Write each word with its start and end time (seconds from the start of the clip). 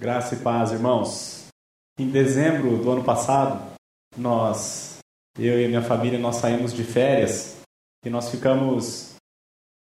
Graça 0.00 0.36
e 0.36 0.38
paz, 0.38 0.70
irmãos. 0.70 1.48
Em 1.98 2.08
dezembro 2.08 2.76
do 2.78 2.88
ano 2.88 3.02
passado, 3.02 3.74
nós, 4.16 4.98
eu 5.36 5.60
e 5.60 5.66
minha 5.66 5.82
família, 5.82 6.16
nós 6.20 6.36
saímos 6.36 6.72
de 6.72 6.84
férias 6.84 7.60
e 8.06 8.08
nós 8.08 8.30
ficamos 8.30 9.16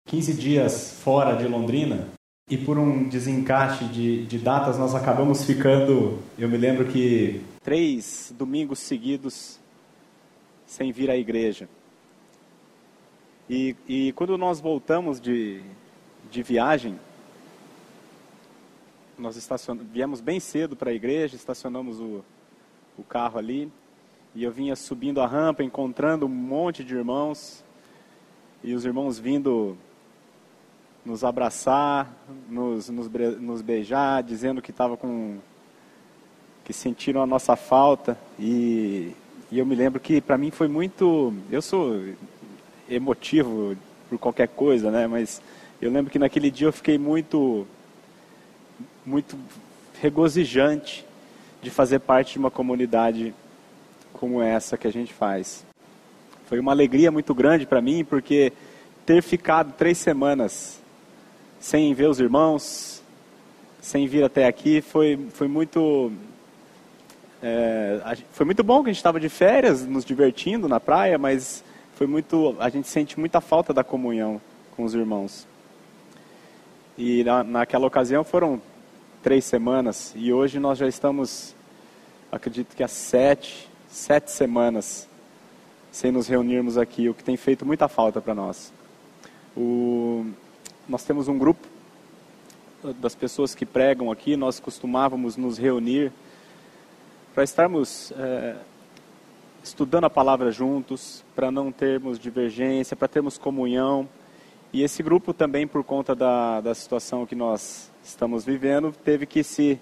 15 0.08 0.36
dias 0.36 1.00
fora 1.04 1.36
de 1.36 1.48
Londrina 1.48 2.10
e 2.48 2.56
por 2.56 2.78
um 2.78 3.10
desencaixe 3.10 3.86
de, 3.86 4.24
de 4.28 4.38
datas 4.38 4.78
nós 4.78 4.94
acabamos 4.94 5.46
ficando, 5.46 6.22
eu 6.38 6.48
me 6.48 6.58
lembro 6.58 6.86
que 6.86 7.44
três 7.64 8.32
domingos 8.38 8.78
seguidos 8.78 9.60
sem 10.68 10.92
vir 10.92 11.10
à 11.10 11.18
igreja. 11.18 11.68
E, 13.50 13.76
e 13.88 14.14
quando 14.14 14.38
nós 14.38 14.62
voltamos 14.62 15.20
de, 15.20 15.64
de 16.30 16.44
viagem, 16.44 17.00
nós 19.18 19.38
viemos 19.92 20.22
bem 20.22 20.40
cedo 20.40 20.76
para 20.76 20.92
a 20.92 20.94
igreja, 20.94 21.36
estacionamos 21.36 22.00
o, 22.00 22.24
o 22.98 23.04
carro 23.04 23.38
ali, 23.38 23.72
e 24.36 24.44
eu 24.44 24.52
vinha 24.52 24.76
subindo 24.76 25.22
a 25.22 25.28
rampa, 25.28 25.64
encontrando 25.64 26.26
um 26.26 26.30
monte 26.30 26.84
de 26.84 26.96
irmãos, 26.96 27.64
e 28.64 28.74
os 28.74 28.86
irmãos 28.86 29.20
vindo 29.20 29.78
nos 31.06 31.24
abraçar, 31.24 32.12
nos, 32.50 32.90
nos, 32.90 33.10
nos 33.40 33.62
beijar, 33.62 34.24
dizendo 34.24 34.62
que 34.62 34.72
estava 34.72 34.96
com 34.96 35.38
que 36.64 36.72
sentiram 36.72 37.22
a 37.22 37.26
nossa 37.26 37.58
falta 37.58 38.18
e, 38.40 39.12
e 39.52 39.60
eu 39.60 39.66
me 39.66 39.76
lembro 39.76 40.00
que 40.00 40.22
para 40.22 40.38
mim 40.38 40.50
foi 40.50 40.70
muito, 40.70 41.34
eu 41.52 41.62
sou 41.62 42.00
emotivo 42.90 43.76
por 44.10 44.18
qualquer 44.18 44.48
coisa, 44.48 44.90
né? 44.90 45.06
Mas 45.06 45.42
eu 45.82 45.92
lembro 45.92 46.10
que 46.10 46.18
naquele 46.18 46.50
dia 46.50 46.68
eu 46.68 46.74
fiquei 46.74 46.98
muito 46.98 47.68
muito 49.06 49.38
regozijante 50.02 51.06
de 51.62 51.70
fazer 51.70 52.00
parte 52.00 52.34
de 52.34 52.40
uma 52.40 52.52
comunidade 52.52 53.34
como 54.14 54.42
essa 54.42 54.78
que 54.78 54.88
a 54.88 54.92
gente 54.92 55.14
faz. 55.14 55.66
Foi 56.46 56.60
uma 56.60 56.72
alegria 56.72 57.12
muito 57.12 57.34
grande 57.34 57.66
para 57.66 57.82
mim, 57.82 58.04
porque 58.04 58.54
ter 59.06 59.22
ficado 59.22 59.74
três 59.74 59.98
semanas 59.98 60.80
sem 61.60 61.94
ver 61.94 62.10
os 62.10 62.20
irmãos, 62.20 63.02
sem 63.82 64.08
vir 64.08 64.24
até 64.24 64.46
aqui, 64.46 64.82
foi, 64.82 65.20
foi 65.32 65.48
muito. 65.48 66.12
É, 67.42 68.18
foi 68.32 68.46
muito 68.46 68.64
bom 68.64 68.84
que 68.84 68.90
a 68.90 68.94
gente 68.94 69.00
estava 69.00 69.20
de 69.20 69.30
férias, 69.30 69.86
nos 69.86 70.06
divertindo 70.06 70.68
na 70.68 70.80
praia, 70.80 71.18
mas 71.18 71.64
foi 71.96 72.08
muito. 72.08 72.56
A 72.60 72.70
gente 72.70 72.88
sente 72.88 73.20
muita 73.20 73.42
falta 73.42 73.74
da 73.74 73.84
comunhão 73.84 74.42
com 74.76 74.84
os 74.84 74.94
irmãos. 74.94 75.48
E 76.98 77.24
na, 77.24 77.44
naquela 77.44 77.88
ocasião 77.88 78.24
foram 78.24 78.62
três 79.24 79.46
semanas 79.46 80.12
e 80.18 80.34
hoje 80.34 80.60
nós 80.60 80.78
já 80.78 80.86
estamos, 80.86 81.56
acredito 82.30 82.76
que 82.76 82.84
há 82.84 82.90
sete, 82.90 83.70
sete 83.88 84.30
semanas 84.30 85.08
sem 85.94 86.12
nos 86.12 86.28
reunirmos 86.28 86.78
aqui, 86.78 87.08
o 87.08 87.14
que 87.14 87.24
tem 87.24 87.38
feito 87.38 87.66
muita 87.66 87.88
falta 87.88 88.20
para 88.20 88.36
nós. 88.36 88.74
O, 89.56 90.26
nós 90.90 91.06
temos 91.06 91.30
um 91.30 91.38
grupo 91.38 91.66
das 93.00 93.16
pessoas 93.16 93.56
que 93.56 93.66
pregam 93.66 94.12
aqui, 94.12 94.36
nós 94.36 94.60
costumávamos 94.60 95.38
nos 95.38 95.58
reunir 95.58 96.12
para 97.34 97.46
estarmos 97.46 98.12
é, 98.18 98.58
estudando 99.64 100.04
a 100.04 100.10
palavra 100.10 100.52
juntos, 100.52 101.24
para 101.34 101.50
não 101.50 101.72
termos 101.72 102.20
divergência, 102.20 102.94
para 102.94 103.08
termos 103.08 103.38
comunhão. 103.38 104.10
E 104.74 104.82
esse 104.82 105.04
grupo 105.04 105.36
também, 105.36 105.68
por 105.68 105.84
conta 105.84 106.16
da, 106.16 106.60
da 106.60 106.74
situação 106.74 107.28
que 107.28 107.36
nós 107.36 107.92
estamos 108.04 108.44
vivendo, 108.44 108.92
teve 108.92 109.28
que 109.28 109.44
se, 109.44 109.80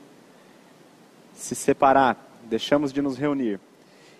se 1.34 1.56
separar, 1.56 2.17
deixamos 2.44 2.92
de 2.92 3.02
nos 3.02 3.17
reunir. 3.17 3.58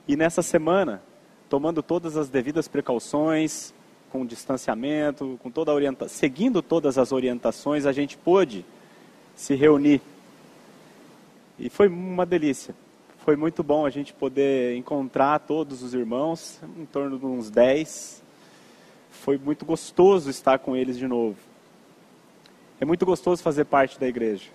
E 0.08 0.16
nessa 0.16 0.42
semana, 0.42 1.04
tomando 1.50 1.84
todas 1.84 2.16
as 2.16 2.30
devidas 2.30 2.70
precauções, 2.70 3.74
com 4.10 4.26
distanciamento, 4.26 5.38
com 5.44 5.52
toda 5.52 5.74
orienta 5.74 6.08
seguindo 6.08 6.62
todas 6.62 6.98
as 6.98 7.12
orientações, 7.12 7.86
a 7.86 7.92
gente 7.92 8.16
pôde 8.18 8.66
se 9.36 9.56
reunir. 9.56 10.02
E 11.60 11.70
foi 11.70 11.90
uma 11.90 12.26
delícia. 12.26 12.74
Foi 13.26 13.36
muito 13.36 13.62
bom 13.62 13.86
a 13.86 13.90
gente 13.90 14.14
poder 14.14 14.78
encontrar 14.78 15.40
todos 15.40 15.84
os 15.84 15.94
irmãos, 15.94 16.62
em 16.78 16.86
torno 16.86 17.20
de 17.20 17.26
uns 17.26 17.50
10. 17.50 18.24
Foi 19.12 19.38
muito 19.38 19.66
gostoso 19.66 20.30
estar 20.30 20.58
com 20.58 20.76
eles 20.76 20.98
de 20.98 21.08
novo. 21.08 21.38
É 22.80 22.86
muito 22.86 23.06
gostoso 23.06 23.44
fazer 23.44 23.66
parte 23.66 24.00
da 24.00 24.08
igreja. 24.08 24.50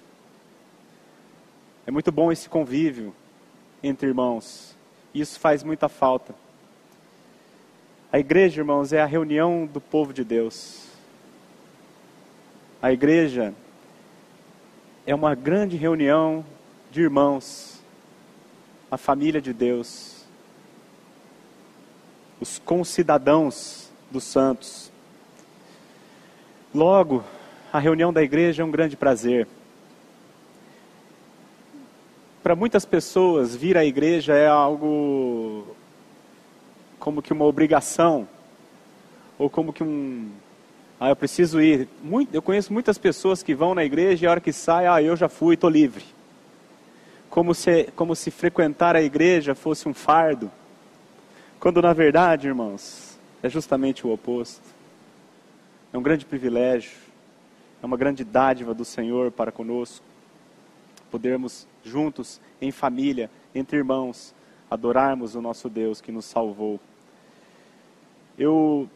É 1.87 1.91
muito 1.91 2.11
bom 2.11 2.33
esse 2.33 2.49
convívio 2.49 3.15
entre 3.83 4.09
irmãos. 4.09 4.77
Isso 5.15 5.39
faz 5.39 5.63
muita 5.63 5.89
falta. 5.89 6.35
A 8.11 8.19
igreja, 8.19 8.61
irmãos, 8.61 8.93
é 8.93 9.01
a 9.01 9.07
reunião 9.07 9.67
do 9.67 9.81
povo 9.81 10.13
de 10.13 10.25
Deus. 10.25 10.89
A 12.83 12.93
igreja 12.93 13.55
é 15.07 15.15
uma 15.15 15.35
grande 15.35 15.77
reunião 15.77 16.45
de 16.91 17.03
irmãos, 17.03 17.81
a 18.91 18.97
família 18.97 19.41
de 19.41 19.53
Deus, 19.53 20.25
os 22.41 22.59
concidadãos 22.59 23.86
dos 24.17 24.25
santos. 24.25 24.91
Logo, 26.75 27.23
a 27.71 27.79
reunião 27.79 28.13
da 28.13 28.23
igreja 28.23 28.63
é 28.63 28.65
um 28.65 28.71
grande 28.71 28.97
prazer. 28.97 29.47
Para 32.43 32.57
muitas 32.57 32.87
pessoas, 32.87 33.55
vir 33.55 33.77
à 33.77 33.85
igreja 33.85 34.35
é 34.35 34.47
algo 34.47 35.77
como 36.99 37.21
que 37.21 37.33
uma 37.33 37.45
obrigação, 37.45 38.27
ou 39.39 39.51
como 39.51 39.73
que 39.73 39.83
um. 39.83 40.31
Ah, 40.99 41.11
eu 41.11 41.17
preciso 41.17 41.61
ir. 41.61 41.87
Muito, 42.03 42.35
eu 42.35 42.41
conheço 42.41 42.73
muitas 42.73 42.97
pessoas 42.97 43.43
que 43.43 43.55
vão 43.55 43.75
na 43.75 43.85
igreja 43.85 44.25
e 44.25 44.27
a 44.27 44.31
hora 44.31 44.41
que 44.41 44.53
sai, 44.53 44.87
ah, 44.87 45.03
eu 45.03 45.15
já 45.15 45.29
fui, 45.29 45.55
estou 45.55 45.69
livre. 45.69 46.05
Como 47.29 47.55
se, 47.55 47.91
como 47.95 48.17
se 48.17 48.31
frequentar 48.31 48.97
a 48.97 49.03
igreja 49.03 49.55
fosse 49.55 49.87
um 49.87 49.93
fardo. 49.93 50.51
Quando 51.61 51.83
na 51.83 51.93
verdade, 51.93 52.47
irmãos, 52.47 53.06
é 53.43 53.49
justamente 53.49 54.07
o 54.07 54.13
oposto. 54.13 54.63
É 55.93 55.99
um 55.99 56.03
grande 56.03 56.25
privilégio 56.25 57.07
é 57.83 57.87
uma 57.87 57.97
grande 57.97 58.25
dádiva 58.25 58.75
do 58.75 58.85
Senhor 58.85 59.31
para 59.31 59.53
conosco. 59.53 60.05
Podermos 61.11 61.67
juntos, 61.85 62.41
em 62.61 62.71
família, 62.71 63.31
entre 63.55 63.77
irmãos, 63.77 64.35
adorarmos 64.71 65.35
o 65.35 65.43
nosso 65.43 65.69
Deus 65.69 66.01
que 66.01 66.11
nos 66.11 66.25
salvou. 66.25 66.81
Eu, 68.39 68.89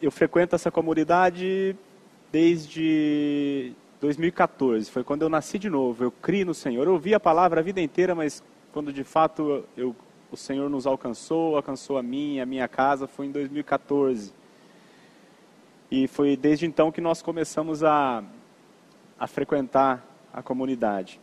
eu 0.00 0.10
frequento 0.10 0.54
essa 0.54 0.70
comunidade 0.70 1.76
desde 2.30 3.72
2014, 4.00 4.90
foi 4.90 5.02
quando 5.02 5.22
eu 5.22 5.28
nasci 5.28 5.58
de 5.58 5.70
novo, 5.70 6.04
eu 6.04 6.10
criei 6.10 6.44
no 6.44 6.54
Senhor. 6.54 6.86
Eu 6.86 6.92
ouvi 6.92 7.14
a 7.14 7.20
palavra 7.20 7.60
a 7.60 7.62
vida 7.62 7.80
inteira, 7.80 8.14
mas 8.14 8.42
quando 8.72 8.92
de 8.92 9.02
fato 9.02 9.64
eu, 9.76 9.96
o 10.36 10.38
Senhor 10.38 10.68
nos 10.68 10.86
alcançou, 10.86 11.56
alcançou 11.56 11.96
a 11.96 12.02
mim, 12.02 12.40
a 12.40 12.46
minha 12.46 12.68
casa, 12.68 13.06
foi 13.06 13.24
em 13.24 13.30
2014. 13.30 14.34
E 15.90 16.06
foi 16.06 16.36
desde 16.36 16.66
então 16.66 16.92
que 16.92 17.00
nós 17.00 17.22
começamos 17.22 17.82
a, 17.82 18.22
a 19.18 19.26
frequentar 19.26 20.06
a 20.30 20.42
comunidade. 20.42 21.18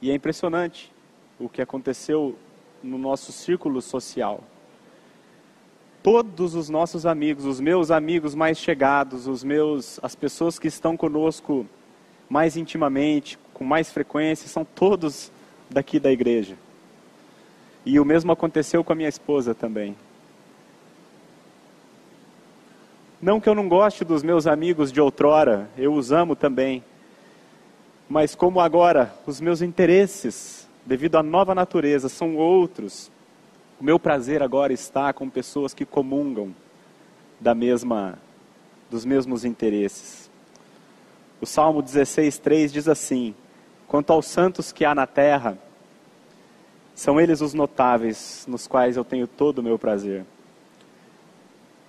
E 0.00 0.08
é 0.08 0.14
impressionante 0.14 0.92
o 1.36 1.48
que 1.48 1.60
aconteceu 1.60 2.36
no 2.80 2.96
nosso 2.96 3.32
círculo 3.32 3.82
social. 3.82 4.44
Todos 6.00 6.54
os 6.54 6.68
nossos 6.68 7.04
amigos, 7.04 7.44
os 7.44 7.58
meus 7.58 7.90
amigos 7.90 8.36
mais 8.36 8.56
chegados, 8.56 9.26
os 9.26 9.42
meus, 9.42 9.98
as 10.00 10.14
pessoas 10.14 10.60
que 10.60 10.68
estão 10.68 10.96
conosco 10.96 11.66
mais 12.28 12.56
intimamente, 12.56 13.36
com 13.52 13.64
mais 13.64 13.90
frequência, 13.90 14.48
são 14.48 14.64
todos 14.64 15.32
daqui 15.68 15.98
da 15.98 16.12
igreja. 16.12 16.56
E 17.84 17.98
o 17.98 18.04
mesmo 18.04 18.32
aconteceu 18.32 18.84
com 18.84 18.92
a 18.92 18.96
minha 18.96 19.08
esposa 19.08 19.54
também. 19.54 19.96
Não 23.20 23.40
que 23.40 23.48
eu 23.48 23.54
não 23.54 23.68
goste 23.68 24.04
dos 24.04 24.22
meus 24.22 24.46
amigos 24.46 24.90
de 24.90 25.00
outrora, 25.00 25.68
eu 25.76 25.92
os 25.92 26.10
amo 26.10 26.34
também. 26.34 26.82
Mas 28.08 28.34
como 28.34 28.60
agora 28.60 29.14
os 29.26 29.40
meus 29.40 29.62
interesses, 29.62 30.68
devido 30.86 31.16
à 31.16 31.22
nova 31.22 31.54
natureza, 31.54 32.08
são 32.08 32.36
outros, 32.36 33.10
o 33.80 33.84
meu 33.84 33.98
prazer 33.98 34.42
agora 34.42 34.72
está 34.72 35.12
com 35.12 35.28
pessoas 35.28 35.72
que 35.74 35.84
comungam 35.84 36.54
da 37.38 37.54
mesma 37.54 38.18
dos 38.90 39.04
mesmos 39.04 39.44
interesses. 39.44 40.28
O 41.40 41.46
Salmo 41.46 41.82
16:3 41.82 42.72
diz 42.72 42.88
assim: 42.88 43.34
Quanto 43.86 44.12
aos 44.12 44.26
santos 44.26 44.72
que 44.72 44.84
há 44.84 44.94
na 44.94 45.06
terra, 45.06 45.56
são 47.00 47.18
eles 47.18 47.40
os 47.40 47.54
notáveis, 47.54 48.44
nos 48.46 48.66
quais 48.66 48.94
eu 48.94 49.02
tenho 49.02 49.26
todo 49.26 49.60
o 49.60 49.62
meu 49.62 49.78
prazer. 49.78 50.22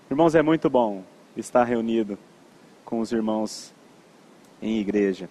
Irmãos, 0.10 0.36
é 0.36 0.42
muito 0.42 0.70
bom 0.70 1.04
estar 1.36 1.66
reunido 1.66 2.18
com 2.86 3.02
os 3.02 3.12
irmãos 3.12 3.74
em 4.62 4.80
igreja. 4.80 5.30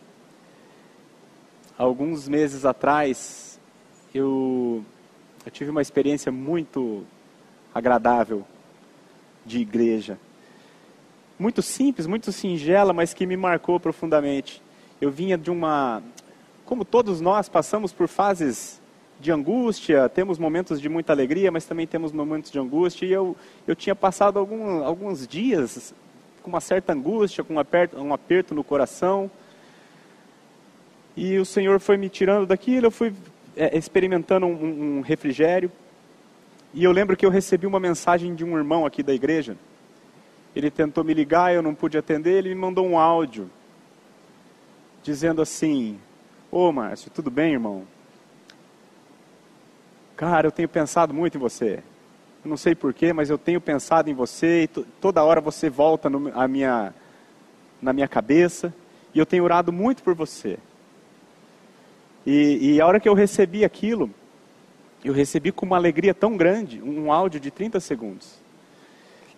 alguns 1.78 2.28
meses 2.28 2.66
atrás, 2.66 3.58
eu, 4.14 4.84
eu 5.46 5.50
tive 5.50 5.70
uma 5.70 5.80
experiência 5.80 6.30
muito 6.30 7.02
agradável 7.74 8.44
de 9.46 9.60
igreja. 9.60 10.18
Muito 11.38 11.62
simples, 11.62 12.06
muito 12.06 12.30
singela, 12.32 12.92
mas 12.92 13.14
que 13.14 13.24
me 13.24 13.34
marcou 13.34 13.80
profundamente. 13.80 14.62
Eu 15.00 15.10
vinha 15.10 15.38
de 15.38 15.50
uma. 15.50 16.02
Como 16.66 16.84
todos 16.84 17.22
nós 17.22 17.48
passamos 17.48 17.94
por 17.94 18.08
fases 18.08 18.79
de 19.20 19.30
angústia, 19.30 20.08
temos 20.08 20.38
momentos 20.38 20.80
de 20.80 20.88
muita 20.88 21.12
alegria, 21.12 21.50
mas 21.50 21.66
também 21.66 21.86
temos 21.86 22.10
momentos 22.10 22.50
de 22.50 22.58
angústia. 22.58 23.06
E 23.06 23.12
eu, 23.12 23.36
eu 23.66 23.76
tinha 23.76 23.94
passado 23.94 24.38
algum, 24.38 24.82
alguns 24.82 25.28
dias 25.28 25.94
com 26.42 26.48
uma 26.48 26.60
certa 26.60 26.94
angústia, 26.94 27.44
com 27.44 27.54
um 27.54 27.58
aperto, 27.58 27.98
um 27.98 28.14
aperto 28.14 28.54
no 28.54 28.64
coração. 28.64 29.30
E 31.14 31.38
o 31.38 31.44
Senhor 31.44 31.78
foi 31.80 31.98
me 31.98 32.08
tirando 32.08 32.46
daquilo, 32.46 32.86
eu 32.86 32.90
fui 32.90 33.12
é, 33.54 33.76
experimentando 33.76 34.46
um, 34.46 34.98
um 34.98 35.00
refrigério. 35.02 35.70
E 36.72 36.82
eu 36.82 36.92
lembro 36.92 37.16
que 37.16 37.26
eu 37.26 37.30
recebi 37.30 37.66
uma 37.66 37.80
mensagem 37.80 38.34
de 38.34 38.44
um 38.44 38.56
irmão 38.56 38.86
aqui 38.86 39.02
da 39.02 39.12
igreja. 39.12 39.54
Ele 40.56 40.70
tentou 40.70 41.04
me 41.04 41.12
ligar, 41.12 41.54
eu 41.54 41.62
não 41.62 41.74
pude 41.74 41.98
atender, 41.98 42.38
ele 42.38 42.48
me 42.48 42.54
mandou 42.54 42.86
um 42.86 42.98
áudio 42.98 43.50
dizendo 45.02 45.42
assim: 45.42 45.98
Ô 46.50 46.68
oh, 46.68 46.72
Márcio, 46.72 47.10
tudo 47.10 47.30
bem, 47.30 47.52
irmão? 47.52 47.84
Cara, 50.20 50.46
eu 50.46 50.52
tenho 50.52 50.68
pensado 50.68 51.14
muito 51.14 51.38
em 51.38 51.40
você. 51.40 51.82
Eu 52.44 52.50
não 52.50 52.56
sei 52.58 52.74
porquê, 52.74 53.10
mas 53.10 53.30
eu 53.30 53.38
tenho 53.38 53.58
pensado 53.58 54.10
em 54.10 54.12
você 54.12 54.64
e 54.64 54.68
toda 54.68 55.24
hora 55.24 55.40
você 55.40 55.70
volta 55.70 56.10
no, 56.10 56.30
a 56.38 56.46
minha, 56.46 56.92
na 57.80 57.90
minha 57.94 58.06
cabeça. 58.06 58.70
E 59.14 59.18
eu 59.18 59.24
tenho 59.24 59.44
orado 59.44 59.72
muito 59.72 60.02
por 60.02 60.14
você. 60.14 60.58
E, 62.26 62.74
e 62.74 62.80
a 62.82 62.86
hora 62.86 63.00
que 63.00 63.08
eu 63.08 63.14
recebi 63.14 63.64
aquilo, 63.64 64.10
eu 65.02 65.14
recebi 65.14 65.50
com 65.50 65.64
uma 65.64 65.76
alegria 65.76 66.12
tão 66.12 66.36
grande, 66.36 66.82
um 66.82 67.10
áudio 67.10 67.40
de 67.40 67.50
30 67.50 67.80
segundos. 67.80 68.34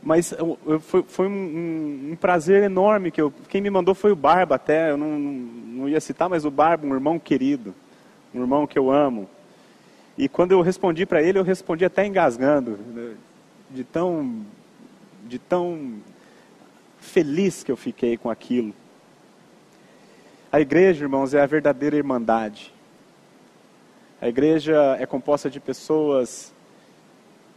Mas 0.02 0.32
eu, 0.32 0.58
eu, 0.66 0.80
foi, 0.80 1.04
foi 1.04 1.28
um, 1.28 1.30
um, 1.30 2.08
um, 2.10 2.16
prazer 2.16 2.64
enorme 2.64 3.12
que 3.12 3.22
eu, 3.22 3.32
quem 3.48 3.60
me 3.60 3.70
mandou 3.70 3.94
foi 3.94 4.10
o 4.10 4.16
Barba 4.16 4.56
até, 4.56 4.90
eu 4.90 4.96
não, 4.96 5.16
não 5.16 5.88
ia 5.88 6.00
citar, 6.00 6.28
mas 6.28 6.44
o 6.44 6.50
Barba, 6.50 6.84
um 6.84 6.92
irmão 6.92 7.20
querido, 7.20 7.72
um 8.34 8.40
irmão 8.40 8.66
que 8.66 8.76
eu 8.76 8.90
amo. 8.90 9.30
E 10.22 10.28
quando 10.28 10.52
eu 10.52 10.60
respondi 10.60 11.04
para 11.04 11.20
ele, 11.20 11.36
eu 11.36 11.42
respondi 11.42 11.84
até 11.84 12.06
engasgando, 12.06 12.78
né, 12.94 13.16
de 13.68 13.82
tão, 13.82 14.46
de 15.24 15.36
tão 15.36 15.98
feliz 17.00 17.64
que 17.64 17.72
eu 17.72 17.76
fiquei 17.76 18.16
com 18.16 18.30
aquilo. 18.30 18.72
A 20.52 20.60
igreja, 20.60 21.04
irmãos, 21.04 21.34
é 21.34 21.42
a 21.42 21.46
verdadeira 21.46 21.96
irmandade. 21.96 22.72
A 24.20 24.28
igreja 24.28 24.96
é 25.00 25.06
composta 25.06 25.50
de 25.50 25.58
pessoas 25.58 26.54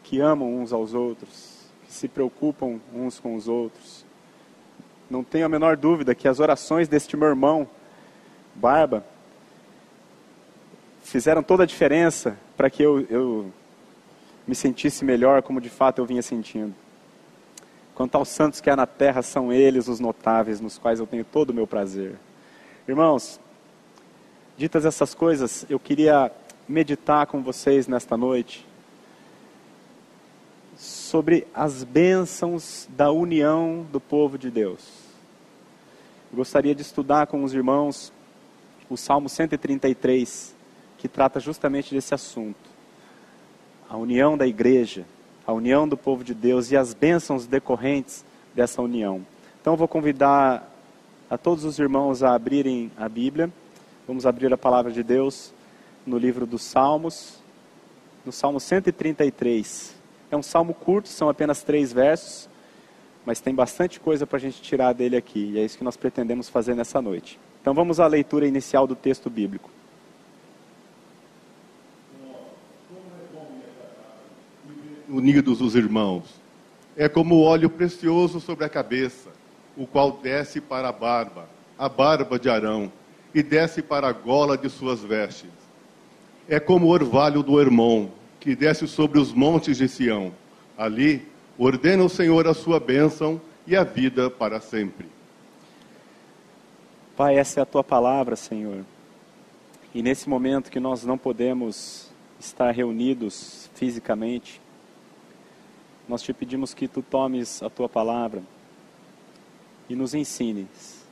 que 0.01 0.19
amam 0.19 0.59
uns 0.59 0.73
aos 0.73 0.95
outros, 0.95 1.69
que 1.85 1.93
se 1.93 2.07
preocupam 2.07 2.79
uns 2.91 3.19
com 3.19 3.35
os 3.35 3.47
outros. 3.47 4.03
Não 5.07 5.23
tenho 5.23 5.45
a 5.45 5.49
menor 5.49 5.77
dúvida 5.77 6.15
que 6.15 6.27
as 6.27 6.39
orações 6.39 6.87
deste 6.87 7.15
meu 7.15 7.27
irmão, 7.27 7.69
Barba, 8.55 9.05
fizeram 11.05 11.43
toda 11.43 11.63
a 11.63 11.65
diferença 11.67 12.35
para 12.57 12.67
que 12.69 12.81
eu, 12.81 13.01
eu 13.09 13.51
me 14.47 14.55
sentisse 14.55 15.05
melhor 15.05 15.43
como 15.43 15.61
de 15.61 15.69
fato 15.69 15.99
eu 15.99 16.05
vinha 16.05 16.21
sentindo. 16.21 16.73
Quanto 17.93 18.15
aos 18.15 18.27
santos 18.27 18.59
que 18.59 18.69
há 18.69 18.75
na 18.75 18.87
terra, 18.87 19.21
são 19.21 19.53
eles 19.53 19.87
os 19.87 19.99
notáveis, 19.99 20.59
nos 20.59 20.77
quais 20.77 20.99
eu 20.99 21.07
tenho 21.07 21.23
todo 21.23 21.51
o 21.51 21.53
meu 21.53 21.67
prazer. 21.67 22.15
Irmãos, 22.87 23.39
ditas 24.57 24.83
essas 24.83 25.13
coisas, 25.13 25.65
eu 25.69 25.79
queria 25.79 26.31
meditar 26.67 27.27
com 27.27 27.41
vocês 27.41 27.87
nesta 27.87 28.17
noite 28.17 28.65
sobre 30.75 31.47
as 31.53 31.83
bênçãos 31.83 32.89
da 32.89 33.11
união 33.11 33.85
do 33.91 34.01
povo 34.01 34.37
de 34.37 34.49
Deus. 34.49 34.81
Eu 36.31 36.37
gostaria 36.37 36.73
de 36.73 36.81
estudar 36.81 37.27
com 37.27 37.43
os 37.43 37.53
irmãos 37.53 38.11
o 38.89 38.97
Salmo 38.97 39.29
133, 39.29 40.54
que 41.05 41.09
trata 41.09 41.39
justamente 41.39 41.93
desse 41.93 42.15
assunto. 42.15 42.67
A 43.87 43.95
união 43.95 44.35
da 44.35 44.47
igreja, 44.47 45.05
a 45.45 45.53
união 45.53 45.87
do 45.87 45.95
povo 45.95 46.23
de 46.23 46.33
Deus 46.33 46.71
e 46.71 46.77
as 46.77 46.95
bênçãos 46.95 47.45
decorrentes 47.45 48.25
dessa 48.55 48.81
união. 48.81 49.23
Então 49.61 49.75
vou 49.75 49.87
convidar 49.87 50.67
a 51.29 51.37
todos 51.37 51.63
os 51.63 51.77
irmãos 51.77 52.23
a 52.23 52.33
abrirem 52.33 52.91
a 52.97 53.07
Bíblia. 53.07 53.51
Vamos 54.07 54.25
abrir 54.25 54.51
a 54.51 54.57
palavra 54.57 54.91
de 54.91 55.03
Deus 55.03 55.53
no 56.07 56.17
livro 56.17 56.47
dos 56.47 56.63
Salmos, 56.63 57.37
no 58.25 58.31
Salmo 58.31 58.59
133. 58.59 59.93
É 60.31 60.35
um 60.35 60.41
salmo 60.41 60.73
curto, 60.73 61.07
são 61.07 61.29
apenas 61.29 61.61
três 61.61 61.93
versos, 61.93 62.49
mas 63.23 63.39
tem 63.39 63.53
bastante 63.53 63.99
coisa 63.99 64.25
para 64.25 64.37
a 64.37 64.41
gente 64.41 64.59
tirar 64.59 64.91
dele 64.91 65.15
aqui, 65.15 65.51
e 65.53 65.59
é 65.59 65.65
isso 65.65 65.77
que 65.77 65.83
nós 65.83 65.95
pretendemos 65.95 66.49
fazer 66.49 66.73
nessa 66.73 66.99
noite. 66.99 67.39
Então 67.61 67.75
vamos 67.75 67.99
à 67.99 68.07
leitura 68.07 68.47
inicial 68.47 68.87
do 68.87 68.95
texto 68.95 69.29
bíblico. 69.29 69.74
Unidos 75.15 75.61
os 75.61 75.75
irmãos, 75.75 76.25
é 76.97 77.07
como 77.07 77.41
óleo 77.41 77.69
precioso 77.69 78.41
sobre 78.41 78.65
a 78.65 78.69
cabeça 78.69 79.29
o 79.77 79.87
qual 79.87 80.11
desce 80.11 80.59
para 80.59 80.89
a 80.89 80.91
barba, 80.91 81.47
a 81.77 81.87
barba 81.87 82.37
de 82.37 82.49
Arão, 82.49 82.91
e 83.33 83.41
desce 83.41 83.81
para 83.81 84.09
a 84.09 84.11
gola 84.11 84.57
de 84.57 84.69
suas 84.69 85.01
vestes. 85.01 85.49
É 86.49 86.59
como 86.59 86.87
o 86.87 86.89
orvalho 86.89 87.41
do 87.41 87.61
Hermon, 87.61 88.09
que 88.41 88.57
desce 88.57 88.89
sobre 88.89 89.17
os 89.17 89.31
montes 89.31 89.77
de 89.77 89.87
Sião. 89.87 90.33
Ali 90.77 91.25
ordena 91.57 92.03
o 92.03 92.09
Senhor 92.09 92.45
a 92.45 92.53
sua 92.53 92.77
bênção 92.77 93.39
e 93.65 93.73
a 93.73 93.85
vida 93.85 94.29
para 94.29 94.59
sempre. 94.59 95.07
Pai, 97.15 97.37
essa 97.37 97.61
é 97.61 97.63
a 97.63 97.65
tua 97.65 97.85
palavra, 97.85 98.35
Senhor. 98.35 98.83
E 99.93 100.01
nesse 100.01 100.27
momento 100.27 100.69
que 100.69 100.79
nós 100.81 101.05
não 101.05 101.17
podemos 101.17 102.11
estar 102.37 102.71
reunidos 102.71 103.69
fisicamente, 103.75 104.61
nós 106.07 106.21
te 106.21 106.33
pedimos 106.33 106.73
que 106.73 106.87
tu 106.87 107.01
tomes 107.01 107.63
a 107.63 107.69
tua 107.69 107.89
palavra 107.89 108.43
e 109.89 109.95
nos 109.95 110.13
ensines 110.13 111.05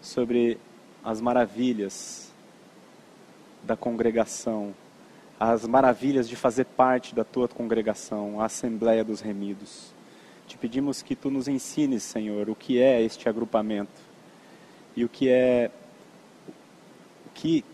sobre 0.00 0.58
as 1.02 1.20
maravilhas 1.20 2.32
da 3.62 3.76
congregação, 3.76 4.74
as 5.38 5.66
maravilhas 5.66 6.28
de 6.28 6.36
fazer 6.36 6.64
parte 6.64 7.14
da 7.14 7.24
tua 7.24 7.48
congregação, 7.48 8.40
a 8.40 8.46
Assembleia 8.46 9.04
dos 9.04 9.20
Remidos. 9.20 9.94
Te 10.46 10.56
pedimos 10.56 11.02
que 11.02 11.14
tu 11.14 11.30
nos 11.30 11.48
ensines, 11.48 12.02
Senhor, 12.02 12.48
o 12.48 12.54
que 12.54 12.80
é 12.80 13.02
este 13.02 13.28
agrupamento 13.28 14.00
e 14.96 15.04
o 15.04 15.08
que 15.08 15.28
é 15.28 15.70
o 17.26 17.30
que 17.34 17.64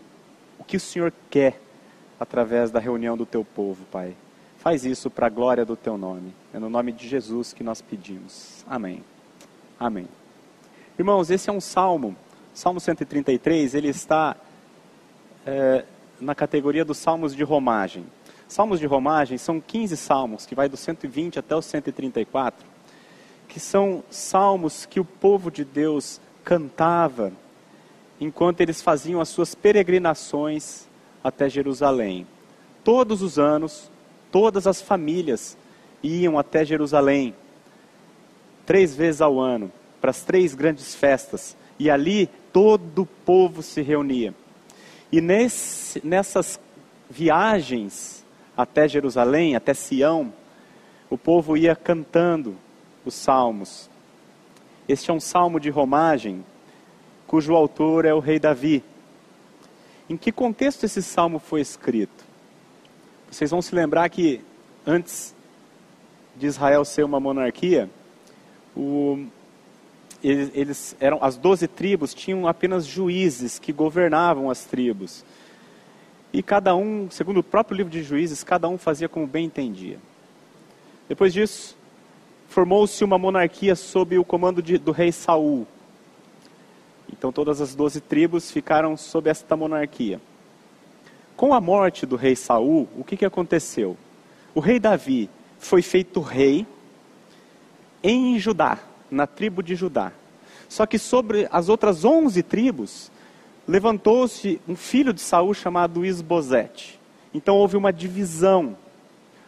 o 0.59 0.63
que 0.63 0.77
o 0.77 0.79
Senhor 0.79 1.13
quer 1.29 1.59
através 2.19 2.71
da 2.71 2.79
reunião 2.79 3.17
do 3.17 3.25
teu 3.25 3.43
povo, 3.43 3.83
Pai. 3.91 4.15
Faz 4.65 4.83
isso 4.83 5.11
para 5.11 5.27
a 5.27 5.29
glória 5.29 5.63
do 5.63 5.75
teu 5.75 5.95
nome. 5.95 6.33
É 6.51 6.57
no 6.57 6.71
nome 6.71 6.91
de 6.91 7.07
Jesus 7.07 7.53
que 7.53 7.63
nós 7.63 7.83
pedimos. 7.83 8.65
Amém. 8.67 9.03
Amém. 9.79 10.07
Irmãos, 10.97 11.29
esse 11.29 11.51
é 11.51 11.53
um 11.53 11.61
salmo, 11.61 12.15
Salmo 12.51 12.79
133, 12.79 13.75
ele 13.75 13.89
está 13.89 14.35
é, 15.45 15.85
na 16.19 16.33
categoria 16.33 16.83
dos 16.83 16.97
salmos 16.97 17.35
de 17.35 17.43
romagem. 17.43 18.07
Salmos 18.47 18.79
de 18.79 18.87
romagem 18.87 19.37
são 19.37 19.61
15 19.61 19.95
salmos, 19.97 20.47
que 20.47 20.55
vai 20.55 20.67
do 20.67 20.77
120 20.77 21.37
até 21.37 21.55
o 21.55 21.61
134, 21.61 22.65
que 23.47 23.59
são 23.59 24.03
salmos 24.09 24.87
que 24.87 24.99
o 24.99 25.05
povo 25.05 25.51
de 25.51 25.63
Deus 25.63 26.19
cantava 26.43 27.31
enquanto 28.19 28.61
eles 28.61 28.81
faziam 28.81 29.21
as 29.21 29.29
suas 29.29 29.53
peregrinações 29.53 30.87
até 31.23 31.47
Jerusalém. 31.47 32.25
Todos 32.83 33.21
os 33.21 33.37
anos, 33.37 33.91
todas 34.35 34.67
as 34.67 34.81
famílias 34.81 35.57
iam 36.03 36.37
até 36.37 36.65
Jerusalém, 36.65 37.33
três 38.65 38.93
vezes 38.93 39.21
ao 39.21 39.39
ano 39.39 39.71
para 40.01 40.09
as 40.09 40.25
três 40.25 40.53
grandes 40.53 40.93
festas, 40.93 41.55
e 41.79 41.89
ali 41.89 42.29
todo 42.51 43.03
o 43.03 43.05
povo 43.05 43.63
se 43.63 43.81
reunia. 43.81 44.35
E 45.09 45.21
nesse, 45.21 46.05
nessas 46.05 46.59
viagens 47.09 48.25
até 48.57 48.89
Jerusalém, 48.89 49.55
até 49.55 49.73
Sião, 49.73 50.33
o 51.09 51.17
povo 51.17 51.55
ia 51.55 51.73
cantando 51.73 52.57
os 53.05 53.13
salmos. 53.13 53.89
Este 54.85 55.11
é 55.11 55.13
um 55.13 55.19
salmo 55.21 55.61
de 55.61 55.69
romagem, 55.69 56.43
cujo 57.25 57.55
autor 57.55 58.03
é 58.03 58.13
o 58.13 58.19
rei 58.19 58.37
Davi. 58.37 58.83
Em 60.09 60.17
que 60.17 60.29
contexto 60.29 60.83
esse 60.83 61.01
salmo 61.01 61.39
foi 61.39 61.61
escrito? 61.61 62.24
Vocês 63.35 63.51
vão 63.51 63.61
se 63.61 63.75
lembrar 63.75 64.07
que 64.07 64.39
antes 64.87 65.35
de 66.37 66.47
Israel 66.47 66.85
ser 66.85 67.03
uma 67.03 67.19
monarquia, 67.19 67.89
o, 68.73 69.25
eles, 70.23 70.51
eles 70.53 70.95
eram 71.01 71.21
as 71.21 71.35
doze 71.35 71.67
tribos 71.67 72.13
tinham 72.13 72.47
apenas 72.47 72.85
juízes 72.85 73.59
que 73.59 73.73
governavam 73.73 74.49
as 74.49 74.63
tribos. 74.63 75.25
E 76.31 76.41
cada 76.41 76.77
um, 76.77 77.11
segundo 77.11 77.41
o 77.41 77.43
próprio 77.43 77.75
livro 77.75 77.91
de 77.91 78.03
Juízes, 78.03 78.41
cada 78.41 78.69
um 78.69 78.77
fazia 78.77 79.09
como 79.09 79.27
bem 79.27 79.47
entendia. 79.47 79.99
Depois 81.09 81.33
disso, 81.33 81.75
formou-se 82.47 83.03
uma 83.03 83.17
monarquia 83.17 83.75
sob 83.75 84.17
o 84.17 84.23
comando 84.23 84.63
de, 84.63 84.77
do 84.77 84.93
rei 84.93 85.11
Saul. 85.11 85.67
Então 87.11 87.33
todas 87.33 87.59
as 87.59 87.75
doze 87.75 87.99
tribos 87.99 88.49
ficaram 88.49 88.95
sob 88.95 89.29
esta 89.29 89.57
monarquia. 89.57 90.21
Com 91.35 91.53
a 91.53 91.59
morte 91.59 92.05
do 92.05 92.15
rei 92.15 92.35
Saul, 92.35 92.87
o 92.97 93.03
que, 93.03 93.17
que 93.17 93.25
aconteceu? 93.25 93.97
O 94.53 94.61
rei 94.61 94.79
Davi 94.79 95.29
foi 95.59 95.81
feito 95.81 96.21
rei 96.21 96.65
em 98.01 98.39
Judá, 98.39 98.79
na 99.11 99.27
tribo 99.27 99.61
de 99.61 99.75
Judá. 99.75 100.13
Só 100.69 100.85
que 100.85 100.97
sobre 100.97 101.47
as 101.51 101.67
outras 101.67 102.05
onze 102.05 102.41
tribos, 102.41 103.11
levantou-se 103.67 104.61
um 104.67 104.75
filho 104.75 105.11
de 105.11 105.19
Saul 105.19 105.53
chamado 105.53 106.05
Isbosete. 106.05 106.99
Então 107.33 107.57
houve 107.57 107.75
uma 107.75 107.91
divisão, 107.91 108.77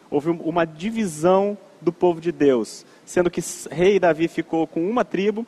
houve 0.10 0.30
uma 0.30 0.66
divisão 0.66 1.58
do 1.80 1.94
povo 1.94 2.20
de 2.20 2.34
Deus, 2.34 2.86
sendo 3.06 3.32
que 3.32 3.42
rei 3.72 3.98
Davi 3.98 4.28
ficou 4.28 4.68
com 4.68 4.90
uma 4.90 5.06
tribo, 5.06 5.46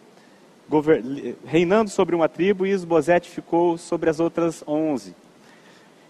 reinando 1.43 1.89
sobre 1.89 2.15
uma 2.15 2.29
tribo, 2.29 2.65
e 2.65 2.71
Isbosete 2.71 3.29
ficou 3.29 3.77
sobre 3.77 4.09
as 4.09 4.19
outras 4.21 4.63
onze. 4.65 5.13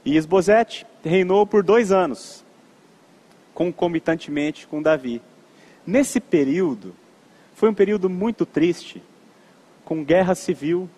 E 0.09 0.17
Esbozete 0.17 0.87
reinou 1.03 1.45
por 1.45 1.61
dois 1.61 1.91
anos, 1.91 2.43
concomitantemente 3.53 4.65
com 4.65 4.81
Davi. 4.81 5.21
Nesse 5.85 6.19
período, 6.19 6.95
foi 7.53 7.69
um 7.69 7.75
período 7.75 8.09
muito 8.09 8.43
triste, 8.43 9.03
com 9.85 10.03
guerra 10.03 10.33
civil, 10.33 10.89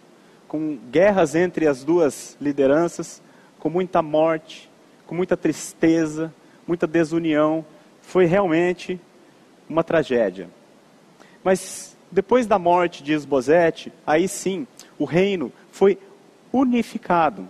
com 0.48 0.78
guerras 0.90 1.36
entre 1.36 1.68
as 1.68 1.84
duas 1.84 2.38
lideranças, 2.40 3.22
com 3.60 3.70
muita 3.70 4.02
morte, 4.02 4.72
com 5.06 5.14
muita 5.14 5.36
tristeza, 5.36 6.34
muita 6.66 6.88
desunião. 6.88 7.66
Foi 8.02 8.24
realmente 8.24 8.98
uma 9.68 9.84
tragédia. 9.84 10.50
Mas 11.44 11.98
depois 12.10 12.48
da 12.48 12.58
morte 12.58 13.04
de 13.04 13.12
Esbozete, 13.12 13.92
aí 14.08 14.26
sim, 14.30 14.66
o 14.98 15.04
reino 15.04 15.52
foi 15.70 16.00
unificado 16.54 17.46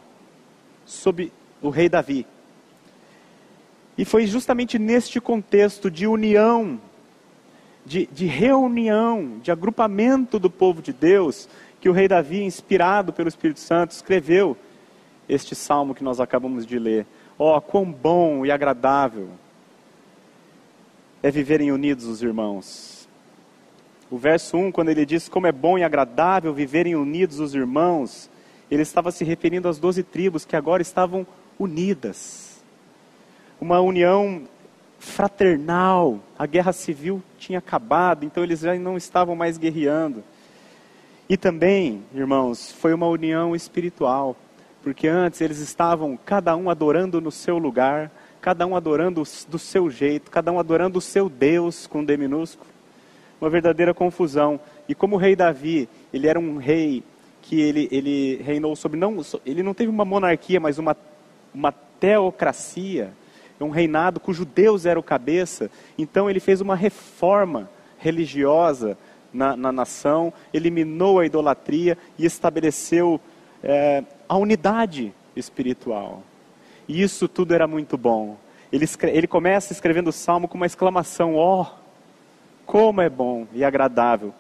sob 0.88 1.32
o 1.62 1.70
rei 1.70 1.88
Davi. 1.88 2.26
E 3.98 4.06
foi 4.06 4.26
justamente 4.26 4.80
neste 4.80 5.20
contexto 5.20 5.92
de 5.92 6.08
união, 6.08 6.80
de, 7.86 8.08
de 8.12 8.26
reunião, 8.26 9.40
de 9.42 9.52
agrupamento 9.52 10.40
do 10.40 10.50
povo 10.50 10.82
de 10.82 10.94
Deus, 10.94 11.48
que 11.80 11.90
o 11.90 11.94
rei 11.94 12.08
Davi, 12.08 12.44
inspirado 12.44 13.12
pelo 13.12 13.28
Espírito 13.28 13.60
Santo, 13.60 13.92
escreveu 13.92 14.58
este 15.28 15.56
salmo 15.56 15.96
que 15.96 16.04
nós 16.04 16.20
acabamos 16.20 16.66
de 16.66 16.78
ler. 16.80 17.06
Ó, 17.38 17.58
oh, 17.58 17.62
quão 17.62 17.86
bom 17.92 18.46
e 18.46 18.52
agradável 18.52 19.30
é 21.24 21.30
viverem 21.30 21.72
unidos 21.72 22.06
os 22.06 22.22
irmãos. 22.22 23.08
O 24.10 24.18
verso 24.18 24.58
1, 24.58 24.72
quando 24.72 24.90
ele 24.90 25.06
diz 25.06 25.30
como 25.30 25.48
é 25.48 25.52
bom 25.52 25.78
e 25.78 25.84
agradável 25.84 26.54
viverem 26.54 26.96
unidos 26.96 27.40
os 27.40 27.56
irmãos, 27.56 28.30
ele 28.70 28.82
estava 28.82 29.12
se 29.12 29.24
referindo 29.24 29.68
às 29.68 29.80
doze 29.80 30.04
tribos 30.04 30.46
que 30.46 30.56
agora 30.56 30.82
estavam 30.82 31.20
unidas. 31.20 31.41
Uma 33.60 33.80
união 33.80 34.44
fraternal. 35.02 36.20
A 36.38 36.46
guerra 36.46 36.72
civil 36.72 37.22
tinha 37.38 37.60
acabado, 37.60 38.24
então 38.24 38.44
eles 38.44 38.62
já 38.62 38.76
não 38.76 38.96
estavam 38.96 39.36
mais 39.36 39.58
guerreando. 39.58 40.24
E 41.28 41.38
também, 41.38 42.04
irmãos, 42.14 42.72
foi 42.72 42.94
uma 42.94 43.08
união 43.08 43.56
espiritual, 43.56 44.36
porque 44.84 45.08
antes 45.08 45.42
eles 45.42 45.60
estavam 45.60 46.18
cada 46.26 46.56
um 46.56 46.70
adorando 46.70 47.22
no 47.22 47.32
seu 47.32 47.58
lugar, 47.58 48.12
cada 48.42 48.66
um 48.68 48.76
adorando 48.76 49.24
do 49.48 49.60
seu 49.60 49.90
jeito, 49.90 50.30
cada 50.30 50.52
um 50.52 50.60
adorando 50.60 51.00
o 51.00 51.02
seu 51.02 51.30
Deus 51.30 51.88
com 51.88 52.04
D 52.04 52.18
minúsculo. 52.18 52.70
Uma 53.40 53.50
verdadeira 53.50 53.94
confusão. 53.94 54.60
E 54.88 54.94
como 54.94 55.16
o 55.16 55.20
rei 55.20 55.36
Davi, 55.36 55.88
ele 56.14 56.28
era 56.28 56.40
um 56.40 56.58
rei 56.58 57.04
que 57.42 57.60
ele, 57.60 57.88
ele 57.92 58.42
reinou 58.44 58.76
sobre 58.76 59.00
não 59.00 59.22
ele 59.46 59.64
não 59.64 59.74
teve 59.74 59.90
uma 59.90 60.06
monarquia, 60.06 60.60
mas 60.60 60.78
uma 60.78 60.96
uma 61.54 61.72
teocracia, 61.72 63.14
um 63.60 63.70
reinado 63.70 64.20
cujo 64.20 64.44
Deus 64.44 64.86
era 64.86 65.00
o 65.00 65.04
cabeça. 65.04 65.70
Então 65.98 66.30
ele 66.30 66.40
fez 66.40 66.62
uma 66.62 66.76
reforma 66.76 67.70
religiosa 67.98 68.98
na, 69.32 69.56
na 69.56 69.72
nação, 69.72 70.34
eliminou 70.54 71.20
a 71.20 71.26
idolatria 71.26 71.98
e 72.18 72.26
estabeleceu 72.26 73.22
é, 73.64 74.04
a 74.28 74.38
unidade 74.38 75.14
espiritual. 75.36 76.24
E 76.88 77.02
isso 77.02 77.28
tudo 77.28 77.54
era 77.54 77.68
muito 77.68 77.98
bom. 77.98 78.38
Ele, 78.72 78.86
ele 79.04 79.28
começa 79.28 79.74
escrevendo 79.74 80.08
o 80.08 80.14
salmo 80.14 80.48
com 80.48 80.58
uma 80.58 80.66
exclamação: 80.66 81.36
Ó, 81.36 81.62
oh, 81.62 81.66
como 82.66 83.02
é 83.02 83.10
bom 83.10 83.48
e 83.54 83.64
agradável 83.64 84.34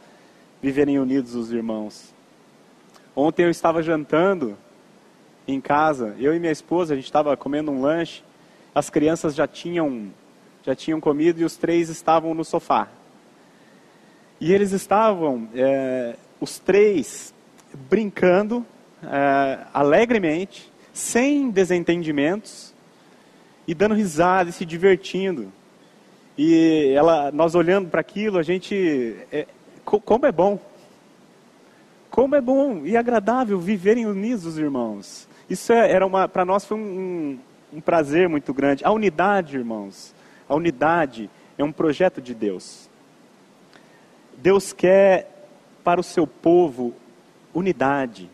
viverem 0.62 1.00
unidos 1.00 1.36
os 1.36 1.52
irmãos. 1.52 2.14
Ontem 3.16 3.44
eu 3.44 3.50
estava 3.50 3.84
jantando 3.84 4.58
em 5.54 5.62
casa, 5.62 6.16
eu 6.20 6.36
e 6.36 6.40
minha 6.40 6.52
esposa, 6.52 6.94
a 6.94 6.96
gente 6.96 7.06
estava 7.06 7.36
comendo 7.38 7.72
um 7.72 7.82
lanche, 7.82 8.24
as 8.74 8.90
crianças 8.90 9.36
já 9.36 9.48
tinham, 9.48 10.12
já 10.64 10.76
tinham 10.76 11.00
comido 11.00 11.42
e 11.42 11.44
os 11.44 11.58
três 11.58 11.90
estavam 11.90 12.34
no 12.34 12.44
sofá. 12.44 12.88
E 14.40 14.52
eles 14.54 14.72
estavam, 14.72 15.48
é, 15.54 16.16
os 16.40 16.58
três, 16.58 17.34
brincando 17.90 18.66
é, 19.04 19.60
alegremente, 19.74 20.72
sem 20.94 21.50
desentendimentos, 21.50 22.74
e 23.68 23.74
dando 23.74 23.94
risada 23.94 24.50
e 24.50 24.54
se 24.54 24.66
divertindo. 24.66 25.52
E 26.38 26.94
ela, 26.96 27.32
nós 27.32 27.56
olhando 27.56 27.90
para 27.90 28.02
aquilo, 28.02 28.38
a 28.38 28.44
gente, 28.44 29.16
é, 29.32 29.46
como 29.86 30.26
é 30.26 30.32
bom, 30.32 30.60
como 32.10 32.36
é 32.36 32.42
bom 32.42 32.86
e 32.86 32.98
agradável 32.98 33.60
viverem 33.60 34.06
unidos 34.06 34.46
os 34.46 34.58
irmãos. 34.58 35.28
Isso 35.52 35.74
é, 35.74 35.92
era 35.92 36.08
uma, 36.08 36.30
para 36.30 36.46
nós 36.46 36.64
foi 36.64 36.78
um, 36.78 37.38
um 37.74 37.82
prazer 37.82 38.30
muito 38.30 38.54
grande. 38.54 38.86
A 38.86 38.92
unidade, 38.92 39.58
irmãos, 39.58 40.16
a 40.48 40.56
unidade 40.56 41.30
é 41.58 41.64
um 41.64 41.74
projeto 41.74 42.22
de 42.22 42.34
Deus. 42.34 42.90
Deus 44.38 44.72
quer 44.72 45.30
para 45.84 46.00
o 46.00 46.04
seu 46.04 46.26
povo 46.26 46.94
unidade, 47.54 48.30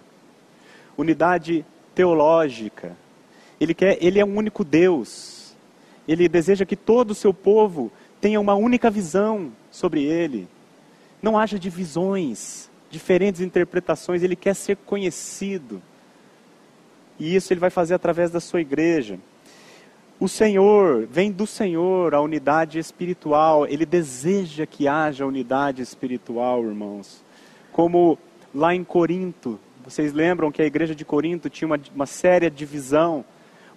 unidade 0.96 1.66
teológica. 1.96 2.96
Ele 3.60 3.74
quer, 3.74 3.98
ele 4.00 4.20
é 4.20 4.26
um 4.26 4.38
único 4.38 4.64
Deus. 4.64 5.56
Ele 6.08 6.30
deseja 6.30 6.68
que 6.68 6.76
todo 6.76 7.12
o 7.12 7.16
seu 7.16 7.34
povo 7.34 7.92
tenha 8.22 8.40
uma 8.40 8.54
única 8.54 8.92
visão 8.92 9.52
sobre 9.72 10.04
ele. 10.04 10.48
Não 11.20 11.36
haja 11.36 11.58
divisões, 11.58 12.70
diferentes 12.92 13.42
interpretações, 13.42 14.22
ele 14.22 14.36
quer 14.36 14.54
ser 14.54 14.78
conhecido. 14.86 15.82
E 17.20 17.36
isso 17.36 17.52
ele 17.52 17.60
vai 17.60 17.70
fazer 17.70 17.94
através 17.94 18.30
da 18.30 18.40
sua 18.40 18.62
igreja. 18.62 19.20
O 20.20 20.28
Senhor, 20.28 21.06
vem 21.06 21.32
do 21.32 21.46
Senhor 21.46 22.16
a 22.16 22.22
unidade 22.22 22.80
espiritual, 22.80 23.68
ele 23.68 23.86
deseja 23.86 24.66
que 24.66 24.88
haja 24.88 25.26
unidade 25.26 25.82
espiritual, 25.82 26.64
irmãos. 26.64 27.24
Como 27.72 28.18
lá 28.54 28.74
em 28.74 28.84
Corinto, 28.84 29.60
vocês 29.86 30.14
lembram 30.14 30.52
que 30.52 30.62
a 30.62 30.66
igreja 30.66 30.96
de 30.96 31.06
Corinto 31.06 31.50
tinha 31.52 31.68
uma, 31.68 31.80
uma 31.94 32.06
séria 32.08 32.50
divisão. 32.50 33.24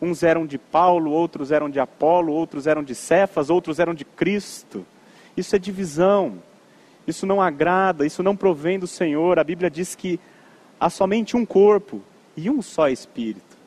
Uns 0.00 0.22
eram 0.22 0.46
de 0.46 0.56
Paulo, 0.56 1.10
outros 1.10 1.52
eram 1.52 1.68
de 1.68 1.78
Apolo, 1.78 2.32
outros 2.32 2.66
eram 2.66 2.82
de 2.82 2.94
Cefas, 2.94 3.50
outros 3.50 3.78
eram 3.78 3.92
de 3.92 4.04
Cristo. 4.04 4.86
Isso 5.36 5.54
é 5.54 5.58
divisão. 5.58 6.42
Isso 7.06 7.26
não 7.26 7.40
agrada, 7.40 8.06
isso 8.06 8.22
não 8.22 8.34
provém 8.34 8.78
do 8.78 8.86
Senhor. 8.86 9.38
A 9.38 9.44
Bíblia 9.44 9.70
diz 9.70 9.94
que 9.94 10.18
há 10.78 10.88
somente 10.88 11.36
um 11.36 11.44
corpo 11.44 12.00
e 12.36 12.48
um 12.50 12.62
só 12.62 12.88
Espírito. 12.88 13.58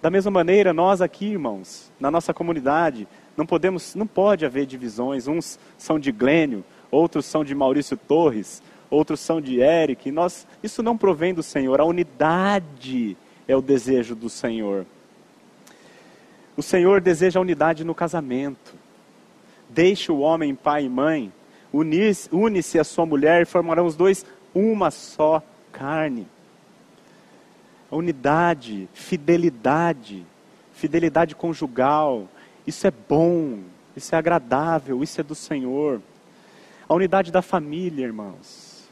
Da 0.00 0.10
mesma 0.10 0.30
maneira, 0.30 0.72
nós 0.72 1.00
aqui, 1.00 1.26
irmãos, 1.26 1.90
na 1.98 2.10
nossa 2.10 2.32
comunidade, 2.32 3.08
não 3.36 3.46
podemos, 3.46 3.94
não 3.94 4.06
pode 4.06 4.44
haver 4.44 4.66
divisões. 4.66 5.26
Uns 5.26 5.58
são 5.76 5.98
de 5.98 6.12
Glênio, 6.12 6.64
outros 6.90 7.26
são 7.26 7.44
de 7.44 7.54
Maurício 7.54 7.96
Torres, 7.96 8.62
outros 8.90 9.20
são 9.20 9.40
de 9.40 9.60
Eric. 9.60 10.10
Nós, 10.12 10.46
isso 10.62 10.82
não 10.82 10.96
provém 10.96 11.34
do 11.34 11.42
Senhor. 11.42 11.80
A 11.80 11.84
unidade 11.84 13.16
é 13.48 13.56
o 13.56 13.62
desejo 13.62 14.14
do 14.14 14.28
Senhor. 14.28 14.86
O 16.56 16.62
Senhor 16.62 17.00
deseja 17.00 17.40
a 17.40 17.42
unidade 17.42 17.84
no 17.84 17.94
casamento. 17.94 18.74
Deixe 19.68 20.12
o 20.12 20.20
homem 20.20 20.54
pai 20.54 20.84
e 20.84 20.88
mãe, 20.88 21.32
une-se 21.72 22.78
a 22.78 22.84
sua 22.84 23.04
mulher 23.04 23.42
e 23.42 23.46
formarão 23.46 23.84
os 23.84 23.96
dois 23.96 24.24
uma 24.54 24.90
só 24.90 25.42
carne 25.72 26.26
unidade, 27.90 28.88
fidelidade, 28.92 30.26
fidelidade 30.72 31.34
conjugal. 31.34 32.28
Isso 32.66 32.86
é 32.86 32.90
bom, 32.90 33.60
isso 33.96 34.14
é 34.14 34.18
agradável, 34.18 35.02
isso 35.02 35.20
é 35.20 35.24
do 35.24 35.34
Senhor. 35.34 36.00
A 36.88 36.94
unidade 36.94 37.30
da 37.30 37.42
família, 37.42 38.04
irmãos. 38.04 38.84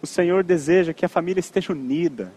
O 0.00 0.06
Senhor 0.06 0.44
deseja 0.44 0.92
que 0.92 1.04
a 1.04 1.08
família 1.08 1.40
esteja 1.40 1.72
unida. 1.72 2.32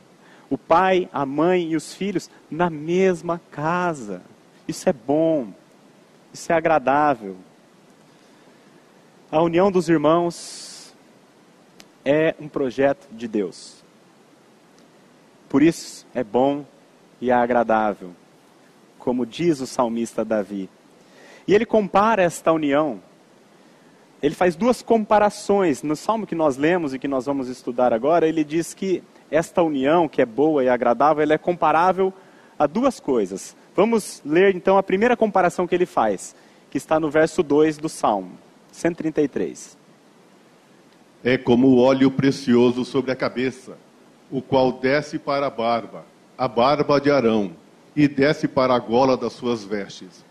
O 0.50 0.58
pai, 0.58 1.10
a 1.12 1.26
mãe 1.26 1.72
e 1.72 1.76
os 1.76 1.94
filhos 1.94 2.30
na 2.50 2.70
mesma 2.70 3.42
casa. 3.52 4.22
Isso 4.68 4.88
é 4.88 4.94
bom. 4.94 5.54
Isso 6.34 6.52
é 6.52 6.56
agradável. 6.56 7.36
A 9.30 9.42
união 9.42 9.70
dos 9.70 9.90
irmãos 9.90 10.94
é 12.06 12.34
um 12.40 12.48
projeto 12.48 13.08
de 13.12 13.28
Deus. 13.28 13.77
Por 15.50 15.64
isso 15.64 16.06
é 16.14 16.24
bom 16.24 16.66
e 17.22 17.32
é 17.32 17.34
agradável, 17.34 18.12
como 19.00 19.26
diz 19.26 19.62
o 19.62 19.68
salmista 19.68 20.26
Davi. 20.26 20.70
E 21.48 21.56
ele 21.56 21.66
compara 21.66 22.22
esta 22.22 22.52
união. 22.52 23.00
Ele 24.22 24.36
faz 24.36 24.56
duas 24.56 24.82
comparações. 24.82 25.82
No 25.82 25.96
salmo 25.96 26.28
que 26.28 26.36
nós 26.36 26.58
lemos 26.58 26.94
e 26.94 27.00
que 27.00 27.08
nós 27.08 27.26
vamos 27.26 27.48
estudar 27.48 27.94
agora, 27.94 28.28
ele 28.28 28.44
diz 28.44 28.74
que 28.74 29.02
esta 29.32 29.64
união, 29.64 30.08
que 30.08 30.22
é 30.22 30.26
boa 30.26 30.64
e 30.64 30.70
agradável, 30.70 31.24
ela 31.24 31.34
é 31.34 31.38
comparável 31.38 32.14
a 32.60 32.68
duas 32.68 33.00
coisas. 33.00 33.56
Vamos 33.76 34.22
ler 34.26 34.56
então 34.56 34.78
a 34.78 34.84
primeira 34.84 35.16
comparação 35.16 35.68
que 35.68 35.76
ele 35.76 35.86
faz, 35.86 36.36
que 36.70 36.78
está 36.78 37.00
no 37.00 37.10
verso 37.10 37.44
2 37.44 37.78
do 37.78 37.88
Salmo 37.88 38.32
133. 38.72 39.78
É 41.24 41.38
como 41.38 41.68
o 41.68 41.80
óleo 41.80 42.12
precioso 42.12 42.84
sobre 42.84 43.12
a 43.12 43.16
cabeça, 43.16 43.78
o 44.32 44.42
qual 44.42 44.72
desce 44.72 45.18
para 45.18 45.48
a 45.48 45.50
barba, 45.50 46.06
a 46.38 46.48
barba 46.48 47.00
de 47.00 47.10
Arão, 47.12 47.52
e 47.96 48.08
desce 48.08 48.48
para 48.48 48.76
a 48.76 48.80
gola 48.80 49.18
das 49.18 49.34
suas 49.34 49.64
vestes 49.64 50.28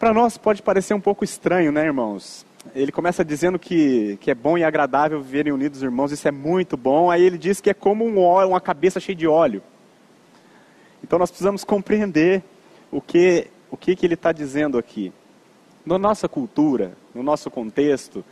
para 0.00 0.14
nós 0.14 0.38
pode 0.38 0.62
parecer 0.62 0.94
um 0.94 1.00
pouco 1.00 1.24
estranho, 1.24 1.70
né, 1.70 1.84
irmãos? 1.84 2.46
Ele 2.74 2.90
começa 2.90 3.22
dizendo 3.22 3.58
que, 3.58 4.16
que 4.18 4.30
é 4.30 4.34
bom 4.34 4.56
e 4.56 4.64
agradável 4.64 5.20
viverem 5.20 5.52
unidos, 5.52 5.82
irmãos, 5.82 6.10
isso 6.10 6.26
é 6.26 6.30
muito 6.30 6.74
bom. 6.74 7.10
Aí 7.10 7.22
ele 7.22 7.36
diz 7.36 7.60
que 7.60 7.68
é 7.68 7.74
como 7.74 8.06
um 8.06 8.18
óleo, 8.18 8.48
uma 8.48 8.62
cabeça 8.62 8.98
cheia 8.98 9.14
de 9.14 9.26
óleo. 9.26 9.62
Então 11.04 11.18
nós 11.18 11.30
precisamos 11.30 11.64
compreender 11.64 12.42
o 12.90 12.98
que, 12.98 13.48
o 13.70 13.76
que, 13.76 13.94
que 13.94 14.06
ele 14.06 14.14
está 14.14 14.32
dizendo 14.32 14.78
aqui. 14.78 15.12
Na 15.84 15.98
nossa 15.98 16.26
cultura, 16.26 16.92
no 17.14 17.22
nosso 17.22 17.50
contexto, 17.50 18.24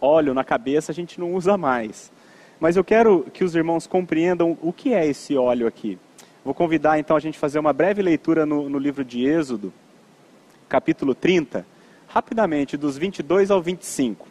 óleo 0.00 0.32
na 0.32 0.42
cabeça 0.42 0.90
a 0.90 0.94
gente 0.94 1.20
não 1.20 1.34
usa 1.34 1.58
mais. 1.58 2.10
Mas 2.60 2.76
eu 2.76 2.84
quero 2.84 3.26
que 3.32 3.42
os 3.42 3.54
irmãos 3.54 3.86
compreendam 3.86 4.56
o 4.60 4.72
que 4.72 4.92
é 4.92 5.06
esse 5.06 5.34
óleo 5.34 5.66
aqui. 5.66 5.98
Vou 6.44 6.54
convidar 6.54 6.98
então 6.98 7.16
a 7.16 7.20
gente 7.20 7.38
fazer 7.38 7.58
uma 7.58 7.72
breve 7.72 8.02
leitura 8.02 8.44
no, 8.44 8.68
no 8.68 8.78
livro 8.78 9.04
de 9.04 9.24
Êxodo 9.26 9.72
capítulo 10.68 11.16
30, 11.16 11.66
rapidamente, 12.06 12.76
dos 12.76 12.96
22 12.96 13.50
ao 13.50 13.60
25. 13.60 14.28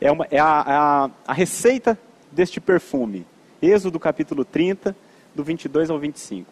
É, 0.00 0.10
uma, 0.10 0.26
é 0.30 0.38
a, 0.38 0.64
a, 0.66 1.10
a 1.28 1.32
receita 1.32 1.96
deste 2.32 2.60
perfume. 2.60 3.24
Êxodo 3.62 4.00
capítulo 4.00 4.44
30, 4.44 4.96
do 5.34 5.44
22 5.44 5.90
ao 5.90 5.98
25. 5.98 6.50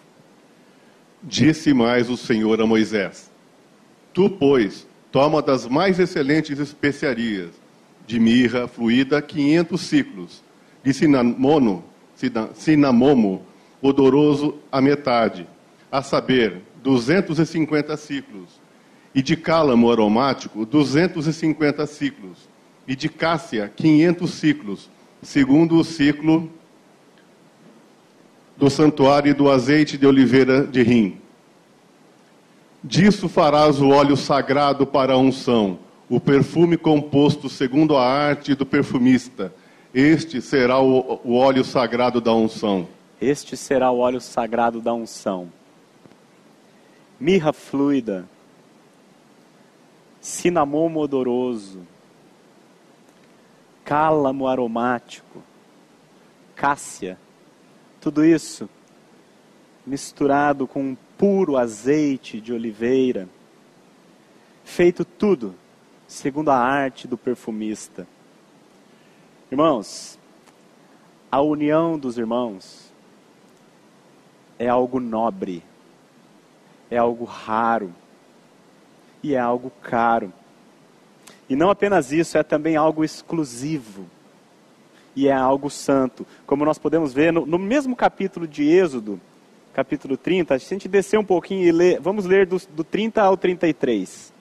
Disse 1.23 1.75
mais 1.75 2.08
o 2.08 2.16
Senhor 2.16 2.61
a 2.61 2.66
Moisés: 2.66 3.28
Tu, 4.12 4.30
pois, 4.30 4.87
toma 5.11 5.42
das 5.42 5.66
mais 5.66 5.99
excelentes 5.99 6.61
especiarias, 6.61 7.50
de 8.08 8.18
mirra 8.18 8.66
fluída 8.66 9.20
500 9.20 9.78
ciclos, 9.78 10.42
de 10.82 10.94
cinamono, 10.94 11.84
cinamomo, 12.54 13.42
odoroso 13.82 14.54
a 14.72 14.80
metade, 14.80 15.46
a 15.92 16.00
saber, 16.00 16.62
250 16.82 17.94
ciclos. 17.98 18.66
E 19.14 19.22
de 19.22 19.36
cálamo 19.36 19.90
aromático, 19.90 20.64
250 20.64 21.86
ciclos. 21.86 22.48
E 22.86 22.96
de 22.96 23.10
cássia, 23.10 23.70
500 23.76 24.30
ciclos, 24.30 24.90
segundo 25.20 25.76
o 25.76 25.84
ciclo 25.84 26.50
do 28.56 28.70
santuário 28.70 29.30
e 29.30 29.34
do 29.34 29.50
azeite 29.50 29.98
de 29.98 30.06
oliveira 30.06 30.66
de 30.66 30.82
rim. 30.82 31.18
Disso 32.82 33.28
farás 33.28 33.80
o 33.80 33.90
óleo 33.90 34.16
sagrado 34.16 34.86
para 34.86 35.12
a 35.12 35.18
unção, 35.18 35.78
o 36.08 36.18
perfume 36.18 36.76
composto 36.76 37.49
segundo 37.49 37.97
a 37.97 38.04
arte 38.04 38.54
do 38.54 38.64
perfumista. 38.64 39.52
Este 39.92 40.40
será 40.40 40.80
o, 40.80 41.21
o 41.25 41.34
óleo 41.34 41.64
sagrado 41.64 42.21
da 42.21 42.32
unção. 42.32 42.88
Este 43.21 43.56
será 43.56 43.90
o 43.90 43.99
óleo 43.99 44.21
sagrado 44.21 44.80
da 44.80 44.94
unção. 44.94 45.52
Mirra 47.21 47.52
fluida, 47.52 48.28
cinamomo 50.21 51.00
odoroso, 51.00 51.86
cálamo 53.84 54.47
aromático, 54.47 55.42
cássia, 56.54 57.18
tudo 58.00 58.25
isso 58.25 58.68
misturado 59.84 60.66
com 60.66 60.94
puro 61.16 61.56
azeite 61.56 62.40
de 62.40 62.52
oliveira, 62.52 63.26
feito 64.62 65.02
tudo 65.04 65.54
segundo 66.08 66.50
a 66.50 66.58
arte 66.58 67.06
do 67.06 67.16
perfumista. 67.16 68.04
Irmãos, 69.52 70.18
a 71.30 71.40
união 71.40 71.97
dos 71.97 72.18
irmãos 72.18 72.92
é 74.58 74.66
algo 74.66 74.99
nobre 74.99 75.62
é 76.90 76.97
algo 76.97 77.25
raro 77.25 77.92
e 79.23 79.34
é 79.34 79.38
algo 79.38 79.71
caro. 79.82 80.32
E 81.49 81.56
não 81.56 81.71
apenas 81.71 82.12
isso, 82.12 82.36
é 82.36 82.42
também 82.42 82.76
algo 82.76 83.04
exclusivo 83.04 84.06
e 85.16 85.28
é 85.28 85.32
algo 85.32 85.71
santo. 85.71 86.26
Como 86.47 86.64
nós 86.64 86.78
podemos 86.78 87.12
ver 87.12 87.32
no, 87.32 87.47
no 87.47 87.58
mesmo 87.58 87.97
capítulo 87.97 88.47
de 88.47 88.68
Êxodo, 88.68 89.21
capítulo 89.73 90.16
30, 90.16 90.58
se 90.58 90.66
a 90.66 90.68
gente 90.68 90.88
descer 90.88 91.18
um 91.18 91.25
pouquinho 91.25 91.64
e 91.64 91.73
ler, 91.73 92.00
vamos 92.00 92.25
ler 92.25 92.47
do, 92.47 92.58
do 92.75 92.84
30 92.84 93.23
ao 93.23 93.36
33. 93.36 94.32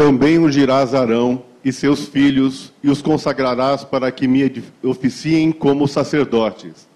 Também 0.00 0.38
ungirás 0.38 0.94
Arão 0.94 1.42
e 1.62 1.70
seus 1.70 2.06
filhos 2.06 2.72
e 2.82 2.88
os 2.88 3.02
consagrarás 3.02 3.84
para 3.84 4.10
que 4.10 4.26
me 4.26 4.50
oficiem 4.82 5.52
como 5.52 5.86
sacerdotes 5.86 6.88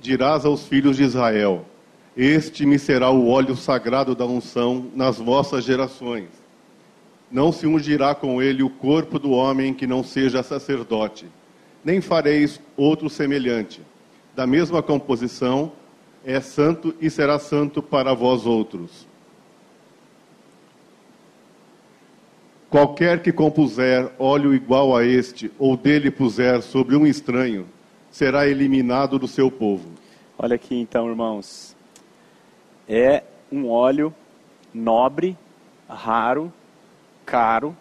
dirás 0.00 0.44
aos 0.44 0.66
filhos 0.66 0.96
de 0.96 1.04
Israel: 1.04 1.64
Este 2.16 2.66
me 2.66 2.76
será 2.76 3.10
o 3.10 3.28
óleo 3.28 3.54
sagrado 3.54 4.12
da 4.12 4.24
unção 4.24 4.86
nas 4.92 5.18
vossas 5.18 5.62
gerações. 5.62 6.30
Não 7.30 7.52
se 7.52 7.64
ungirá 7.64 8.12
com 8.12 8.42
ele 8.42 8.64
o 8.64 8.70
corpo 8.70 9.20
do 9.20 9.30
homem 9.30 9.72
que 9.72 9.86
não 9.86 10.02
seja 10.02 10.42
sacerdote, 10.42 11.26
nem 11.84 12.00
fareis 12.00 12.60
outro 12.76 13.08
semelhante. 13.08 13.80
Da 14.34 14.48
mesma 14.48 14.82
composição, 14.82 15.70
é 16.24 16.40
santo 16.40 16.92
e 17.00 17.08
será 17.08 17.38
santo 17.38 17.80
para 17.80 18.14
vós 18.14 18.46
outros. 18.46 19.07
Qualquer 22.70 23.22
que 23.22 23.32
compuser 23.32 24.12
óleo 24.18 24.54
igual 24.54 24.94
a 24.94 25.04
este, 25.04 25.50
ou 25.58 25.76
dele 25.76 26.10
puser 26.10 26.60
sobre 26.60 26.96
um 26.96 27.06
estranho, 27.06 27.66
será 28.10 28.46
eliminado 28.46 29.18
do 29.18 29.26
seu 29.26 29.50
povo. 29.50 29.88
Olha 30.38 30.56
aqui 30.56 30.74
então, 30.74 31.08
irmãos. 31.08 31.74
É 32.86 33.22
um 33.50 33.68
óleo 33.68 34.14
nobre, 34.72 35.36
raro, 35.88 36.52
caro 37.24 37.74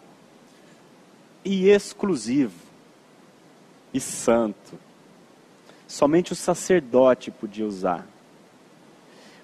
e 1.44 1.68
exclusivo 1.68 2.56
e 3.94 4.00
santo. 4.00 4.80
Somente 5.86 6.32
o 6.32 6.36
sacerdote 6.36 7.32
podia 7.32 7.66
usar. 7.66 8.08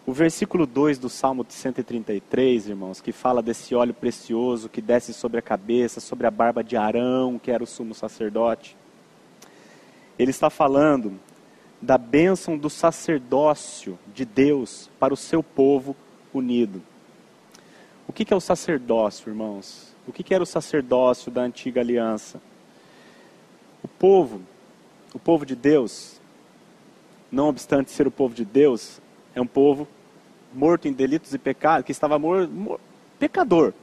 O 0.05 0.11
versículo 0.11 0.65
2 0.65 0.99
do 0.99 1.09
Salmo 1.09 1.45
133, 1.47 2.67
irmãos, 2.67 2.99
que 2.99 3.11
fala 3.11 3.41
desse 3.41 3.73
óleo 3.73 3.93
precioso 3.93 4.67
que 4.67 4.81
desce 4.81 5.13
sobre 5.13 5.39
a 5.39 5.41
cabeça, 5.41 5.99
sobre 5.99 6.27
a 6.27 6.31
barba 6.31 6.63
de 6.63 6.75
Arão, 6.75 7.39
que 7.39 7.49
era 7.49 7.63
o 7.63 7.67
sumo 7.67 7.93
sacerdote 7.93 8.75
ele 10.17 10.31
está 10.31 10.49
falando 10.49 11.19
da 11.81 11.97
bênção 11.97 12.57
do 12.57 12.69
sacerdócio 12.69 13.97
de 14.13 14.25
Deus 14.25 14.89
para 14.99 15.13
o 15.13 15.17
seu 15.17 15.43
povo 15.43 15.95
unido. 16.33 16.81
O 18.07 18.13
que 18.13 18.33
é 18.33 18.35
o 18.35 18.41
sacerdócio, 18.41 19.29
irmãos? 19.29 19.93
O 20.07 20.13
que 20.13 20.33
era 20.33 20.43
o 20.43 20.47
sacerdócio 20.47 21.31
da 21.31 21.41
antiga 21.41 21.81
aliança? 21.81 22.41
O 23.81 23.87
povo, 23.87 24.41
o 25.13 25.19
povo 25.19 25.45
de 25.45 25.55
Deus, 25.55 26.21
não 27.31 27.49
obstante 27.49 27.91
ser 27.91 28.07
o 28.07 28.11
povo 28.11 28.33
de 28.33 28.45
Deus, 28.45 29.01
é 29.35 29.41
um 29.41 29.47
povo 29.47 29.87
morto 30.53 30.87
em 30.87 30.93
delitos 30.93 31.33
e 31.33 31.37
pecados, 31.37 31.85
que 31.85 31.91
estava 31.91 32.19
morto, 32.19 32.51
mor, 32.51 32.79
pecador. 33.19 33.73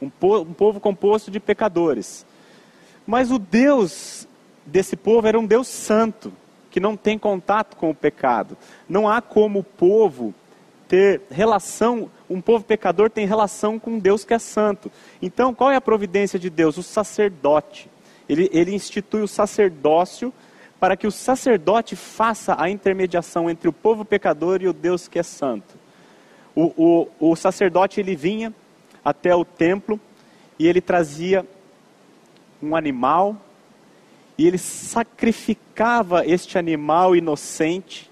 Um, 0.00 0.08
po, 0.08 0.38
um 0.38 0.52
povo 0.52 0.78
composto 0.78 1.30
de 1.30 1.40
pecadores. 1.40 2.24
Mas 3.06 3.30
o 3.30 3.38
Deus 3.38 4.28
desse 4.64 4.96
povo 4.96 5.26
era 5.26 5.38
um 5.38 5.46
Deus 5.46 5.66
santo, 5.66 6.32
que 6.70 6.78
não 6.78 6.96
tem 6.96 7.18
contato 7.18 7.76
com 7.76 7.90
o 7.90 7.94
pecado. 7.94 8.56
Não 8.88 9.08
há 9.08 9.20
como 9.20 9.60
o 9.60 9.64
povo 9.64 10.34
ter 10.86 11.22
relação 11.30 12.10
um 12.30 12.40
povo 12.40 12.64
pecador 12.64 13.08
tem 13.08 13.26
relação 13.26 13.78
com 13.78 13.92
um 13.92 13.98
Deus 13.98 14.24
que 14.24 14.34
é 14.34 14.38
santo. 14.38 14.92
Então, 15.20 15.54
qual 15.54 15.70
é 15.70 15.76
a 15.76 15.80
providência 15.80 16.38
de 16.38 16.50
Deus? 16.50 16.76
O 16.76 16.82
sacerdote. 16.82 17.90
Ele, 18.28 18.50
ele 18.52 18.74
institui 18.74 19.22
o 19.22 19.28
sacerdócio 19.28 20.32
para 20.80 20.96
que 20.96 21.06
o 21.06 21.10
sacerdote 21.10 21.96
faça 21.96 22.56
a 22.58 22.70
intermediação 22.70 23.50
entre 23.50 23.68
o 23.68 23.72
povo 23.72 24.04
pecador 24.04 24.62
e 24.62 24.68
o 24.68 24.72
Deus 24.72 25.08
que 25.08 25.18
é 25.18 25.22
santo. 25.22 25.76
O, 26.54 27.08
o, 27.20 27.30
o 27.30 27.36
sacerdote 27.36 28.00
ele 28.00 28.14
vinha 28.14 28.52
até 29.04 29.34
o 29.34 29.44
templo 29.44 30.00
e 30.58 30.66
ele 30.66 30.80
trazia 30.80 31.44
um 32.62 32.74
animal 32.76 33.36
e 34.36 34.46
ele 34.46 34.58
sacrificava 34.58 36.24
este 36.24 36.58
animal 36.58 37.16
inocente 37.16 38.08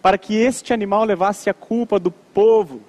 para 0.00 0.16
que 0.16 0.36
este 0.36 0.72
animal 0.72 1.04
levasse 1.04 1.50
a 1.50 1.54
culpa 1.54 1.98
do 1.98 2.12
povo. 2.12 2.80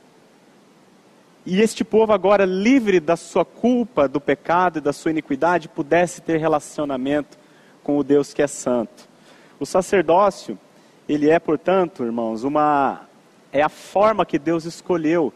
E 1.44 1.62
este 1.62 1.84
povo, 1.84 2.14
agora 2.14 2.46
livre 2.46 3.00
da 3.00 3.16
sua 3.16 3.44
culpa, 3.44 4.08
do 4.08 4.22
pecado 4.22 4.78
e 4.78 4.82
da 4.82 4.94
sua 4.94 5.10
iniquidade, 5.10 5.68
pudesse 5.68 6.22
ter 6.22 6.38
relacionamento 6.38 7.38
com 7.84 7.98
o 7.98 8.04
Deus 8.04 8.34
que 8.34 8.42
é 8.44 8.48
santo. 8.48 9.07
O 9.60 9.66
sacerdócio, 9.66 10.58
ele 11.08 11.30
é, 11.30 11.40
portanto, 11.40 12.04
irmãos, 12.04 12.44
uma 12.44 13.08
é 13.52 13.62
a 13.62 13.70
forma 13.70 14.26
que 14.26 14.38
Deus 14.38 14.66
escolheu 14.66 15.34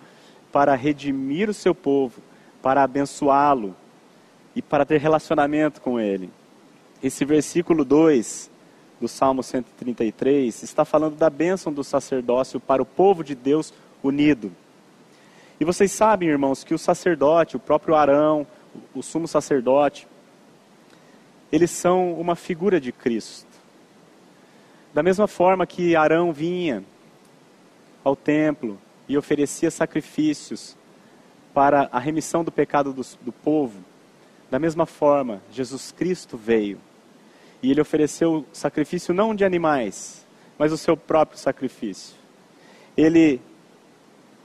para 0.51 0.75
redimir 0.75 1.49
o 1.49 1.53
seu 1.53 1.73
povo, 1.73 2.21
para 2.61 2.83
abençoá-lo 2.83 3.75
e 4.55 4.61
para 4.61 4.85
ter 4.85 4.99
relacionamento 4.99 5.81
com 5.81 5.99
ele. 5.99 6.29
Esse 7.01 7.25
versículo 7.25 7.83
2 7.83 8.51
do 8.99 9.07
Salmo 9.07 9.41
133 9.41 10.61
está 10.61 10.85
falando 10.85 11.15
da 11.15 11.29
bênção 11.29 11.73
do 11.73 11.83
sacerdócio 11.83 12.59
para 12.59 12.81
o 12.81 12.85
povo 12.85 13.23
de 13.23 13.33
Deus 13.33 13.73
unido. 14.03 14.51
E 15.59 15.65
vocês 15.65 15.91
sabem, 15.91 16.29
irmãos, 16.29 16.63
que 16.63 16.73
o 16.73 16.77
sacerdote, 16.77 17.55
o 17.55 17.59
próprio 17.59 17.95
Arão, 17.95 18.45
o 18.93 19.01
sumo 19.01 19.27
sacerdote, 19.27 20.07
eles 21.51 21.71
são 21.71 22.13
uma 22.13 22.35
figura 22.35 22.79
de 22.79 22.91
Cristo. 22.91 23.50
Da 24.93 25.01
mesma 25.01 25.27
forma 25.27 25.65
que 25.65 25.95
Arão 25.95 26.33
vinha 26.33 26.83
ao 28.03 28.15
templo 28.15 28.79
e 29.07 29.17
oferecia 29.17 29.71
sacrifícios 29.71 30.75
para 31.53 31.89
a 31.91 31.99
remissão 31.99 32.43
do 32.43 32.51
pecado 32.51 32.93
do, 32.93 33.01
do 33.21 33.31
povo, 33.31 33.79
da 34.49 34.59
mesma 34.59 34.85
forma, 34.85 35.41
Jesus 35.51 35.91
Cristo 35.91 36.35
veio 36.37 36.77
e 37.63 37.71
ele 37.71 37.81
ofereceu 37.81 38.45
sacrifício 38.51 39.13
não 39.13 39.35
de 39.35 39.45
animais, 39.45 40.25
mas 40.57 40.71
o 40.71 40.77
seu 40.77 40.97
próprio 40.97 41.39
sacrifício. 41.39 42.15
Ele 42.97 43.39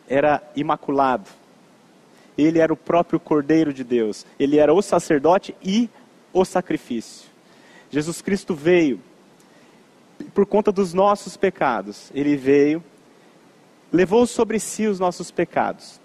era 0.09 0.43
imaculado. 0.55 1.29
Ele 2.37 2.59
era 2.59 2.73
o 2.73 2.77
próprio 2.77 3.19
Cordeiro 3.19 3.73
de 3.73 3.83
Deus. 3.83 4.27
Ele 4.39 4.59
era 4.59 4.73
o 4.73 4.83
sacerdote 4.83 5.55
e 5.63 5.89
o 6.33 6.45
sacrifício. 6.45 7.29
Jesus 7.91 8.21
Cristo 8.21 8.55
veio 8.55 9.01
por 10.37 10.45
conta 10.45 10.71
dos 10.71 10.93
nossos 10.93 11.35
pecados. 11.35 12.11
Ele 12.15 12.37
veio, 12.37 12.85
levou 13.91 14.27
sobre 14.27 14.61
si 14.61 14.87
os 14.87 15.01
nossos 15.01 15.31
pecados, 15.31 15.99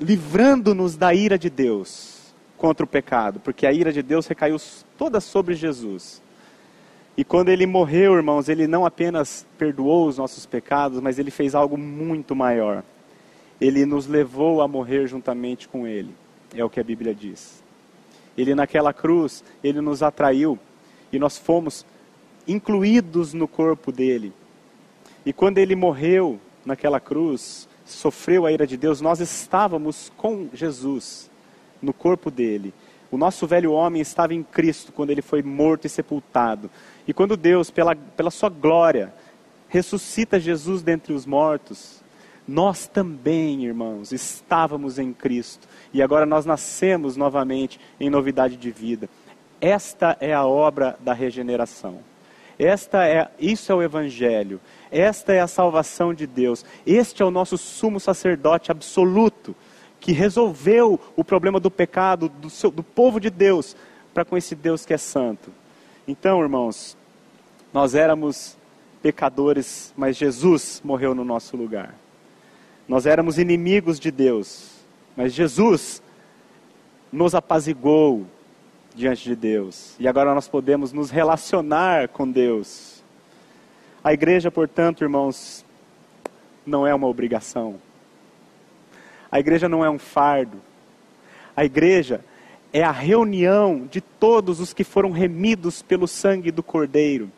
livrando-nos 0.00 0.96
da 0.96 1.12
ira 1.12 1.38
de 1.38 1.50
Deus 1.50 2.34
contra 2.56 2.84
o 2.84 2.88
pecado, 2.88 3.38
porque 3.38 3.66
a 3.66 3.72
ira 3.72 3.92
de 3.92 4.02
Deus 4.02 4.26
recaiu 4.26 4.56
toda 4.96 5.20
sobre 5.20 5.54
Jesus. 5.54 6.22
E 7.18 7.22
quando 7.22 7.50
ele 7.50 7.66
morreu, 7.66 8.14
irmãos, 8.14 8.48
ele 8.48 8.66
não 8.66 8.86
apenas 8.86 9.46
perdoou 9.58 10.08
os 10.08 10.16
nossos 10.16 10.46
pecados, 10.46 11.00
mas 11.00 11.18
ele 11.18 11.30
fez 11.30 11.54
algo 11.54 11.76
muito 11.76 12.34
maior. 12.34 12.82
Ele 13.60 13.84
nos 13.84 14.06
levou 14.06 14.62
a 14.62 14.66
morrer 14.66 15.06
juntamente 15.06 15.68
com 15.68 15.86
ele. 15.86 16.14
É 16.54 16.64
o 16.64 16.70
que 16.70 16.80
a 16.80 16.84
Bíblia 16.84 17.14
diz. 17.14 17.62
Ele 18.38 18.54
naquela 18.54 18.94
cruz, 18.94 19.44
ele 19.62 19.82
nos 19.82 20.02
atraiu 20.02 20.58
e 21.16 21.18
nós 21.18 21.38
fomos 21.38 21.84
incluídos 22.46 23.32
no 23.32 23.48
corpo 23.48 23.90
dele. 23.92 24.32
E 25.24 25.32
quando 25.32 25.58
ele 25.58 25.74
morreu 25.74 26.38
naquela 26.64 27.00
cruz, 27.00 27.68
sofreu 27.84 28.46
a 28.46 28.52
ira 28.52 28.66
de 28.66 28.76
Deus, 28.76 29.00
nós 29.00 29.20
estávamos 29.20 30.12
com 30.16 30.48
Jesus 30.52 31.30
no 31.80 31.92
corpo 31.92 32.30
dele. 32.30 32.74
O 33.10 33.16
nosso 33.16 33.46
velho 33.46 33.72
homem 33.72 34.02
estava 34.02 34.34
em 34.34 34.42
Cristo 34.42 34.92
quando 34.92 35.10
ele 35.10 35.22
foi 35.22 35.42
morto 35.42 35.86
e 35.86 35.90
sepultado. 35.90 36.70
E 37.06 37.12
quando 37.12 37.36
Deus, 37.36 37.70
pela, 37.70 37.94
pela 37.94 38.30
sua 38.30 38.48
glória, 38.48 39.14
ressuscita 39.68 40.40
Jesus 40.40 40.82
dentre 40.82 41.12
os 41.12 41.24
mortos, 41.24 42.02
nós 42.46 42.86
também, 42.86 43.64
irmãos, 43.64 44.12
estávamos 44.12 44.98
em 44.98 45.12
Cristo. 45.12 45.66
E 45.92 46.02
agora 46.02 46.26
nós 46.26 46.44
nascemos 46.44 47.16
novamente 47.16 47.80
em 47.98 48.10
novidade 48.10 48.56
de 48.56 48.70
vida. 48.70 49.08
Esta 49.64 50.14
é 50.20 50.34
a 50.34 50.44
obra 50.44 50.94
da 51.00 51.14
regeneração. 51.14 52.00
Esta 52.58 53.08
é, 53.08 53.30
isso 53.40 53.72
é 53.72 53.74
o 53.74 53.82
evangelho. 53.82 54.60
Esta 54.92 55.32
é 55.32 55.40
a 55.40 55.46
salvação 55.46 56.12
de 56.12 56.26
Deus. 56.26 56.66
Este 56.86 57.22
é 57.22 57.24
o 57.24 57.30
nosso 57.30 57.56
sumo 57.56 57.98
sacerdote 57.98 58.70
absoluto 58.70 59.56
que 59.98 60.12
resolveu 60.12 61.00
o 61.16 61.24
problema 61.24 61.58
do 61.58 61.70
pecado 61.70 62.28
do, 62.28 62.50
seu, 62.50 62.70
do 62.70 62.82
povo 62.82 63.18
de 63.18 63.30
Deus 63.30 63.74
para 64.12 64.22
com 64.22 64.36
esse 64.36 64.54
Deus 64.54 64.84
que 64.84 64.92
é 64.92 64.98
santo. 64.98 65.50
Então, 66.06 66.42
irmãos, 66.42 66.94
nós 67.72 67.94
éramos 67.94 68.58
pecadores, 69.00 69.94
mas 69.96 70.14
Jesus 70.14 70.82
morreu 70.84 71.14
no 71.14 71.24
nosso 71.24 71.56
lugar. 71.56 71.94
Nós 72.86 73.06
éramos 73.06 73.38
inimigos 73.38 73.98
de 73.98 74.10
Deus, 74.10 74.72
mas 75.16 75.32
Jesus 75.32 76.02
nos 77.10 77.34
apazigou 77.34 78.26
diante 78.94 79.24
de 79.24 79.34
Deus. 79.34 79.96
E 79.98 80.06
agora 80.06 80.34
nós 80.34 80.48
podemos 80.48 80.92
nos 80.92 81.10
relacionar 81.10 82.08
com 82.08 82.30
Deus. 82.30 83.02
A 84.02 84.12
igreja, 84.12 84.50
portanto, 84.50 85.02
irmãos, 85.02 85.64
não 86.64 86.86
é 86.86 86.94
uma 86.94 87.06
obrigação. 87.06 87.76
A 89.30 89.40
igreja 89.40 89.68
não 89.68 89.84
é 89.84 89.90
um 89.90 89.98
fardo. 89.98 90.60
A 91.56 91.64
igreja 91.64 92.24
é 92.72 92.82
a 92.82 92.92
reunião 92.92 93.86
de 93.90 94.00
todos 94.00 94.60
os 94.60 94.72
que 94.72 94.84
foram 94.84 95.10
remidos 95.10 95.82
pelo 95.82 96.06
sangue 96.06 96.50
do 96.50 96.62
Cordeiro. 96.62 97.30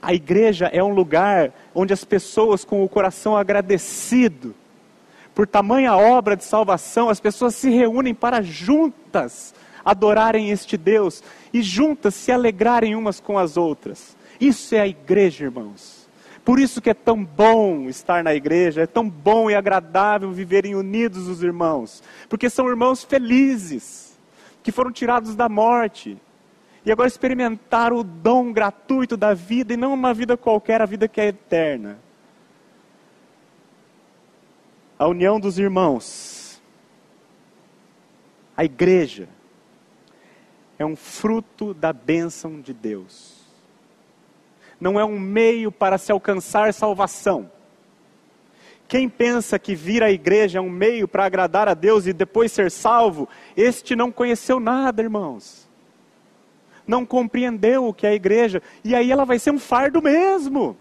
A 0.00 0.12
igreja 0.12 0.66
é 0.66 0.82
um 0.82 0.92
lugar 0.92 1.52
onde 1.74 1.92
as 1.92 2.04
pessoas 2.04 2.64
com 2.64 2.84
o 2.84 2.88
coração 2.88 3.36
agradecido 3.36 4.54
por 5.34 5.46
tamanha 5.46 5.96
obra 5.96 6.36
de 6.36 6.44
salvação, 6.44 7.08
as 7.08 7.18
pessoas 7.18 7.54
se 7.56 7.68
reúnem 7.68 8.14
para 8.14 8.40
juntas 8.40 9.52
adorarem 9.84 10.50
este 10.50 10.76
Deus 10.76 11.22
e 11.52 11.62
juntas 11.62 12.14
se 12.14 12.32
alegrarem 12.32 12.94
umas 12.94 13.20
com 13.20 13.38
as 13.38 13.56
outras. 13.56 14.16
Isso 14.40 14.74
é 14.74 14.80
a 14.80 14.88
igreja, 14.88 15.44
irmãos. 15.44 16.04
Por 16.44 16.60
isso 16.60 16.82
que 16.82 16.90
é 16.90 16.94
tão 16.94 17.24
bom 17.24 17.88
estar 17.88 18.22
na 18.22 18.34
igreja, 18.34 18.82
é 18.82 18.86
tão 18.86 19.08
bom 19.08 19.50
e 19.50 19.54
agradável 19.54 20.30
viverem 20.30 20.74
unidos 20.74 21.26
os 21.26 21.42
irmãos, 21.42 22.02
porque 22.28 22.50
são 22.50 22.68
irmãos 22.68 23.02
felizes, 23.02 24.18
que 24.62 24.70
foram 24.70 24.92
tirados 24.92 25.34
da 25.34 25.48
morte, 25.48 26.18
e 26.84 26.92
agora 26.92 27.08
experimentaram 27.08 27.96
o 27.96 28.04
dom 28.04 28.52
gratuito 28.52 29.16
da 29.16 29.32
vida, 29.32 29.72
e 29.72 29.76
não 29.76 29.94
uma 29.94 30.12
vida 30.12 30.36
qualquer, 30.36 30.82
a 30.82 30.86
vida 30.86 31.08
que 31.08 31.18
é 31.18 31.28
eterna. 31.28 31.98
A 34.98 35.08
união 35.08 35.40
dos 35.40 35.58
irmãos, 35.58 36.62
a 38.54 38.66
igreja, 38.66 39.28
é 40.84 40.86
um 40.86 40.96
fruto 40.96 41.74
da 41.74 41.92
bênção 41.92 42.60
de 42.60 42.72
Deus 42.72 43.34
não 44.84 45.00
é 45.00 45.04
um 45.04 45.18
meio 45.18 45.72
para 45.72 45.96
se 45.96 46.12
alcançar 46.12 46.74
salvação. 46.74 47.50
Quem 48.86 49.08
pensa 49.08 49.58
que 49.58 49.74
vir 49.74 50.02
à 50.02 50.10
igreja 50.10 50.58
é 50.58 50.60
um 50.60 50.68
meio 50.68 51.08
para 51.08 51.24
agradar 51.24 51.68
a 51.68 51.74
Deus 51.74 52.06
e 52.06 52.12
depois 52.12 52.52
ser 52.52 52.70
salvo, 52.70 53.26
este 53.56 53.96
não 53.96 54.12
conheceu 54.12 54.60
nada, 54.60 55.02
irmãos. 55.02 55.68
Não 56.86 57.06
compreendeu 57.06 57.88
o 57.88 57.94
que 57.94 58.06
é 58.06 58.10
a 58.10 58.14
igreja, 58.14 58.62
e 58.84 58.94
aí 58.94 59.10
ela 59.10 59.24
vai 59.24 59.38
ser 59.38 59.52
um 59.52 59.58
fardo 59.58 60.02
mesmo. 60.02 60.76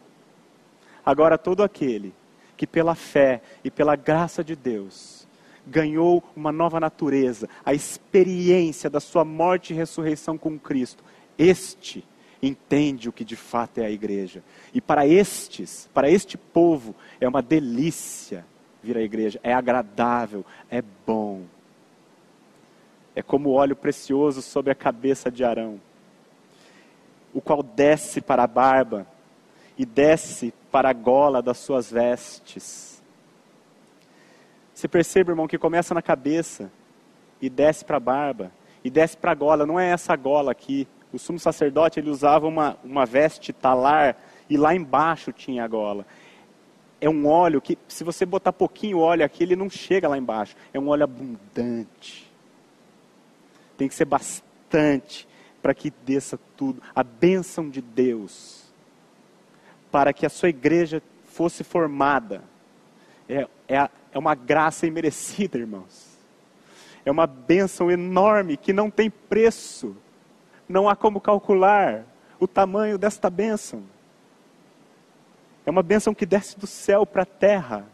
Agora, 1.05 1.37
todo 1.37 1.63
aquele 1.63 2.13
que 2.57 2.67
pela 2.67 2.95
fé 2.95 3.41
e 3.63 3.71
pela 3.71 3.95
graça 3.95 4.43
de 4.43 4.55
Deus 4.55 5.22
ganhou 5.65 6.23
uma 6.35 6.51
nova 6.51 6.79
natureza, 6.79 7.47
a 7.65 7.73
experiência 7.73 8.89
da 8.89 8.99
sua 8.99 9.23
morte 9.23 9.73
e 9.73 9.75
ressurreição 9.75 10.37
com 10.37 10.59
Cristo, 10.59 11.03
este 11.37 12.03
entende 12.41 13.07
o 13.07 13.13
que 13.13 13.23
de 13.23 13.35
fato 13.35 13.77
é 13.79 13.85
a 13.85 13.89
igreja. 13.89 14.43
E 14.73 14.81
para 14.81 15.07
estes, 15.07 15.89
para 15.93 16.09
este 16.09 16.37
povo, 16.37 16.93
é 17.19 17.27
uma 17.27 17.41
delícia 17.41 18.45
vir 18.83 18.97
à 18.97 19.01
igreja, 19.01 19.39
é 19.41 19.53
agradável, 19.53 20.45
é 20.69 20.83
bom. 21.05 21.43
É 23.15 23.21
como 23.21 23.51
óleo 23.51 23.75
precioso 23.75 24.41
sobre 24.41 24.71
a 24.71 24.75
cabeça 24.75 25.31
de 25.31 25.43
Arão, 25.43 25.79
o 27.33 27.39
qual 27.39 27.63
desce 27.63 28.19
para 28.19 28.43
a 28.43 28.47
barba 28.47 29.07
e 29.77 29.85
desce 29.85 30.53
para 30.71 30.89
a 30.89 30.93
gola 30.93 31.41
das 31.41 31.59
suas 31.59 31.89
vestes. 31.89 32.92
Você 34.73 34.87
percebe, 34.87 35.31
irmão, 35.31 35.47
que 35.47 35.57
começa 35.57 35.93
na 35.93 36.01
cabeça 36.01 36.71
e 37.41 37.49
desce 37.49 37.85
para 37.85 37.97
a 37.97 37.99
barba 37.99 38.51
e 38.83 38.89
desce 38.89 39.15
para 39.15 39.31
a 39.31 39.35
gola. 39.35 39.65
Não 39.65 39.79
é 39.79 39.89
essa 39.89 40.15
gola 40.15 40.51
aqui. 40.51 40.87
O 41.11 41.19
sumo 41.19 41.37
sacerdote 41.37 41.99
ele 41.99 42.09
usava 42.09 42.47
uma, 42.47 42.77
uma 42.83 43.05
veste 43.05 43.53
talar 43.53 44.17
e 44.49 44.57
lá 44.57 44.73
embaixo 44.73 45.31
tinha 45.31 45.63
a 45.63 45.67
gola. 45.67 46.05
É 46.99 47.09
um 47.09 47.27
óleo 47.27 47.61
que, 47.61 47.77
se 47.87 48.03
você 48.03 48.25
botar 48.25 48.53
pouquinho 48.53 48.99
óleo 48.99 49.25
aqui, 49.25 49.43
ele 49.43 49.55
não 49.55 49.69
chega 49.69 50.07
lá 50.07 50.17
embaixo. 50.17 50.55
É 50.73 50.79
um 50.79 50.87
óleo 50.87 51.03
abundante. 51.03 52.31
Tem 53.77 53.87
que 53.87 53.93
ser 53.93 54.05
bastante 54.05 55.27
para 55.61 55.73
que 55.73 55.91
desça 56.05 56.39
tudo. 56.55 56.81
A 56.95 57.03
bênção 57.03 57.69
de 57.69 57.81
Deus. 57.81 58.63
Para 59.91 60.13
que 60.13 60.25
a 60.25 60.29
sua 60.29 60.49
igreja 60.49 61.03
fosse 61.25 61.63
formada. 61.63 62.43
É, 63.27 63.47
é, 63.67 63.89
é 64.11 64.19
uma 64.19 64.35
graça 64.35 64.85
imerecida, 64.85 65.57
irmãos. 65.57 66.17
É 67.05 67.11
uma 67.11 67.27
bênção 67.27 67.91
enorme 67.91 68.57
que 68.57 68.71
não 68.71 68.89
tem 68.89 69.09
preço. 69.09 69.95
Não 70.67 70.87
há 70.87 70.95
como 70.95 71.19
calcular 71.19 72.05
o 72.39 72.47
tamanho 72.47 72.97
desta 72.97 73.29
bênção. 73.29 73.83
É 75.65 75.71
uma 75.71 75.83
bênção 75.83 76.13
que 76.13 76.25
desce 76.25 76.57
do 76.59 76.67
céu 76.67 77.05
para 77.05 77.23
a 77.23 77.25
terra. 77.25 77.85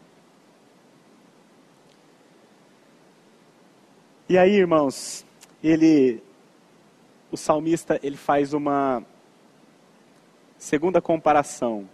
E 4.28 4.38
aí, 4.38 4.54
irmãos, 4.54 5.26
ele, 5.63 6.22
o 7.32 7.38
salmista, 7.38 8.00
ele 8.04 8.18
faz 8.18 8.54
uma 8.54 9.04
segunda 10.58 11.02
comparação. 11.02 11.89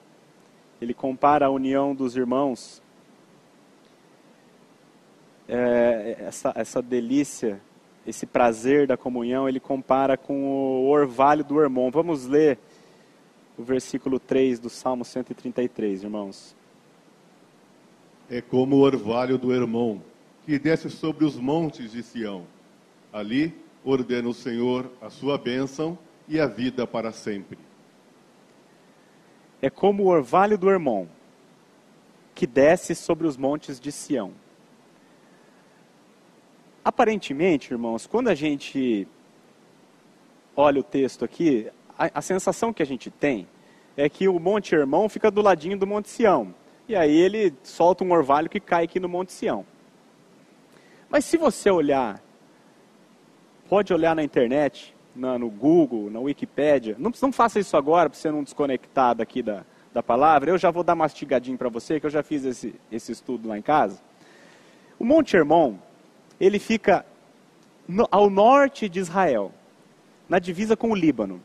Ele 0.81 0.93
compara 0.93 1.45
a 1.45 1.49
união 1.49 1.95
dos 1.95 2.17
irmãos, 2.17 2.81
é, 5.47 6.15
essa, 6.19 6.53
essa 6.55 6.81
delícia, 6.81 7.61
esse 8.05 8.25
prazer 8.25 8.87
da 8.87 8.97
comunhão, 8.97 9.47
ele 9.47 9.59
compara 9.59 10.17
com 10.17 10.45
o 10.45 10.89
orvalho 10.89 11.43
do 11.43 11.59
irmão. 11.61 11.89
Vamos 11.91 12.25
ler 12.25 12.57
o 13.57 13.63
versículo 13.63 14.19
3 14.19 14.59
do 14.59 14.69
Salmo 14.69 15.05
133, 15.05 16.03
irmãos. 16.03 16.55
É 18.29 18.41
como 18.41 18.77
o 18.77 18.79
orvalho 18.79 19.37
do 19.37 19.53
irmão, 19.53 20.01
que 20.45 20.57
desce 20.57 20.89
sobre 20.89 21.25
os 21.25 21.37
montes 21.37 21.91
de 21.91 22.01
Sião. 22.01 22.45
Ali 23.13 23.53
ordena 23.83 24.27
o 24.27 24.33
Senhor 24.33 24.91
a 24.99 25.09
sua 25.09 25.37
bênção 25.37 25.97
e 26.27 26.39
a 26.39 26.47
vida 26.47 26.87
para 26.87 27.11
sempre. 27.11 27.57
É 29.61 29.69
como 29.69 30.03
o 30.03 30.07
orvalho 30.07 30.57
do 30.57 30.69
irmão, 30.69 31.07
que 32.33 32.45
desce 32.45 32.93
sobre 32.93 33.25
os 33.25 33.37
montes 33.37 33.79
de 33.79 33.91
Sião. 33.91 34.33
Aparentemente, 36.85 37.73
irmãos, 37.73 38.05
quando 38.05 38.27
a 38.27 38.35
gente 38.35 39.07
olha 40.55 40.79
o 40.79 40.83
texto 40.83 41.25
aqui, 41.25 41.67
a, 41.97 42.19
a, 42.19 42.21
sensação 42.21 42.71
que 42.71 42.83
a 42.83 42.85
gente 42.85 43.09
tem 43.09 43.47
é 43.97 44.07
que 44.07 44.27
o 44.27 44.39
Monte 44.39 44.75
Hermão 44.75 45.09
fica 45.09 45.31
do 45.31 45.41
ladinho 45.41 45.79
do 45.79 45.87
Monte 45.87 46.09
Sião. 46.09 46.53
E 46.87 46.95
aí 46.95 47.17
ele 47.17 47.51
solta 47.63 48.03
um 48.03 48.11
orvalho 48.11 48.47
que 48.47 48.59
cai 48.59 48.83
aqui 48.83 48.99
no 48.99 49.09
Monte 49.09 49.33
Sião. 49.33 49.65
Mas 51.09 51.25
se 51.25 51.37
você 51.37 51.71
olhar, 51.71 52.21
pode 53.67 53.91
olhar 53.91 54.15
na 54.15 54.21
internet, 54.21 54.93
na, 55.15 55.39
no 55.39 55.49
Google, 55.49 56.11
na 56.11 56.19
Wikipédia, 56.19 56.95
não, 56.99 57.11
não 57.19 57.31
faça 57.31 57.59
isso 57.59 57.75
agora 57.75 58.11
para 58.11 58.19
você 58.19 58.29
não 58.29 58.43
desconectar 58.43 59.15
daqui 59.15 59.41
da, 59.41 59.65
da 59.91 60.03
palavra, 60.03 60.51
eu 60.51 60.57
já 60.59 60.69
vou 60.69 60.83
dar 60.83 60.93
mastigadinho 60.93 61.57
para 61.57 61.67
você, 61.67 61.99
que 61.99 62.05
eu 62.05 62.11
já 62.11 62.21
fiz 62.21 62.45
esse, 62.45 62.75
esse 62.91 63.11
estudo 63.11 63.47
lá 63.47 63.57
em 63.57 63.63
casa. 63.63 63.99
O 64.99 65.03
Monte 65.03 65.35
Hermon, 65.35 65.79
ele 66.39 66.59
fica 66.59 67.05
no, 67.87 68.07
ao 68.11 68.29
norte 68.29 68.89
de 68.89 68.99
Israel, 68.99 69.51
na 70.27 70.39
divisa 70.39 70.75
com 70.75 70.91
o 70.91 70.95
Líbano. 70.95 71.41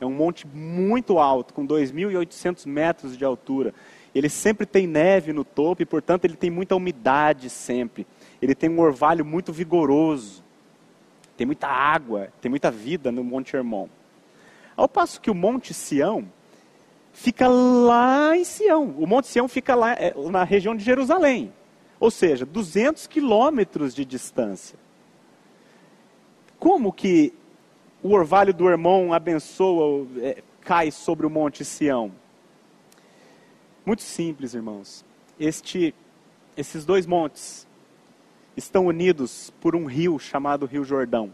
É 0.00 0.04
um 0.04 0.12
monte 0.12 0.46
muito 0.46 1.18
alto, 1.18 1.54
com 1.54 1.66
2.800 1.66 2.66
metros 2.66 3.16
de 3.16 3.24
altura. 3.24 3.72
Ele 4.14 4.28
sempre 4.28 4.66
tem 4.66 4.86
neve 4.86 5.32
no 5.32 5.44
topo 5.44 5.82
e, 5.82 5.86
portanto, 5.86 6.24
ele 6.24 6.36
tem 6.36 6.50
muita 6.50 6.76
umidade 6.76 7.48
sempre. 7.48 8.06
Ele 8.40 8.54
tem 8.54 8.68
um 8.68 8.80
orvalho 8.80 9.24
muito 9.24 9.52
vigoroso. 9.52 10.44
Tem 11.36 11.46
muita 11.46 11.68
água, 11.68 12.28
tem 12.40 12.50
muita 12.50 12.70
vida 12.70 13.12
no 13.12 13.22
Monte 13.22 13.56
Hermon. 13.56 13.88
Ao 14.76 14.88
passo 14.88 15.20
que 15.20 15.30
o 15.30 15.34
Monte 15.34 15.72
Sião 15.72 16.26
fica 17.12 17.48
lá 17.48 18.36
em 18.36 18.44
Sião. 18.44 18.94
O 18.98 19.06
Monte 19.06 19.28
Sião 19.28 19.48
fica 19.48 19.74
lá 19.74 19.92
é, 19.92 20.14
na 20.30 20.44
região 20.44 20.74
de 20.76 20.84
Jerusalém. 20.84 21.52
Ou 21.98 22.10
seja, 22.10 22.44
200 22.44 23.06
quilômetros 23.06 23.94
de 23.94 24.04
distância. 24.04 24.78
Como 26.58 26.92
que 26.92 27.32
o 28.02 28.12
orvalho 28.12 28.52
do 28.52 28.68
irmão 28.68 29.12
abençoa, 29.12 30.06
é, 30.18 30.42
cai 30.60 30.90
sobre 30.90 31.26
o 31.26 31.30
monte 31.30 31.64
Sião? 31.64 32.12
Muito 33.84 34.02
simples, 34.02 34.52
irmãos. 34.52 35.04
Este, 35.38 35.94
esses 36.56 36.84
dois 36.84 37.06
montes 37.06 37.66
estão 38.56 38.86
unidos 38.86 39.52
por 39.60 39.76
um 39.76 39.84
rio 39.84 40.18
chamado 40.18 40.66
Rio 40.66 40.84
Jordão. 40.84 41.32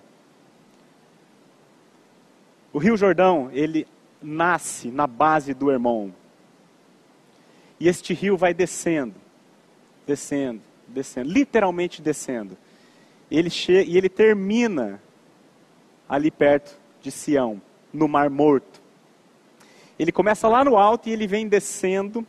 O 2.73 2.79
Rio 2.79 2.97
Jordão, 2.97 3.51
ele 3.53 3.87
nasce 4.21 4.91
na 4.91 5.07
base 5.07 5.55
do 5.55 5.71
irmão. 5.71 6.15
E 7.79 7.89
este 7.89 8.15
rio 8.15 8.37
vai 8.37 8.55
descendo, 8.55 9.15
descendo, 10.07 10.61
descendo, 10.87 11.31
literalmente 11.31 12.03
descendo. 12.03 12.57
Ele 13.31 13.51
e 13.87 13.97
ele 13.97 14.09
termina 14.09 15.01
ali 16.09 16.31
perto 16.31 16.77
de 17.01 17.11
Sião, 17.11 17.61
no 17.93 18.07
Mar 18.07 18.29
Morto. 18.29 18.81
Ele 19.99 20.13
começa 20.13 20.49
lá 20.49 20.65
no 20.65 20.77
alto 20.77 21.09
e 21.09 21.13
ele 21.13 21.27
vem 21.27 21.49
descendo 21.49 22.27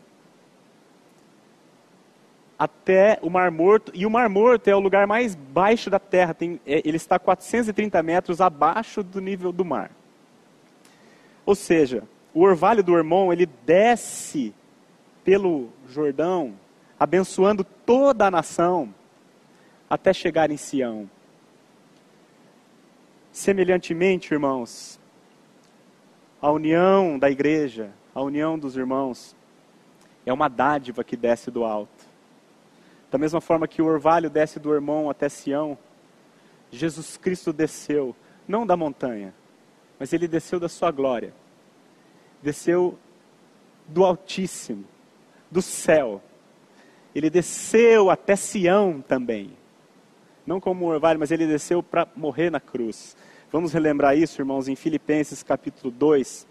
até 2.57 3.19
o 3.21 3.29
Mar 3.29 3.51
Morto. 3.51 3.91
E 3.93 4.05
o 4.05 4.09
Mar 4.09 4.29
Morto 4.29 4.67
é 4.69 4.75
o 4.75 4.79
lugar 4.79 5.05
mais 5.07 5.35
baixo 5.35 5.89
da 5.89 5.99
terra. 5.99 6.33
Tem, 6.33 6.59
é, 6.65 6.81
ele 6.85 6.97
está 6.97 7.19
430 7.19 8.01
metros 8.03 8.39
abaixo 8.39 9.03
do 9.03 9.19
nível 9.19 9.51
do 9.51 9.65
mar. 9.65 9.91
Ou 11.45 11.55
seja, 11.55 12.03
o 12.33 12.41
orvalho 12.41 12.83
do 12.83 12.95
Hermon, 12.95 13.31
ele 13.31 13.45
desce 13.65 14.53
pelo 15.23 15.69
Jordão, 15.89 16.53
abençoando 16.99 17.63
toda 17.63 18.27
a 18.27 18.31
nação, 18.31 18.93
até 19.89 20.13
chegar 20.13 20.51
em 20.51 20.57
Sião. 20.57 21.09
Semelhantemente, 23.31 24.33
irmãos, 24.33 24.99
a 26.41 26.51
união 26.51 27.17
da 27.17 27.29
igreja, 27.29 27.91
a 28.13 28.21
união 28.21 28.59
dos 28.59 28.77
irmãos, 28.77 29.35
é 30.25 30.31
uma 30.31 30.47
dádiva 30.47 31.03
que 31.03 31.17
desce 31.17 31.49
do 31.49 31.63
alto. 31.63 32.05
Da 33.09 33.17
mesma 33.17 33.41
forma 33.41 33.67
que 33.67 33.81
o 33.81 33.85
orvalho 33.85 34.29
desce 34.29 34.59
do 34.59 34.73
irmão 34.73 35.09
até 35.09 35.29
Sião, 35.29 35.77
Jesus 36.71 37.17
Cristo 37.17 37.53
desceu, 37.53 38.15
não 38.47 38.65
da 38.65 38.75
montanha, 38.75 39.33
mas 39.99 40.11
ele 40.11 40.27
desceu 40.27 40.59
da 40.59 40.67
sua 40.67 40.91
glória. 40.91 41.33
Desceu 42.41 42.97
do 43.87 44.03
Altíssimo, 44.03 44.83
do 45.49 45.61
céu. 45.61 46.21
Ele 47.13 47.29
desceu 47.29 48.09
até 48.09 48.35
Sião 48.35 49.01
também 49.01 49.51
não 50.45 50.59
como 50.59 50.85
um 50.85 50.89
orvalho, 50.89 51.19
mas 51.19 51.31
ele 51.31 51.47
desceu 51.47 51.81
para 51.81 52.07
morrer 52.15 52.49
na 52.49 52.59
cruz. 52.59 53.15
Vamos 53.51 53.71
relembrar 53.71 54.17
isso, 54.17 54.41
irmãos, 54.41 54.67
em 54.67 54.75
Filipenses 54.75 55.43
capítulo 55.43 55.91
2, 55.91 56.47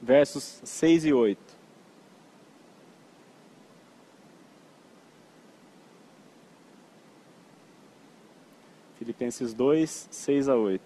versos 0.00 0.60
6 0.64 1.06
e 1.06 1.12
8. 1.12 1.58
Filipenses 8.98 9.54
2, 9.54 10.08
6 10.10 10.48
a 10.48 10.56
8. 10.56 10.82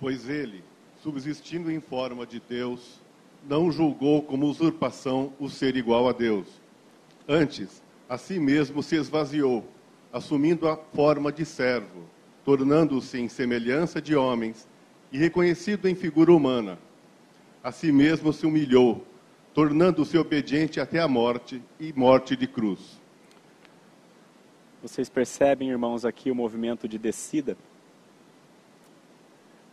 Pois 0.00 0.28
ele, 0.28 0.62
subsistindo 1.02 1.70
em 1.70 1.80
forma 1.80 2.26
de 2.26 2.40
Deus, 2.40 3.00
não 3.48 3.70
julgou 3.70 4.22
como 4.22 4.46
usurpação 4.46 5.32
o 5.38 5.48
ser 5.48 5.76
igual 5.76 6.08
a 6.08 6.12
Deus. 6.12 6.46
Antes, 7.28 7.83
a 8.08 8.18
si 8.18 8.38
mesmo 8.38 8.82
se 8.82 8.96
esvaziou 8.96 9.66
assumindo 10.14 10.68
a 10.68 10.76
forma 10.76 11.32
de 11.32 11.44
servo, 11.44 12.04
tornando-se 12.44 13.18
em 13.18 13.28
semelhança 13.28 14.00
de 14.00 14.14
homens 14.14 14.68
e 15.10 15.18
reconhecido 15.18 15.88
em 15.88 15.94
figura 15.96 16.32
humana. 16.32 16.78
A 17.64 17.72
si 17.72 17.90
mesmo 17.90 18.32
se 18.32 18.46
humilhou, 18.46 19.04
tornando-se 19.52 20.16
obediente 20.16 20.78
até 20.78 21.00
a 21.00 21.08
morte 21.08 21.60
e 21.80 21.92
morte 21.94 22.36
de 22.36 22.46
cruz. 22.46 23.00
Vocês 24.80 25.08
percebem, 25.08 25.70
irmãos, 25.70 26.04
aqui 26.04 26.30
o 26.30 26.34
movimento 26.34 26.86
de 26.86 26.96
descida? 26.96 27.56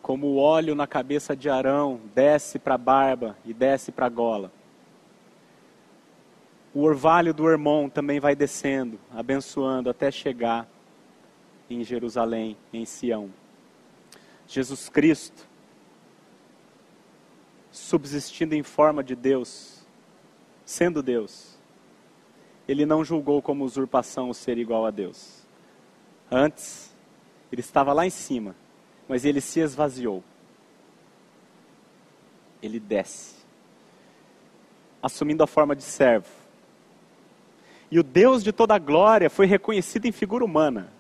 Como 0.02 0.26
o 0.26 0.38
óleo 0.38 0.74
na 0.74 0.88
cabeça 0.88 1.36
de 1.36 1.50
Arão 1.50 2.02
desce 2.16 2.58
para 2.58 2.74
a 2.74 2.80
barba 2.80 3.38
e 3.46 3.54
desce 3.54 3.92
para 3.92 4.08
a 4.08 4.10
gola. 4.10 4.52
O 6.74 6.84
orvalho 6.84 7.34
do 7.34 7.50
irmão 7.50 7.90
também 7.90 8.20
vai 8.20 8.36
descendo, 8.36 9.00
abençoando 9.14 9.90
até 9.90 10.10
chegar 10.10 10.68
em 11.70 11.84
Jerusalém, 11.84 12.58
em 12.72 12.86
Sião. 12.86 13.30
Jesus 14.48 14.88
Cristo, 14.88 15.48
subsistindo 17.72 18.56
em 18.56 18.64
forma 18.64 19.04
de 19.04 19.16
Deus, 19.16 19.86
sendo 20.66 21.04
Deus, 21.04 21.58
ele 22.68 22.86
não 22.86 23.04
julgou 23.04 23.42
como 23.42 23.66
usurpação 23.66 24.30
o 24.30 24.34
ser 24.34 24.58
igual 24.58 24.86
a 24.86 24.92
Deus. 24.92 25.46
Antes, 26.30 26.96
ele 27.52 27.62
estava 27.62 27.92
lá 27.92 28.06
em 28.06 28.10
cima, 28.10 28.56
mas 29.10 29.26
ele 29.26 29.42
se 29.42 29.60
esvaziou. 29.60 30.24
Ele 32.62 32.80
desce, 32.80 33.36
assumindo 35.02 35.44
a 35.44 35.48
forma 35.48 35.76
de 35.76 35.84
servo 35.84 36.41
e 37.92 38.00
o 38.00 38.04
Deus 38.04 38.42
de 38.42 38.54
toda 38.54 38.80
glória 38.80 39.30
foi 39.30 39.46
reconhecido 39.46 40.06
em 40.06 40.14
figura 40.14 40.46
humana. 40.46 40.92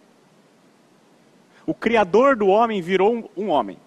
O 1.65 1.73
Criador 1.73 2.35
do 2.35 2.47
homem 2.47 2.81
virou 2.81 3.15
um, 3.15 3.29
um 3.45 3.49
homem. 3.49 3.77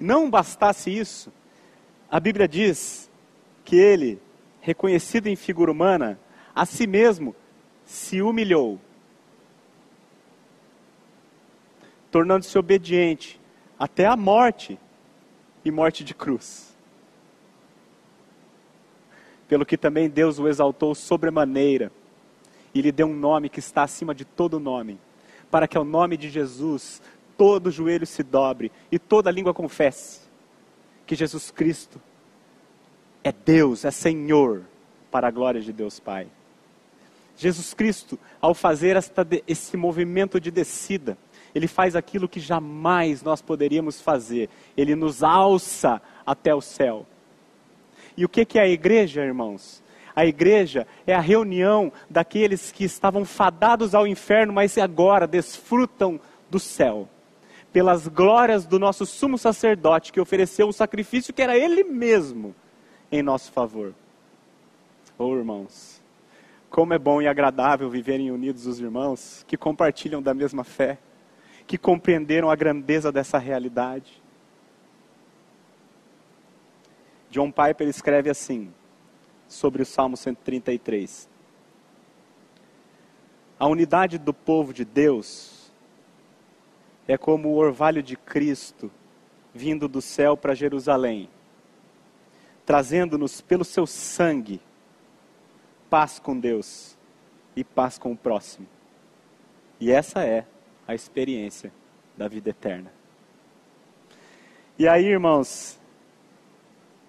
Não 0.00 0.30
bastasse 0.30 0.96
isso, 0.96 1.30
a 2.10 2.18
Bíblia 2.18 2.48
diz 2.48 3.10
que 3.64 3.76
ele, 3.76 4.18
reconhecido 4.62 5.26
em 5.26 5.36
figura 5.36 5.70
humana, 5.70 6.18
a 6.54 6.64
si 6.64 6.86
mesmo 6.86 7.36
se 7.84 8.22
humilhou, 8.22 8.80
tornando-se 12.10 12.56
obediente 12.56 13.38
até 13.78 14.06
a 14.06 14.16
morte 14.16 14.78
e 15.64 15.70
morte 15.70 16.02
de 16.02 16.14
cruz 16.14 16.67
pelo 19.48 19.66
que 19.66 19.76
também 19.76 20.08
Deus 20.08 20.38
o 20.38 20.46
exaltou 20.46 20.94
sobremaneira 20.94 21.90
e 22.74 22.82
lhe 22.82 22.92
deu 22.92 23.06
um 23.06 23.16
nome 23.16 23.48
que 23.48 23.60
está 23.60 23.82
acima 23.82 24.14
de 24.14 24.24
todo 24.24 24.60
nome, 24.60 25.00
para 25.50 25.66
que 25.66 25.78
ao 25.78 25.84
nome 25.84 26.16
de 26.16 26.28
Jesus 26.28 27.00
todo 27.36 27.70
joelho 27.70 28.06
se 28.06 28.22
dobre 28.22 28.70
e 28.92 28.98
toda 28.98 29.30
língua 29.30 29.54
confesse 29.54 30.20
que 31.06 31.14
Jesus 31.14 31.50
Cristo 31.50 32.00
é 33.24 33.32
Deus, 33.32 33.84
é 33.84 33.90
Senhor, 33.90 34.62
para 35.10 35.28
a 35.28 35.30
glória 35.30 35.60
de 35.60 35.72
Deus 35.72 35.98
Pai. 35.98 36.28
Jesus 37.36 37.72
Cristo, 37.72 38.18
ao 38.40 38.52
fazer 38.52 38.96
esta, 38.96 39.26
esse 39.46 39.76
movimento 39.76 40.40
de 40.40 40.50
descida, 40.50 41.16
ele 41.54 41.66
faz 41.66 41.96
aquilo 41.96 42.28
que 42.28 42.40
jamais 42.40 43.22
nós 43.22 43.40
poderíamos 43.40 44.00
fazer. 44.00 44.50
Ele 44.76 44.94
nos 44.94 45.22
alça 45.22 46.02
até 46.26 46.54
o 46.54 46.60
céu. 46.60 47.06
E 48.18 48.24
o 48.24 48.28
que 48.28 48.58
é 48.58 48.62
a 48.62 48.68
igreja, 48.68 49.24
irmãos? 49.24 49.80
A 50.12 50.26
igreja 50.26 50.88
é 51.06 51.14
a 51.14 51.20
reunião 51.20 51.92
daqueles 52.10 52.72
que 52.72 52.82
estavam 52.82 53.24
fadados 53.24 53.94
ao 53.94 54.08
inferno, 54.08 54.52
mas 54.52 54.76
agora 54.76 55.24
desfrutam 55.24 56.18
do 56.50 56.58
céu. 56.58 57.08
Pelas 57.72 58.08
glórias 58.08 58.66
do 58.66 58.76
nosso 58.76 59.06
sumo 59.06 59.38
sacerdote, 59.38 60.12
que 60.12 60.20
ofereceu 60.20 60.66
um 60.66 60.72
sacrifício 60.72 61.32
que 61.32 61.40
era 61.40 61.56
ele 61.56 61.84
mesmo 61.84 62.56
em 63.12 63.22
nosso 63.22 63.52
favor. 63.52 63.94
Oh, 65.16 65.36
irmãos, 65.36 66.02
como 66.68 66.92
é 66.92 66.98
bom 66.98 67.22
e 67.22 67.28
agradável 67.28 67.88
viverem 67.88 68.32
unidos 68.32 68.66
os 68.66 68.80
irmãos 68.80 69.44
que 69.46 69.56
compartilham 69.56 70.20
da 70.20 70.34
mesma 70.34 70.64
fé, 70.64 70.98
que 71.68 71.78
compreenderam 71.78 72.50
a 72.50 72.56
grandeza 72.56 73.12
dessa 73.12 73.38
realidade. 73.38 74.20
John 77.30 77.50
Piper 77.50 77.88
escreve 77.88 78.30
assim, 78.30 78.72
sobre 79.46 79.82
o 79.82 79.86
Salmo 79.86 80.16
133. 80.16 81.28
A 83.58 83.66
unidade 83.66 84.18
do 84.18 84.32
povo 84.32 84.72
de 84.72 84.84
Deus 84.84 85.72
é 87.06 87.16
como 87.16 87.48
o 87.48 87.56
orvalho 87.56 88.02
de 88.02 88.16
Cristo 88.16 88.90
vindo 89.52 89.88
do 89.88 90.00
céu 90.00 90.36
para 90.36 90.54
Jerusalém, 90.54 91.28
trazendo-nos 92.64 93.40
pelo 93.40 93.64
seu 93.64 93.86
sangue 93.86 94.60
paz 95.88 96.18
com 96.18 96.38
Deus 96.38 96.96
e 97.56 97.64
paz 97.64 97.98
com 97.98 98.12
o 98.12 98.16
próximo. 98.16 98.66
E 99.80 99.90
essa 99.90 100.22
é 100.22 100.46
a 100.86 100.94
experiência 100.94 101.72
da 102.16 102.28
vida 102.28 102.50
eterna. 102.50 102.92
E 104.78 104.86
aí, 104.86 105.06
irmãos, 105.06 105.80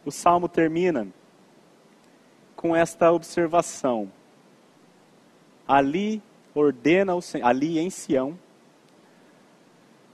o 0.05 0.12
salmo 0.12 0.47
termina 0.47 1.07
com 2.55 2.75
esta 2.75 3.12
observação. 3.12 4.12
Ali 5.67 6.21
ordena 6.53 7.15
o 7.15 7.19
ali 7.43 7.79
em 7.79 7.89
Sião, 7.89 8.38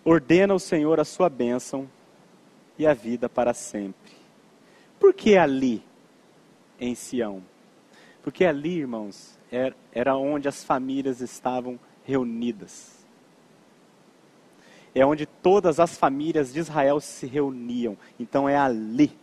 ordena 0.03 0.53
o 0.53 0.59
Senhor 0.59 0.99
a 0.99 1.05
sua 1.05 1.29
bênção 1.29 1.89
e 2.77 2.85
a 2.85 2.93
vida 2.93 3.27
para 3.27 3.53
sempre. 3.53 4.13
Por 4.99 5.13
que 5.13 5.37
ali 5.37 5.83
em 6.79 6.93
Sião? 6.93 7.41
Porque 8.21 8.45
ali, 8.45 8.79
irmãos, 8.79 9.37
era, 9.51 9.75
era 9.91 10.15
onde 10.15 10.47
as 10.47 10.63
famílias 10.63 11.21
estavam 11.21 11.79
reunidas. 12.03 13.05
É 14.93 15.05
onde 15.05 15.25
todas 15.25 15.79
as 15.79 15.97
famílias 15.97 16.53
de 16.53 16.59
Israel 16.59 16.99
se 16.99 17.25
reuniam. 17.25 17.97
Então 18.19 18.47
é 18.47 18.57
ali 18.57 19.17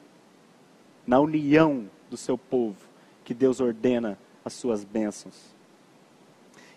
na 1.06 1.20
união 1.20 1.88
do 2.10 2.16
seu 2.16 2.36
povo, 2.36 2.76
que 3.24 3.34
Deus 3.34 3.60
ordena 3.60 4.18
as 4.44 4.52
suas 4.52 4.84
bênçãos. 4.84 5.52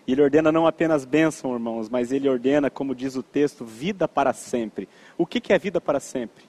E 0.06 0.12
Ele 0.12 0.22
ordena 0.22 0.52
não 0.52 0.66
apenas 0.66 1.04
bênção, 1.04 1.52
irmãos, 1.52 1.88
mas 1.88 2.12
Ele 2.12 2.28
ordena, 2.28 2.70
como 2.70 2.94
diz 2.94 3.16
o 3.16 3.22
texto, 3.22 3.64
vida 3.64 4.06
para 4.06 4.32
sempre. 4.32 4.88
O 5.18 5.26
que, 5.26 5.40
que 5.40 5.52
é 5.52 5.58
vida 5.58 5.80
para 5.80 5.98
sempre? 5.98 6.44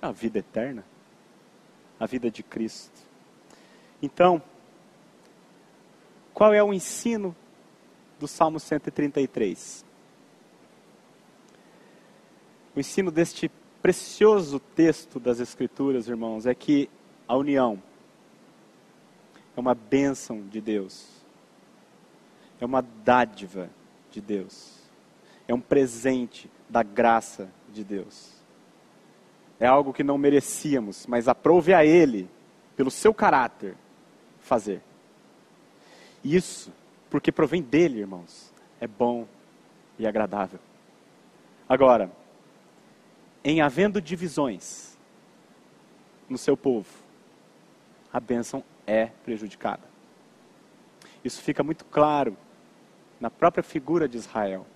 A 0.00 0.12
vida 0.12 0.38
eterna. 0.38 0.84
A 1.98 2.06
vida 2.06 2.30
de 2.30 2.42
Cristo. 2.42 3.00
Então, 4.00 4.40
qual 6.32 6.54
é 6.54 6.62
o 6.62 6.72
ensino 6.72 7.34
do 8.18 8.28
Salmo 8.28 8.60
133? 8.60 9.84
O 12.74 12.80
ensino 12.80 13.10
deste 13.10 13.50
precioso 13.82 14.60
texto 14.60 15.18
das 15.18 15.40
Escrituras, 15.40 16.08
irmãos, 16.08 16.46
é 16.46 16.54
que 16.54 16.88
a 17.30 17.36
união 17.36 17.80
é 19.56 19.60
uma 19.60 19.72
bênção 19.72 20.42
de 20.48 20.60
Deus, 20.60 21.06
é 22.60 22.66
uma 22.66 22.82
dádiva 22.82 23.70
de 24.10 24.20
Deus, 24.20 24.80
é 25.46 25.54
um 25.54 25.60
presente 25.60 26.50
da 26.68 26.82
graça 26.82 27.48
de 27.72 27.84
Deus. 27.84 28.32
É 29.60 29.66
algo 29.68 29.92
que 29.92 30.02
não 30.02 30.18
merecíamos, 30.18 31.06
mas 31.06 31.28
aprove 31.28 31.72
a 31.72 31.84
Ele, 31.84 32.28
pelo 32.74 32.90
seu 32.90 33.14
caráter, 33.14 33.76
fazer. 34.40 34.82
Isso, 36.24 36.72
porque 37.08 37.30
provém 37.30 37.62
dele, 37.62 38.00
irmãos, 38.00 38.52
é 38.80 38.88
bom 38.88 39.24
e 40.00 40.04
agradável. 40.04 40.58
Agora, 41.68 42.10
em 43.44 43.60
havendo 43.60 44.00
divisões 44.00 44.98
no 46.28 46.36
seu 46.36 46.56
povo, 46.56 47.09
a 48.12 48.20
bênção 48.20 48.64
é 48.86 49.06
prejudicada. 49.06 49.82
Isso 51.24 51.42
fica 51.42 51.62
muito 51.62 51.84
claro 51.84 52.36
na 53.20 53.30
própria 53.30 53.62
figura 53.62 54.08
de 54.08 54.16
Israel. 54.16 54.66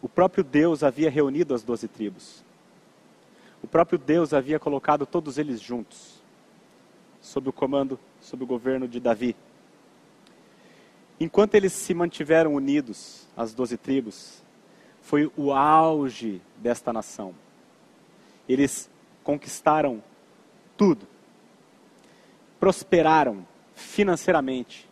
O 0.00 0.08
próprio 0.08 0.44
Deus 0.44 0.82
havia 0.82 1.10
reunido 1.10 1.54
as 1.54 1.62
doze 1.62 1.88
tribos. 1.88 2.44
O 3.62 3.66
próprio 3.66 3.98
Deus 3.98 4.34
havia 4.34 4.58
colocado 4.58 5.06
todos 5.06 5.38
eles 5.38 5.60
juntos, 5.60 6.20
sob 7.20 7.48
o 7.48 7.52
comando, 7.52 7.98
sob 8.20 8.42
o 8.42 8.46
governo 8.46 8.88
de 8.88 8.98
Davi. 8.98 9.36
Enquanto 11.20 11.54
eles 11.54 11.72
se 11.72 11.94
mantiveram 11.94 12.54
unidos, 12.54 13.28
as 13.36 13.54
doze 13.54 13.76
tribos, 13.76 14.42
foi 15.00 15.30
o 15.36 15.52
auge 15.52 16.42
desta 16.56 16.92
nação. 16.92 17.32
Eles 18.48 18.90
conquistaram 19.22 20.02
tudo. 20.82 21.06
Prosperaram 22.58 23.46
financeiramente, 23.72 24.90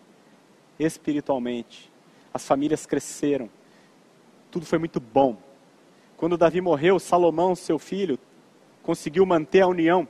espiritualmente. 0.79 1.91
As 2.33 2.47
famílias 2.47 2.87
cresceram. 2.87 3.51
Tudo 4.53 4.65
foi 4.65 4.79
muito 4.79 5.01
bom. 5.01 5.37
Quando 6.17 6.39
Davi 6.39 6.61
morreu, 6.61 7.01
Salomão, 7.01 7.57
seu 7.57 7.77
filho, 7.77 8.21
conseguiu 8.85 9.27
manter 9.27 9.63
a 9.63 9.67
união. 9.67 10.07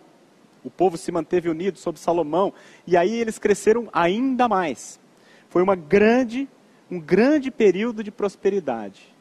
O 0.62 0.68
povo 0.68 0.99
se 0.99 1.11
manteve 1.11 1.49
unido 1.49 1.78
sob 1.78 1.99
Salomão. 1.99 2.53
E 2.87 2.95
aí 2.95 3.14
eles 3.14 3.39
cresceram 3.39 3.89
ainda 3.91 4.47
mais. 4.47 5.01
Foi 5.49 5.62
uma 5.62 5.74
grande, 5.74 6.47
um 6.91 7.01
grande 7.01 7.51
período 7.51 8.05
de 8.05 8.11
prosperidade. 8.11 9.14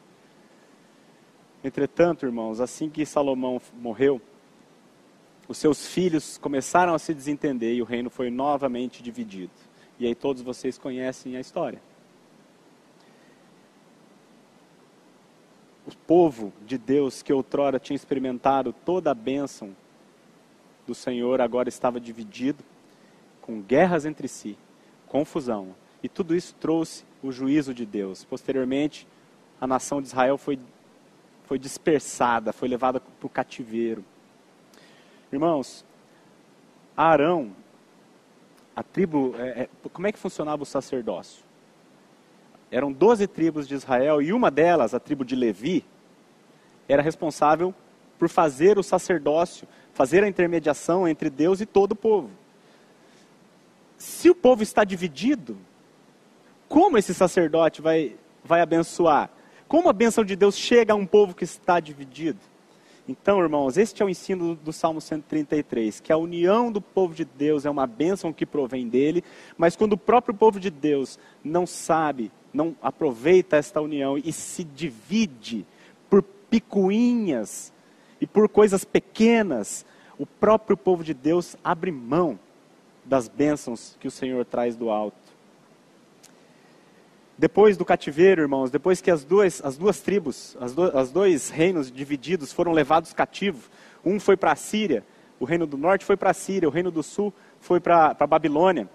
Entretanto, 1.64 2.26
irmãos, 2.26 2.60
assim 2.60 2.90
que 2.90 3.06
Salomão 3.06 3.62
morreu, 3.80 4.20
os 5.50 5.58
seus 5.58 5.84
filhos 5.84 6.38
começaram 6.38 6.94
a 6.94 6.98
se 7.00 7.12
desentender 7.12 7.74
e 7.74 7.82
o 7.82 7.84
reino 7.84 8.08
foi 8.08 8.30
novamente 8.30 9.02
dividido. 9.02 9.50
E 9.98 10.06
aí 10.06 10.14
todos 10.14 10.42
vocês 10.42 10.78
conhecem 10.78 11.36
a 11.36 11.40
história. 11.40 11.82
O 15.84 15.90
povo 16.06 16.52
de 16.64 16.78
Deus 16.78 17.20
que 17.20 17.32
outrora 17.32 17.80
tinha 17.80 17.96
experimentado 17.96 18.72
toda 18.72 19.10
a 19.10 19.14
bênção 19.14 19.74
do 20.86 20.94
Senhor 20.94 21.40
agora 21.40 21.68
estava 21.68 21.98
dividido, 21.98 22.62
com 23.40 23.60
guerras 23.60 24.04
entre 24.04 24.28
si, 24.28 24.56
confusão. 25.08 25.74
E 26.00 26.08
tudo 26.08 26.36
isso 26.36 26.54
trouxe 26.60 27.04
o 27.20 27.32
juízo 27.32 27.74
de 27.74 27.84
Deus. 27.84 28.22
Posteriormente, 28.22 29.04
a 29.60 29.66
nação 29.66 30.00
de 30.00 30.06
Israel 30.06 30.38
foi, 30.38 30.60
foi 31.42 31.58
dispersada, 31.58 32.52
foi 32.52 32.68
levada 32.68 33.00
para 33.00 33.26
o 33.26 33.28
cativeiro. 33.28 34.04
Irmãos, 35.32 35.84
Arão, 36.96 37.54
a 38.74 38.82
tribo, 38.82 39.34
é, 39.38 39.62
é, 39.62 39.68
como 39.92 40.06
é 40.06 40.12
que 40.12 40.18
funcionava 40.18 40.62
o 40.62 40.66
sacerdócio? 40.66 41.44
Eram 42.70 42.92
doze 42.92 43.26
tribos 43.26 43.66
de 43.66 43.74
Israel 43.74 44.20
e 44.22 44.32
uma 44.32 44.50
delas, 44.50 44.94
a 44.94 45.00
tribo 45.00 45.24
de 45.24 45.34
Levi, 45.34 45.84
era 46.88 47.02
responsável 47.02 47.74
por 48.18 48.28
fazer 48.28 48.78
o 48.78 48.82
sacerdócio, 48.82 49.66
fazer 49.92 50.22
a 50.22 50.28
intermediação 50.28 51.06
entre 51.06 51.30
Deus 51.30 51.60
e 51.60 51.66
todo 51.66 51.92
o 51.92 51.96
povo. 51.96 52.30
Se 53.96 54.30
o 54.30 54.34
povo 54.34 54.62
está 54.62 54.82
dividido, 54.82 55.56
como 56.68 56.98
esse 56.98 57.14
sacerdote 57.14 57.80
vai, 57.80 58.16
vai 58.44 58.60
abençoar? 58.60 59.30
Como 59.68 59.88
a 59.88 59.92
bênção 59.92 60.24
de 60.24 60.34
Deus 60.34 60.56
chega 60.56 60.92
a 60.92 60.96
um 60.96 61.06
povo 61.06 61.34
que 61.34 61.44
está 61.44 61.80
dividido? 61.80 62.40
Então, 63.08 63.40
irmãos, 63.40 63.76
este 63.76 64.02
é 64.02 64.06
o 64.06 64.08
ensino 64.08 64.54
do 64.54 64.72
Salmo 64.72 65.00
133, 65.00 66.00
que 66.00 66.12
a 66.12 66.16
união 66.16 66.70
do 66.70 66.80
povo 66.80 67.14
de 67.14 67.24
Deus 67.24 67.64
é 67.64 67.70
uma 67.70 67.86
bênção 67.86 68.32
que 68.32 68.46
provém 68.46 68.88
dele, 68.88 69.24
mas 69.58 69.74
quando 69.74 69.94
o 69.94 69.98
próprio 69.98 70.34
povo 70.34 70.60
de 70.60 70.70
Deus 70.70 71.18
não 71.42 71.66
sabe, 71.66 72.30
não 72.52 72.76
aproveita 72.80 73.56
esta 73.56 73.80
união 73.80 74.16
e 74.16 74.32
se 74.32 74.62
divide 74.62 75.66
por 76.08 76.22
picuinhas 76.22 77.72
e 78.20 78.26
por 78.26 78.48
coisas 78.48 78.84
pequenas, 78.84 79.84
o 80.18 80.26
próprio 80.26 80.76
povo 80.76 81.02
de 81.02 81.14
Deus 81.14 81.56
abre 81.64 81.90
mão 81.90 82.38
das 83.04 83.28
bênçãos 83.28 83.96
que 83.98 84.06
o 84.06 84.10
Senhor 84.10 84.44
traz 84.44 84.76
do 84.76 84.90
alto. 84.90 85.29
Depois 87.40 87.74
do 87.74 87.86
cativeiro, 87.86 88.42
irmãos, 88.42 88.70
depois 88.70 89.00
que 89.00 89.10
as 89.10 89.24
duas, 89.24 89.64
as 89.64 89.78
duas 89.78 89.98
tribos, 90.02 90.54
as, 90.60 90.74
do, 90.74 90.94
as 90.94 91.10
dois 91.10 91.48
reinos 91.48 91.90
divididos 91.90 92.52
foram 92.52 92.70
levados 92.70 93.14
cativos, 93.14 93.70
um 94.04 94.20
foi 94.20 94.36
para 94.36 94.52
a 94.52 94.54
Síria, 94.56 95.02
o 95.38 95.46
reino 95.46 95.66
do 95.66 95.78
norte 95.78 96.04
foi 96.04 96.18
para 96.18 96.32
a 96.32 96.34
Síria, 96.34 96.68
o 96.68 96.70
reino 96.70 96.90
do 96.90 97.02
sul 97.02 97.32
foi 97.58 97.80
para 97.80 98.14
a 98.20 98.26
Babilônia. 98.26 98.90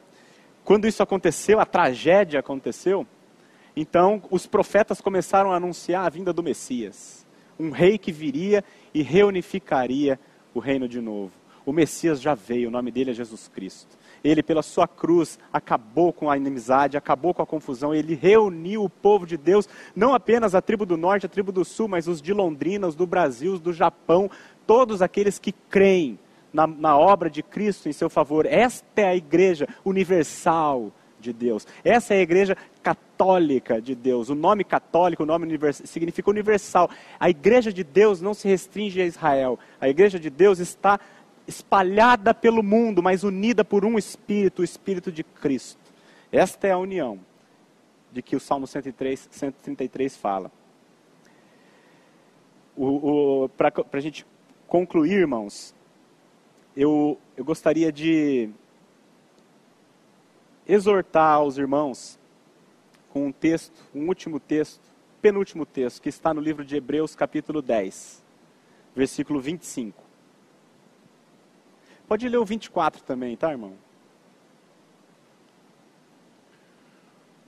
Quando 0.63 0.87
isso 0.87 1.01
aconteceu, 1.01 1.59
a 1.59 1.65
tragédia 1.65 2.39
aconteceu, 2.39 3.07
então 3.75 4.21
os 4.29 4.45
profetas 4.45 5.01
começaram 5.01 5.51
a 5.51 5.55
anunciar 5.55 6.05
a 6.05 6.09
vinda 6.09 6.31
do 6.31 6.43
Messias, 6.43 7.25
um 7.59 7.71
rei 7.71 7.97
que 7.97 8.11
viria 8.11 8.63
e 8.93 9.01
reunificaria 9.01 10.19
o 10.53 10.59
reino 10.59 10.87
de 10.87 11.01
novo. 11.01 11.31
O 11.65 11.73
Messias 11.73 12.21
já 12.21 12.35
veio, 12.35 12.67
o 12.67 12.71
nome 12.71 12.91
dele 12.91 13.09
é 13.09 13.13
Jesus 13.15 13.47
Cristo. 13.47 13.97
Ele, 14.25 14.41
pela 14.41 14.63
sua 14.63 14.87
cruz, 14.87 15.37
acabou 15.53 16.11
com 16.11 16.31
a 16.31 16.35
inimizade, 16.35 16.97
acabou 16.97 17.31
com 17.31 17.43
a 17.43 17.45
confusão. 17.45 17.93
Ele 17.93 18.15
reuniu 18.15 18.83
o 18.83 18.89
povo 18.89 19.25
de 19.25 19.37
Deus, 19.37 19.69
não 19.95 20.15
apenas 20.15 20.55
a 20.55 20.61
tribo 20.61 20.83
do 20.83 20.97
norte, 20.97 21.27
a 21.27 21.29
tribo 21.29 21.51
do 21.51 21.63
sul, 21.63 21.87
mas 21.87 22.07
os 22.07 22.21
de 22.21 22.33
Londrina, 22.33 22.87
os 22.87 22.95
do 22.95 23.05
Brasil, 23.05 23.53
os 23.53 23.59
do 23.59 23.71
Japão, 23.71 24.29
todos 24.65 25.03
aqueles 25.03 25.37
que 25.37 25.51
creem 25.51 26.17
na, 26.51 26.65
na 26.65 26.97
obra 26.97 27.29
de 27.29 27.43
Cristo 27.43 27.87
em 27.87 27.93
seu 27.93 28.09
favor. 28.09 28.47
Esta 28.47 29.01
é 29.01 29.05
a 29.05 29.15
igreja 29.15 29.67
universal 29.83 30.91
de 31.19 31.31
Deus. 31.31 31.67
Essa 31.83 32.13
é 32.13 32.17
a 32.19 32.21
igreja 32.21 32.57
católica 32.81 33.81
de 33.81 33.93
Deus. 33.93 34.29
O 34.29 34.35
nome 34.35 34.63
católico, 34.63 35.23
o 35.23 35.25
nome 35.25 35.45
universal, 35.45 35.85
significa 35.85 36.29
universal. 36.29 36.89
A 37.19 37.29
igreja 37.29 37.71
de 37.71 37.83
Deus 37.83 38.21
não 38.21 38.33
se 38.33 38.47
restringe 38.47 39.01
a 39.01 39.05
Israel. 39.05 39.59
A 39.79 39.89
igreja 39.89 40.19
de 40.19 40.29
Deus 40.29 40.59
está 40.59 40.99
espalhada 41.47 42.33
pelo 42.33 42.63
mundo, 42.63 43.03
mas 43.03 43.23
unida 43.23 43.63
por 43.63 43.85
um 43.85 43.97
Espírito, 43.97 44.61
o 44.61 44.65
Espírito 44.65 45.11
de 45.11 45.23
Cristo. 45.23 45.79
Esta 46.31 46.67
é 46.67 46.71
a 46.71 46.77
união 46.77 47.19
de 48.11 48.21
que 48.21 48.35
o 48.35 48.39
Salmo 48.39 48.65
103, 48.65 49.27
133 49.29 50.15
fala. 50.17 50.51
Para 53.57 53.71
a 53.93 53.99
gente 53.99 54.25
concluir, 54.67 55.19
irmãos, 55.19 55.73
eu, 56.75 57.17
eu 57.37 57.45
gostaria 57.45 57.91
de 57.91 58.49
exortar 60.67 61.35
aos 61.35 61.57
irmãos 61.57 62.19
com 63.09 63.27
um 63.27 63.31
texto, 63.31 63.81
um 63.93 64.07
último 64.07 64.39
texto, 64.39 64.81
penúltimo 65.21 65.65
texto, 65.65 66.01
que 66.01 66.09
está 66.09 66.33
no 66.33 66.41
livro 66.41 66.65
de 66.65 66.75
Hebreus, 66.75 67.15
capítulo 67.15 67.61
10, 67.61 68.23
versículo 68.95 69.39
25. 69.39 70.04
Pode 72.07 72.29
ler 72.29 72.37
o 72.37 72.45
24 72.45 73.03
também, 73.03 73.35
tá, 73.35 73.51
irmão? 73.51 73.73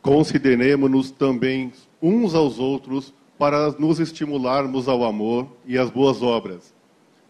Consideremos-nos 0.01 1.11
também 1.11 1.71
uns 2.01 2.33
aos 2.33 2.57
outros 2.59 3.13
para 3.37 3.71
nos 3.71 3.99
estimularmos 3.99 4.87
ao 4.87 5.03
amor 5.03 5.47
e 5.65 5.77
às 5.77 5.89
boas 5.89 6.21
obras. 6.23 6.73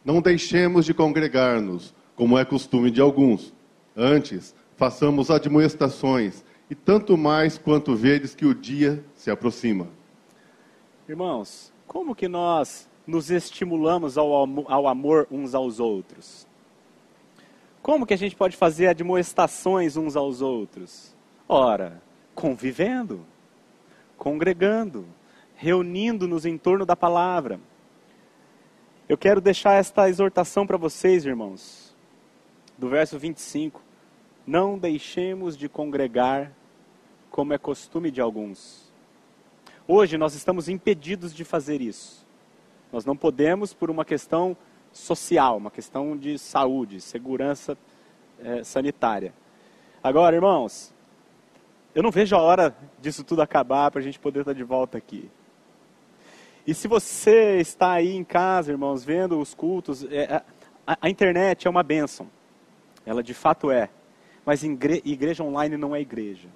Não 0.06 0.22
deixemos 0.22 0.86
de 0.86 0.94
congregar-nos, 0.94 1.94
como 2.16 2.38
é 2.38 2.46
costume 2.46 2.90
de 2.90 3.02
alguns. 3.02 3.54
Antes, 3.96 4.56
façamos 4.78 5.30
admoestações, 5.30 6.46
e 6.70 6.76
tanto 6.76 7.18
mais 7.18 7.58
quanto 7.58 7.96
vedes 7.96 8.34
que 8.34 8.46
o 8.46 8.54
dia 8.54 9.04
se 9.16 9.30
aproxima. 9.30 9.88
Irmãos, 11.10 11.74
como 11.86 12.16
que 12.16 12.28
nós 12.28 12.90
nos 13.06 13.32
estimulamos 13.32 14.18
ao, 14.18 14.32
ao 14.72 14.88
amor 14.88 15.28
uns 15.32 15.56
aos 15.56 15.80
outros? 15.80 16.47
Como 17.82 18.06
que 18.06 18.14
a 18.14 18.18
gente 18.18 18.36
pode 18.36 18.56
fazer 18.58 18.88
admoestações 18.88 19.96
uns 19.96 20.16
aos 20.16 20.42
outros? 20.42 21.16
Ora, 21.48 22.02
convivendo, 22.36 23.26
congregando, 24.18 25.06
reunindo-nos 25.56 26.46
em 26.46 26.58
torno 26.58 26.86
da 26.86 26.96
palavra. 26.96 27.60
Eu 29.08 29.18
quero 29.18 29.40
deixar 29.40 29.74
esta 29.74 30.10
exortação 30.10 30.68
para 30.68 30.76
vocês, 30.76 31.26
irmãos, 31.26 31.96
do 32.78 32.90
verso 32.90 33.18
25. 33.18 33.82
Não 34.46 34.78
deixemos 34.78 35.58
de 35.58 35.70
congregar, 35.70 36.52
como 37.32 37.54
é 37.54 37.58
costume 37.58 38.12
de 38.12 38.20
alguns. 38.20 38.92
Hoje 39.88 40.18
nós 40.18 40.36
estamos 40.36 40.68
impedidos 40.68 41.34
de 41.34 41.46
fazer 41.46 41.82
isso. 41.82 42.28
Nós 42.92 43.06
não 43.06 43.16
podemos, 43.16 43.74
por 43.74 43.90
uma 43.90 44.04
questão 44.04 44.56
social, 44.92 45.58
uma 45.58 45.72
questão 45.72 46.18
de 46.18 46.38
saúde, 46.38 47.02
segurança 47.02 47.78
é, 48.40 48.64
sanitária. 48.64 49.34
Agora, 50.04 50.36
irmãos, 50.36 50.94
eu 51.94 52.04
não 52.04 52.12
vejo 52.12 52.36
a 52.36 52.42
hora 52.42 52.76
disso 53.02 53.24
tudo 53.24 53.42
acabar 53.42 53.90
para 53.90 54.00
a 54.00 54.04
gente 54.04 54.20
poder 54.20 54.42
estar 54.42 54.54
de 54.54 54.64
volta 54.64 54.98
aqui. 54.98 55.30
E 56.66 56.74
se 56.74 56.88
você 56.88 57.60
está 57.60 57.94
aí 57.94 58.14
em 58.14 58.24
casa, 58.24 58.72
irmãos, 58.72 59.04
vendo 59.04 59.40
os 59.40 59.54
cultos, 59.54 60.04
é, 60.12 60.44
a, 60.86 60.98
a, 61.02 61.10
internet 61.10 61.66
é 61.66 61.70
uma 61.70 61.82
bênção. 61.82 62.30
Ela 63.06 63.24
de 63.24 63.34
fato 63.34 63.72
é. 63.72 63.90
Mas 64.46 64.64
igre, 64.64 65.02
igreja 65.06 65.44
online 65.44 65.78
não 65.78 65.96
é 65.96 66.02
igreja. 66.02 66.50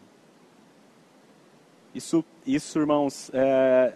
Isso, 1.96 2.24
isso 2.46 2.78
irmãos, 2.78 3.32
é, 3.34 3.94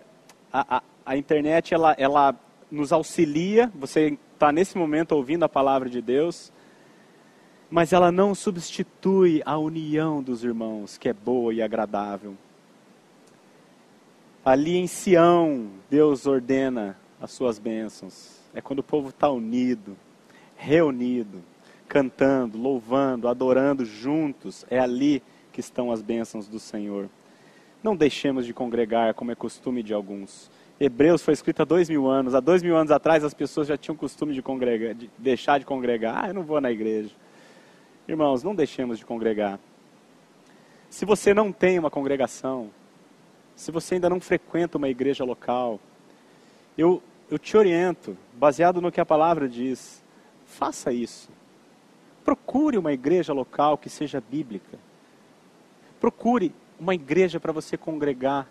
a, 0.52 0.78
a, 0.78 0.84
a 1.06 1.18
internet 1.18 1.74
ela, 1.74 1.94
ela 1.98 2.34
nos 2.72 2.92
auxilia. 2.92 3.72
Você 3.76 4.18
está 4.36 4.52
nesse 4.52 4.78
momento 4.78 5.14
ouvindo 5.14 5.44
a 5.44 5.50
palavra 5.50 5.90
de 5.90 6.02
Deus, 6.02 6.52
mas 7.70 7.94
ela 7.94 8.12
não 8.12 8.36
substitui 8.36 9.42
a 9.46 9.58
união 9.58 10.22
dos 10.22 10.44
irmãos, 10.44 10.98
que 10.98 11.10
é 11.10 11.14
boa 11.14 11.54
e 11.54 11.62
agradável. 11.62 12.36
Ali 14.44 14.78
em 14.78 14.86
Sião, 14.86 15.70
Deus 15.90 16.28
ordena 16.28 16.98
as 17.20 17.32
suas 17.32 17.58
bênçãos. 17.58 18.40
É 18.54 18.62
quando 18.62 18.80
o 18.80 18.84
povo 18.84 19.10
está 19.10 19.30
unido, 19.30 19.98
reunido, 20.56 21.42
cantando, 21.88 22.58
louvando, 22.58 23.28
adorando 23.28 23.84
juntos. 23.84 24.66
É 24.70 24.80
ali 24.80 25.24
que 25.52 25.60
estão 25.60 25.92
as 25.92 26.02
bênçãos 26.02 26.48
do 26.48 26.60
Senhor. 26.60 27.10
Não 27.82 27.96
deixemos 27.96 28.46
de 28.46 28.54
congregar, 28.54 29.14
como 29.14 29.32
é 29.32 29.36
costume 29.36 29.82
de 29.82 29.94
alguns. 29.94 30.52
Hebreus 30.80 31.22
foi 31.22 31.34
escrito 31.34 31.62
há 31.62 31.66
dois 31.66 31.90
mil 31.90 32.08
anos. 32.08 32.36
Há 32.36 32.40
dois 32.40 32.62
mil 32.62 32.76
anos 32.76 32.92
atrás 32.92 33.24
as 33.24 33.34
pessoas 33.34 33.68
já 33.68 33.78
tinham 33.78 33.96
costume 33.96 34.34
de, 34.34 34.42
congregar, 34.42 34.94
de 34.94 35.10
deixar 35.18 35.60
de 35.60 35.66
congregar. 35.66 36.26
Ah, 36.26 36.28
eu 36.30 36.34
não 36.34 36.44
vou 36.44 36.60
na 36.60 36.72
igreja. 36.72 37.12
Irmãos, 38.08 38.44
não 38.44 38.54
deixemos 38.54 39.00
de 39.00 39.06
congregar. 39.06 39.60
Se 40.90 41.06
você 41.06 41.34
não 41.34 41.52
tem 41.52 41.80
uma 41.80 41.90
congregação, 41.90 42.70
se 43.56 43.72
você 43.72 43.96
ainda 43.96 44.10
não 44.10 44.20
frequenta 44.20 44.78
uma 44.78 44.90
igreja 44.90 45.24
local, 45.24 45.80
eu, 46.78 47.02
eu 47.32 47.40
te 47.40 47.56
oriento, 47.56 48.18
baseado 48.34 48.82
no 48.82 48.92
que 48.92 49.02
a 49.02 49.06
palavra 49.06 49.48
diz, 49.48 50.04
faça 50.46 50.92
isso. 50.92 51.30
Procure 52.24 52.78
uma 52.78 52.92
igreja 52.92 53.34
local 53.34 53.78
que 53.78 53.90
seja 53.90 54.22
bíblica. 54.22 54.78
Procure 56.00 56.54
uma 56.80 56.94
igreja 56.94 57.40
para 57.40 57.52
você 57.52 57.78
congregar. 57.78 58.48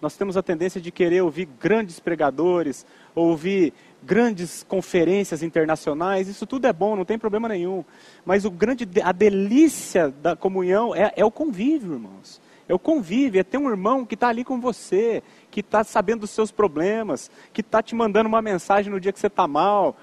Nós 0.00 0.16
temos 0.16 0.36
a 0.36 0.42
tendência 0.42 0.80
de 0.80 0.90
querer 0.90 1.22
ouvir 1.22 1.48
grandes 1.58 1.98
pregadores, 1.98 2.84
ouvir 3.14 3.72
grandes 4.02 4.62
conferências 4.62 5.42
internacionais, 5.42 6.28
isso 6.28 6.46
tudo 6.46 6.66
é 6.66 6.72
bom, 6.72 6.94
não 6.94 7.04
tem 7.04 7.18
problema 7.18 7.48
nenhum. 7.48 7.84
Mas 8.24 8.44
o 8.44 8.50
grande, 8.50 8.86
a 9.02 9.12
delícia 9.12 10.10
da 10.22 10.36
comunhão 10.36 10.94
é, 10.94 11.12
é 11.16 11.24
o 11.24 11.30
convívio, 11.30 11.94
irmãos. 11.94 12.40
É 12.68 12.74
o 12.74 12.78
convívio, 12.78 13.40
é 13.40 13.44
ter 13.44 13.58
um 13.58 13.70
irmão 13.70 14.04
que 14.04 14.14
está 14.14 14.28
ali 14.28 14.44
com 14.44 14.60
você, 14.60 15.22
que 15.50 15.60
está 15.60 15.82
sabendo 15.84 16.20
dos 16.20 16.30
seus 16.30 16.50
problemas, 16.50 17.30
que 17.52 17.60
está 17.60 17.82
te 17.82 17.94
mandando 17.94 18.28
uma 18.28 18.42
mensagem 18.42 18.92
no 18.92 19.00
dia 19.00 19.12
que 19.12 19.20
você 19.20 19.28
está 19.28 19.46
mal. 19.46 19.96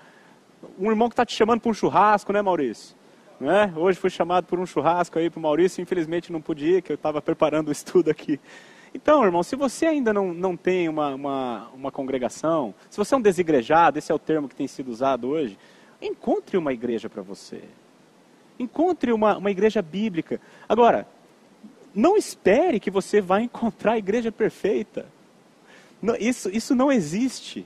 Um 0.80 0.90
irmão 0.90 1.10
que 1.10 1.14
está 1.14 1.26
te 1.26 1.36
chamando 1.36 1.60
para 1.60 1.70
um 1.70 1.74
churrasco, 1.74 2.32
né, 2.32 2.42
Maurício? 2.42 2.96
Né? 3.40 3.74
Hoje 3.76 4.00
fui 4.00 4.10
chamado 4.10 4.46
por 4.46 4.60
um 4.60 4.66
churrasco 4.66 5.20
aí 5.20 5.30
para 5.30 5.40
o 5.40 5.42
Maurício, 5.42 5.82
infelizmente 5.82 6.32
não 6.32 6.42
podia, 6.42 6.82
que 6.82 6.92
eu 6.92 6.96
estava 6.96 7.22
preparando 7.22 7.68
o 7.68 7.72
estudo 7.72 8.10
aqui. 8.10 8.40
Então, 8.94 9.24
irmão, 9.24 9.42
se 9.42 9.56
você 9.56 9.88
ainda 9.88 10.14
não, 10.14 10.34
não 10.34 10.56
tem 10.56 10.88
uma, 10.88 11.16
uma, 11.16 11.70
uma 11.74 11.92
congregação, 11.92 12.76
se 12.90 12.98
você 12.98 13.16
é 13.16 13.18
um 13.18 13.22
desigrejado, 13.22 13.98
esse 13.98 14.12
é 14.12 14.16
o 14.16 14.20
termo 14.20 14.48
que 14.48 14.56
tem 14.56 14.68
sido 14.68 14.90
usado 14.90 15.28
hoje, 15.28 15.58
encontre 16.02 16.58
uma 16.58 16.72
igreja 16.72 17.10
para 17.10 17.24
você. 17.24 17.64
Encontre 18.60 19.12
uma, 19.12 19.38
uma 19.38 19.50
igreja 19.50 19.82
bíblica. 19.82 20.40
Agora, 20.70 21.08
não 21.94 22.16
espere 22.16 22.80
que 22.80 22.92
você 22.92 23.20
vai 23.20 23.42
encontrar 23.44 23.94
a 23.94 23.98
igreja 23.98 24.32
perfeita. 24.32 25.08
Não, 26.00 26.16
isso, 26.16 26.50
isso 26.50 26.76
não 26.76 26.92
existe. 26.92 27.66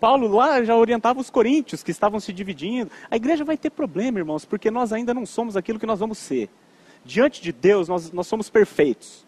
Paulo 0.00 0.26
lá 0.26 0.62
já 0.64 0.76
orientava 0.76 1.20
os 1.20 1.30
coríntios 1.30 1.82
que 1.82 1.92
estavam 1.92 2.18
se 2.18 2.32
dividindo. 2.32 2.90
A 3.08 3.16
igreja 3.16 3.44
vai 3.44 3.56
ter 3.56 3.70
problema, 3.70 4.18
irmãos, 4.18 4.44
porque 4.44 4.70
nós 4.70 4.92
ainda 4.92 5.14
não 5.14 5.24
somos 5.24 5.56
aquilo 5.56 5.78
que 5.78 5.86
nós 5.86 6.00
vamos 6.00 6.18
ser. 6.18 6.50
Diante 7.04 7.40
de 7.40 7.52
Deus, 7.52 7.88
nós, 7.88 8.10
nós 8.10 8.26
somos 8.26 8.50
perfeitos. 8.50 9.24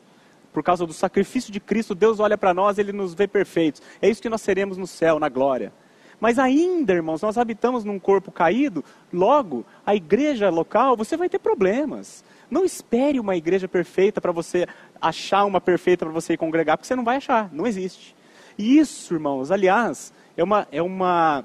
Por 0.56 0.62
causa 0.62 0.86
do 0.86 0.92
sacrifício 0.94 1.52
de 1.52 1.60
Cristo, 1.60 1.94
Deus 1.94 2.18
olha 2.18 2.38
para 2.38 2.54
nós, 2.54 2.78
Ele 2.78 2.90
nos 2.90 3.12
vê 3.12 3.28
perfeitos. 3.28 3.82
É 4.00 4.08
isso 4.08 4.22
que 4.22 4.28
nós 4.30 4.40
seremos 4.40 4.78
no 4.78 4.86
céu, 4.86 5.20
na 5.20 5.28
glória. 5.28 5.70
Mas 6.18 6.38
ainda, 6.38 6.94
irmãos, 6.94 7.20
nós 7.20 7.36
habitamos 7.36 7.84
num 7.84 7.98
corpo 7.98 8.32
caído, 8.32 8.82
logo, 9.12 9.66
a 9.84 9.94
igreja 9.94 10.48
local, 10.48 10.96
você 10.96 11.14
vai 11.14 11.28
ter 11.28 11.40
problemas. 11.40 12.24
Não 12.50 12.64
espere 12.64 13.20
uma 13.20 13.36
igreja 13.36 13.68
perfeita 13.68 14.18
para 14.18 14.32
você 14.32 14.66
achar 14.98 15.44
uma 15.44 15.60
perfeita 15.60 16.06
para 16.06 16.14
você 16.14 16.32
ir 16.32 16.38
congregar, 16.38 16.78
porque 16.78 16.88
você 16.88 16.96
não 16.96 17.04
vai 17.04 17.18
achar, 17.18 17.52
não 17.52 17.66
existe. 17.66 18.16
E 18.56 18.78
isso, 18.78 19.12
irmãos, 19.12 19.50
aliás, 19.50 20.10
é 20.38 20.42
uma, 20.42 20.66
é 20.72 20.80
uma, 20.80 21.44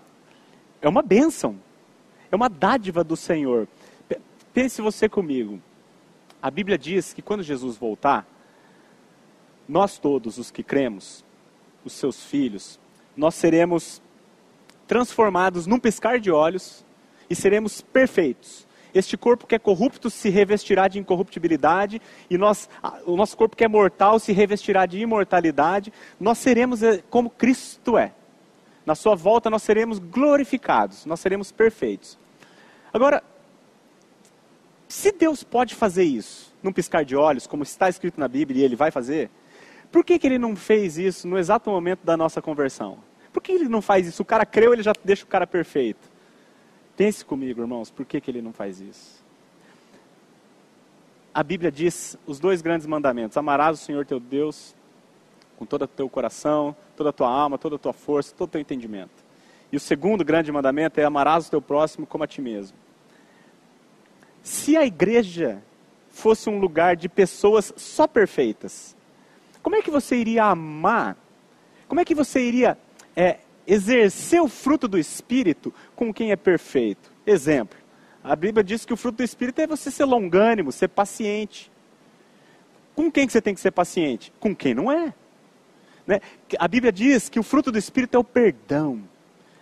é 0.82 0.88
uma 0.88 1.02
bênção, 1.02 1.58
é 2.32 2.36
uma 2.38 2.48
dádiva 2.48 3.04
do 3.04 3.18
Senhor. 3.18 3.68
Pense 4.54 4.82
você 4.82 5.10
comigo. 5.10 5.60
A 6.42 6.50
Bíblia 6.50 6.78
diz 6.78 7.12
que 7.12 7.22
quando 7.22 7.44
Jesus 7.44 7.76
voltar, 7.76 8.31
nós 9.72 9.98
todos 9.98 10.38
os 10.38 10.52
que 10.52 10.64
cremos, 10.64 11.24
os 11.86 11.94
seus 11.94 12.22
filhos, 12.26 12.78
nós 13.16 13.36
seremos 13.36 14.02
transformados 14.86 15.66
num 15.66 15.80
piscar 15.80 16.20
de 16.20 16.30
olhos 16.30 16.86
e 17.30 17.36
seremos 17.36 17.80
perfeitos. 17.80 18.68
Este 18.94 19.16
corpo 19.16 19.48
que 19.48 19.56
é 19.56 19.60
corrupto 19.60 20.10
se 20.10 20.30
revestirá 20.30 20.90
de 20.90 21.00
incorruptibilidade, 21.00 22.02
e 22.30 22.38
nós, 22.38 22.70
o 23.06 23.16
nosso 23.16 23.38
corpo 23.38 23.56
que 23.56 23.64
é 23.64 23.68
mortal 23.70 24.20
se 24.20 24.34
revestirá 24.34 24.86
de 24.86 25.00
imortalidade. 25.00 25.94
Nós 26.20 26.40
seremos 26.40 26.84
eh, 26.84 27.02
como 27.10 27.30
Cristo 27.30 27.98
é. 27.98 28.12
Na 28.86 28.94
sua 28.94 29.16
volta 29.16 29.50
nós 29.50 29.64
seremos 29.64 30.00
glorificados, 30.00 31.06
nós 31.06 31.22
seremos 31.22 31.50
perfeitos. 31.50 32.20
Agora, 32.92 33.24
se 34.90 35.14
Deus 35.14 35.46
pode 35.46 35.76
fazer 35.76 36.04
isso 36.04 36.54
num 36.62 36.74
piscar 36.74 37.06
de 37.06 37.16
olhos, 37.16 37.48
como 37.48 37.64
está 37.64 37.88
escrito 37.88 38.20
na 38.20 38.28
Bíblia 38.28 38.64
e 38.64 38.66
ele 38.66 38.76
vai 38.76 38.92
fazer, 38.92 39.32
por 39.92 40.06
que, 40.06 40.18
que 40.18 40.28
ele 40.28 40.38
não 40.38 40.56
fez 40.56 40.98
isso 40.98 41.28
no 41.28 41.38
exato 41.38 41.70
momento 41.70 42.04
da 42.04 42.16
nossa 42.16 42.42
conversão? 42.42 42.98
Por 43.34 43.42
que 43.42 43.52
ele 43.52 43.68
não 43.68 43.82
faz 43.82 44.08
isso? 44.08 44.22
O 44.22 44.26
cara 44.26 44.46
creu, 44.46 44.74
ele 44.74 44.84
já 44.84 44.94
deixa 45.04 45.24
o 45.24 45.28
cara 45.28 45.46
perfeito. 45.46 46.10
Pense 46.96 47.24
comigo, 47.26 47.62
irmãos, 47.62 47.90
por 47.90 48.06
que, 48.06 48.22
que 48.22 48.32
ele 48.32 48.42
não 48.42 48.54
faz 48.54 48.80
isso? 48.80 49.22
A 51.34 51.44
Bíblia 51.44 51.72
diz 51.72 52.18
os 52.26 52.40
dois 52.40 52.62
grandes 52.62 52.86
mandamentos: 52.86 53.38
amarás 53.38 53.80
o 53.80 53.84
Senhor 53.84 54.06
teu 54.06 54.20
Deus 54.20 54.76
com 55.58 55.66
todo 55.66 55.84
o 55.84 55.88
teu 55.88 56.10
coração, 56.10 56.76
toda 56.98 57.12
a 57.12 57.14
tua 57.14 57.30
alma, 57.30 57.58
toda 57.58 57.76
a 57.76 57.80
tua 57.80 57.94
força, 57.94 58.34
todo 58.36 58.50
o 58.50 58.52
teu 58.52 58.62
entendimento. 58.62 59.24
E 59.72 59.78
o 59.78 59.80
segundo 59.80 60.26
grande 60.26 60.52
mandamento 60.52 61.00
é 61.00 61.04
amarás 61.04 61.48
o 61.48 61.52
teu 61.52 61.62
próximo 61.62 62.08
como 62.08 62.24
a 62.24 62.28
ti 62.28 62.42
mesmo. 62.42 62.76
Se 64.42 64.76
a 64.76 64.86
igreja 64.86 65.62
fosse 66.10 66.50
um 66.50 66.60
lugar 66.60 66.96
de 66.96 67.08
pessoas 67.08 67.72
só 67.78 68.08
perfeitas, 68.08 68.96
como 69.62 69.76
é 69.76 69.82
que 69.82 69.92
você 69.92 70.16
iria 70.16 70.46
amar? 70.46 71.18
Como 71.88 72.00
é 72.00 72.06
que 72.06 72.16
você 72.16 72.42
iria 72.42 72.78
é, 73.16 73.40
exercer 73.68 74.42
o 74.42 74.48
fruto 74.48 74.88
do 74.88 74.98
Espírito 74.98 75.74
com 75.96 76.14
quem 76.14 76.32
é 76.32 76.36
perfeito? 76.36 77.12
Exemplo, 77.26 77.78
a 78.24 78.36
Bíblia 78.36 78.64
diz 78.64 78.86
que 78.86 78.94
o 78.94 78.98
fruto 78.98 79.18
do 79.18 79.24
Espírito 79.24 79.60
é 79.62 79.68
você 79.68 79.92
ser 79.92 80.06
longânimo, 80.06 80.72
ser 80.72 80.88
paciente. 80.88 81.72
Com 82.96 83.12
quem 83.12 83.26
que 83.26 83.34
você 83.34 83.42
tem 83.42 83.54
que 83.54 83.62
ser 83.62 83.72
paciente? 83.72 84.32
Com 84.40 84.56
quem 84.56 84.74
não 84.74 84.92
é. 84.92 85.14
Né? 86.06 86.22
A 86.60 86.68
Bíblia 86.68 86.92
diz 86.92 87.30
que 87.30 87.40
o 87.40 87.44
fruto 87.44 87.72
do 87.72 87.78
Espírito 87.78 88.16
é 88.16 88.20
o 88.20 88.24
perdão, 88.24 89.02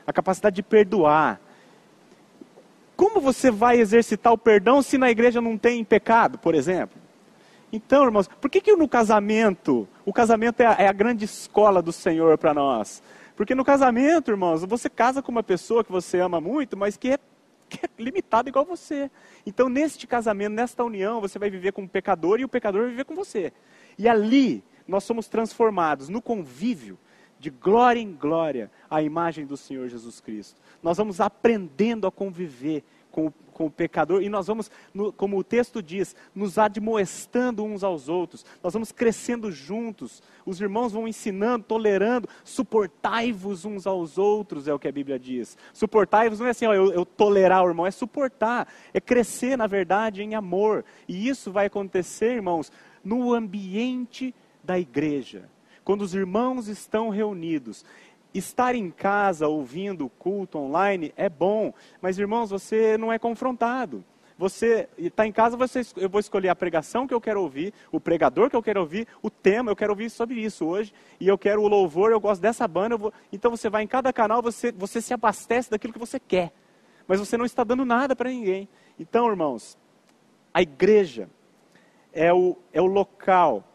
a 0.05 0.11
capacidade 0.11 0.55
de 0.55 0.63
perdoar. 0.63 1.39
Como 2.95 3.21
você 3.21 3.49
vai 3.49 3.79
exercitar 3.79 4.33
o 4.33 4.37
perdão 4.37 4.81
se 4.81 4.97
na 4.97 5.09
igreja 5.09 5.39
não 5.39 5.57
tem 5.57 5.83
pecado, 5.83 6.37
por 6.37 6.53
exemplo? 6.53 6.98
Então, 7.71 8.03
irmãos, 8.03 8.27
por 8.27 8.49
que, 8.49 8.61
que 8.61 8.75
no 8.75 8.87
casamento, 8.87 9.87
o 10.05 10.11
casamento 10.11 10.61
é 10.61 10.65
a, 10.65 10.73
é 10.73 10.87
a 10.87 10.93
grande 10.93 11.25
escola 11.25 11.81
do 11.81 11.91
Senhor 11.91 12.37
para 12.37 12.53
nós? 12.53 13.03
Porque 13.35 13.55
no 13.55 13.63
casamento, 13.63 14.31
irmãos, 14.31 14.63
você 14.65 14.89
casa 14.89 15.21
com 15.21 15.31
uma 15.31 15.43
pessoa 15.43 15.83
que 15.83 15.91
você 15.91 16.19
ama 16.19 16.41
muito, 16.41 16.75
mas 16.75 16.97
que 16.97 17.11
é, 17.11 17.19
que 17.69 17.85
é 17.85 17.89
limitada 17.97 18.49
igual 18.49 18.65
você. 18.65 19.09
Então, 19.45 19.69
neste 19.69 20.07
casamento, 20.07 20.53
nesta 20.53 20.83
união, 20.83 21.21
você 21.21 21.37
vai 21.37 21.49
viver 21.49 21.71
com 21.71 21.83
o 21.83 21.89
pecador 21.89 22.39
e 22.39 22.45
o 22.45 22.49
pecador 22.49 22.81
vai 22.81 22.89
viver 22.89 23.05
com 23.05 23.15
você. 23.15 23.53
E 23.97 24.09
ali, 24.09 24.63
nós 24.87 25.03
somos 25.03 25.27
transformados 25.27 26.09
no 26.09 26.21
convívio 26.21 26.97
de 27.39 27.49
glória 27.49 27.99
em 27.99 28.11
glória 28.11 28.69
à 28.89 29.01
imagem 29.01 29.45
do 29.45 29.55
Senhor 29.55 29.87
Jesus 29.87 30.19
Cristo. 30.19 30.59
Nós 30.83 30.97
vamos 30.97 31.21
aprendendo 31.21 32.05
a 32.05 32.11
conviver 32.11 32.83
com 33.19 33.27
o, 33.27 33.33
com 33.53 33.65
o 33.65 33.71
pecador 33.71 34.21
e 34.23 34.29
nós 34.29 34.47
vamos, 34.47 34.71
no, 34.93 35.11
como 35.11 35.37
o 35.37 35.43
texto 35.43 35.83
diz, 35.83 36.15
nos 36.33 36.57
admoestando 36.57 37.63
uns 37.63 37.83
aos 37.83 38.07
outros. 38.07 38.45
Nós 38.63 38.71
vamos 38.71 38.91
crescendo 38.91 39.51
juntos. 39.51 40.23
Os 40.45 40.61
irmãos 40.61 40.93
vão 40.93 41.07
ensinando, 41.07 41.65
tolerando. 41.65 42.29
Suportai-vos 42.45 43.65
uns 43.65 43.85
aos 43.85 44.17
outros, 44.17 44.67
é 44.67 44.73
o 44.73 44.79
que 44.79 44.87
a 44.87 44.91
Bíblia 44.91 45.19
diz. 45.19 45.57
Suportai-vos 45.73 46.39
não 46.39 46.47
é 46.47 46.51
assim, 46.51 46.65
ó, 46.65 46.73
eu, 46.73 46.93
eu 46.93 47.05
tolerar 47.05 47.63
o 47.65 47.67
irmão, 47.67 47.85
é 47.85 47.91
suportar, 47.91 48.67
é 48.93 49.01
crescer, 49.01 49.57
na 49.57 49.67
verdade, 49.67 50.23
em 50.23 50.35
amor. 50.35 50.85
E 51.07 51.27
isso 51.27 51.51
vai 51.51 51.65
acontecer, 51.65 52.35
irmãos, 52.35 52.71
no 53.03 53.33
ambiente 53.33 54.33
da 54.63 54.79
igreja. 54.79 55.49
Quando 55.83 56.03
os 56.03 56.13
irmãos 56.13 56.67
estão 56.67 57.09
reunidos, 57.09 57.83
estar 58.33 58.75
em 58.75 58.91
casa 58.91 59.47
ouvindo 59.47 60.05
o 60.05 60.09
culto 60.09 60.57
online 60.57 61.13
é 61.15 61.29
bom, 61.29 61.73
mas 62.01 62.19
irmãos, 62.19 62.49
você 62.49 62.97
não 62.97 63.11
é 63.11 63.19
confrontado. 63.19 64.03
Você 64.37 64.87
está 64.97 65.27
em 65.27 65.33
casa, 65.33 65.57
você, 65.57 65.81
eu 65.97 66.07
vou 66.09 66.19
escolher 66.19 66.47
a 66.47 66.55
pregação 66.55 67.05
que 67.05 67.13
eu 67.13 67.19
quero 67.19 67.41
ouvir, 67.41 67.73
o 67.91 67.99
pregador 67.99 68.49
que 68.49 68.55
eu 68.55 68.63
quero 68.63 68.79
ouvir, 68.79 69.05
o 69.21 69.29
tema, 69.29 69.69
eu 69.69 69.75
quero 69.75 69.91
ouvir 69.91 70.09
sobre 70.09 70.39
isso 70.39 70.65
hoje, 70.65 70.93
e 71.19 71.27
eu 71.27 71.37
quero 71.37 71.61
o 71.61 71.67
louvor, 71.67 72.11
eu 72.11 72.21
gosto 72.21 72.41
dessa 72.41 72.65
banda. 72.65 72.95
Vou, 72.95 73.11
então 73.33 73.51
você 73.51 73.69
vai 73.69 73.83
em 73.83 73.87
cada 73.87 74.13
canal, 74.13 74.41
você, 74.41 74.71
você 74.71 75.01
se 75.01 75.13
abastece 75.13 75.69
daquilo 75.69 75.91
que 75.91 75.99
você 75.99 76.21
quer, 76.21 76.53
mas 77.05 77.19
você 77.19 77.35
não 77.35 77.43
está 77.43 77.65
dando 77.65 77.83
nada 77.83 78.15
para 78.15 78.29
ninguém. 78.29 78.69
Então, 78.97 79.29
irmãos, 79.29 79.77
a 80.53 80.61
igreja 80.61 81.29
é 82.13 82.33
o, 82.33 82.57
é 82.71 82.81
o 82.81 82.85
local 82.85 83.65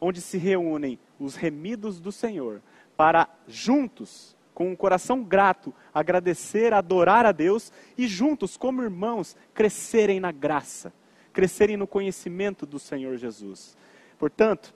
onde 0.00 0.22
se 0.22 0.38
reúnem 0.38 0.98
os 1.18 1.36
remidos 1.36 2.00
do 2.00 2.10
Senhor, 2.10 2.62
para 2.96 3.28
juntos, 3.46 4.36
com 4.54 4.70
um 4.70 4.76
coração 4.76 5.22
grato, 5.22 5.74
agradecer, 5.92 6.72
adorar 6.72 7.26
a 7.26 7.32
Deus 7.32 7.72
e 7.98 8.06
juntos, 8.06 8.56
como 8.56 8.82
irmãos, 8.82 9.36
crescerem 9.52 10.20
na 10.20 10.30
graça, 10.30 10.92
crescerem 11.32 11.76
no 11.76 11.86
conhecimento 11.86 12.64
do 12.64 12.78
Senhor 12.78 13.16
Jesus. 13.16 13.76
Portanto, 14.18 14.72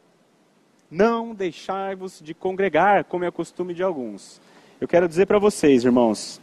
não 0.90 1.34
deixai-vos 1.34 2.20
de 2.20 2.34
congregar, 2.34 3.04
como 3.04 3.24
é 3.24 3.30
costume 3.30 3.72
de 3.72 3.82
alguns. 3.82 4.40
Eu 4.80 4.88
quero 4.88 5.08
dizer 5.08 5.26
para 5.26 5.38
vocês, 5.38 5.84
irmãos, 5.84 6.40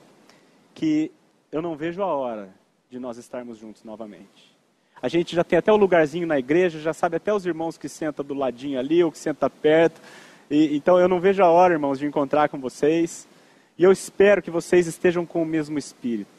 que 0.73 1.11
eu 1.51 1.61
não 1.61 1.75
vejo 1.75 2.01
a 2.01 2.07
hora 2.07 2.49
de 2.89 2.99
nós 2.99 3.17
estarmos 3.17 3.57
juntos 3.57 3.83
novamente. 3.83 4.55
A 5.01 5.07
gente 5.07 5.35
já 5.35 5.43
tem 5.43 5.59
até 5.59 5.71
o 5.71 5.77
lugarzinho 5.77 6.25
na 6.25 6.39
igreja, 6.39 6.79
já 6.79 6.93
sabe 6.93 7.17
até 7.17 7.33
os 7.33 7.45
irmãos 7.45 7.77
que 7.77 7.89
sentam 7.89 8.25
do 8.25 8.33
ladinho 8.33 8.79
ali 8.79 9.03
ou 9.03 9.11
que 9.11 9.17
sentam 9.17 9.49
perto. 9.49 10.01
E, 10.49 10.75
então 10.75 10.99
eu 10.99 11.07
não 11.07 11.19
vejo 11.19 11.43
a 11.43 11.49
hora, 11.49 11.73
irmãos, 11.73 11.99
de 11.99 12.05
encontrar 12.05 12.49
com 12.49 12.59
vocês. 12.59 13.27
E 13.77 13.83
eu 13.83 13.91
espero 13.91 14.41
que 14.41 14.51
vocês 14.51 14.87
estejam 14.87 15.25
com 15.25 15.41
o 15.41 15.45
mesmo 15.45 15.77
espírito. 15.77 16.29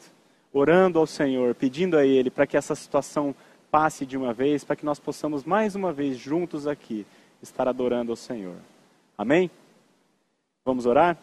orando 0.53 0.97
ao 0.99 1.05
Senhor, 1.05 1.53
pedindo 1.53 1.97
a 1.97 2.05
Ele 2.05 2.29
para 2.31 2.47
que 2.47 2.57
essa 2.57 2.73
situação 2.75 3.35
passe 3.69 4.05
de 4.05 4.17
uma 4.17 4.33
vez, 4.33 4.63
para 4.63 4.75
que 4.75 4.85
nós 4.85 4.99
possamos 4.99 5.43
mais 5.43 5.75
uma 5.75 5.91
vez 5.91 6.17
juntos 6.17 6.67
aqui 6.67 7.05
estar 7.41 7.67
adorando 7.67 8.11
ao 8.11 8.15
Senhor. 8.15 8.55
Amém? 9.17 9.51
Vamos 10.65 10.85
orar? 10.85 11.17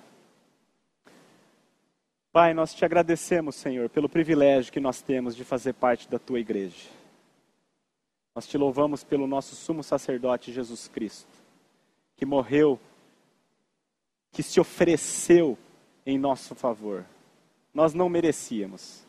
Pai, 2.33 2.53
nós 2.53 2.75
te 2.75 2.85
agradecemos, 2.85 3.55
Senhor, 3.55 3.89
pelo 3.89 4.09
privilégio 4.09 4.73
que 4.73 4.81
nós 4.81 5.01
temos 5.01 5.37
de 5.37 5.45
fazer 5.45 5.73
parte 5.73 6.09
da 6.09 6.19
tua 6.19 6.41
igreja. 6.41 6.89
Nós 8.35 8.47
te 8.47 8.59
louvamos 8.59 9.05
pelo 9.05 9.27
nosso 9.27 9.55
sumo 9.55 9.83
sacerdote 9.83 10.53
Jesus 10.53 10.89
Cristo, 10.89 11.31
que 12.25 12.27
morreu, 12.27 12.81
que 14.33 14.43
se 14.43 14.59
ofereceu 14.59 15.59
em 16.07 16.19
nosso 16.19 16.55
favor. 16.55 17.05
Nós 17.73 17.93
não 17.93 18.09
merecíamos, 18.09 19.05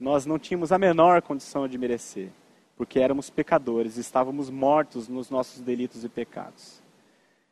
nós 0.00 0.24
não 0.24 0.38
tínhamos 0.38 0.72
a 0.72 0.78
menor 0.78 1.20
condição 1.20 1.68
de 1.68 1.76
merecer, 1.76 2.30
porque 2.74 2.98
éramos 2.98 3.28
pecadores, 3.28 3.98
estávamos 3.98 4.48
mortos 4.48 5.06
nos 5.06 5.28
nossos 5.28 5.60
delitos 5.60 6.02
e 6.02 6.08
pecados. 6.08 6.80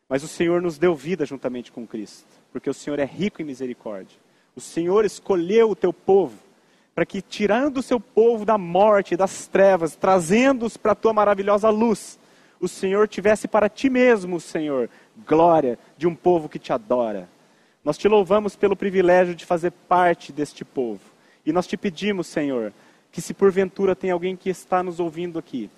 Mas 0.09 0.23
o 0.23 0.29
Senhor 0.29 0.63
nos 0.63 0.79
deu 0.79 0.95
vida 0.95 1.27
juntamente 1.27 1.71
com 1.71 1.87
Cristo, 1.87 2.27
porque 2.51 2.71
o 2.71 2.75
Senhor 2.75 2.99
é 2.99 3.05
rico 3.05 3.43
em 3.43 3.45
misericórdia. 3.45 4.17
O 4.57 4.61
Senhor 4.61 5.05
escolheu 5.05 5.71
o 5.71 5.77
teu 5.77 5.93
povo 5.93 6.39
para 6.95 7.05
que, 7.05 7.21
tirando 7.21 7.79
o 7.79 7.83
seu 7.83 8.01
povo 8.01 8.45
da 8.45 8.57
morte, 8.57 9.17
das 9.17 9.47
trevas, 9.49 9.97
trazendo-os 9.97 10.77
para 10.79 10.93
a 10.93 10.95
tua 10.95 11.13
maravilhosa 11.13 11.69
luz, 11.69 12.19
o 12.65 12.69
Senhor 12.69 13.07
tivesse 13.07 13.47
para 13.47 13.69
ti 13.69 13.91
mesmo, 13.91 14.41
Senhor, 14.41 14.89
glória 15.27 15.79
de 15.97 16.07
um 16.07 16.15
povo 16.15 16.49
que 16.49 16.59
te 16.59 16.73
adora. 16.73 17.29
Nós 17.85 17.99
te 17.99 18.09
louvamos 18.09 18.57
pelo 18.57 18.75
privilégio 18.75 19.35
de 19.35 19.45
fazer 19.45 19.71
parte 19.71 20.33
deste 20.33 20.65
povo. 20.65 21.01
E 21.45 21.53
nós 21.53 21.67
te 21.67 21.77
pedimos, 21.77 22.27
Senhor, 22.27 22.73
que 23.13 23.21
se 23.21 23.35
porventura 23.35 23.95
tem 23.95 24.11
alguém 24.11 24.35
que 24.35 24.49
está 24.49 24.83
nos 24.83 24.99
ouvindo 24.99 25.39
aqui, 25.39 25.71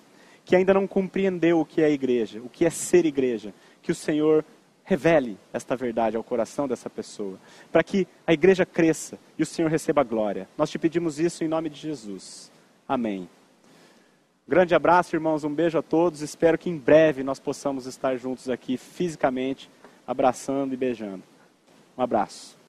que 0.45 0.55
ainda 0.55 0.73
não 0.73 0.87
compreendeu 0.87 1.59
o 1.59 1.65
que 1.65 1.81
é 1.81 1.91
igreja, 1.91 2.41
o 2.41 2.49
que 2.49 2.65
é 2.65 2.69
ser 2.69 3.05
igreja, 3.05 3.53
que 3.81 3.91
o 3.91 3.95
Senhor 3.95 4.45
revele 4.85 5.37
esta 5.51 5.75
verdade 5.75 6.15
ao 6.15 6.23
coração 6.23 6.65
dessa 6.65 6.89
pessoa, 6.89 7.37
para 7.69 7.83
que 7.83 8.07
a 8.25 8.31
igreja 8.31 8.65
cresça 8.65 9.19
e 9.37 9.43
o 9.43 9.45
Senhor 9.45 9.69
receba 9.69 10.01
glória. 10.01 10.47
Nós 10.57 10.69
te 10.69 10.79
pedimos 10.79 11.19
isso 11.19 11.43
em 11.43 11.47
nome 11.49 11.69
de 11.69 11.77
Jesus. 11.77 12.49
Amém. 12.87 13.27
Grande 14.47 14.73
abraço, 14.73 15.13
irmãos, 15.13 15.43
um 15.43 15.53
beijo 15.53 15.77
a 15.77 15.81
todos. 15.81 16.21
Espero 16.21 16.57
que 16.57 16.69
em 16.69 16.77
breve 16.77 17.21
nós 17.21 17.37
possamos 17.37 17.85
estar 17.85 18.15
juntos 18.15 18.49
aqui 18.49 18.77
fisicamente, 18.77 19.69
abraçando 20.07 20.73
e 20.73 20.77
beijando. 20.77 21.21
Um 21.97 22.01
abraço. 22.01 22.56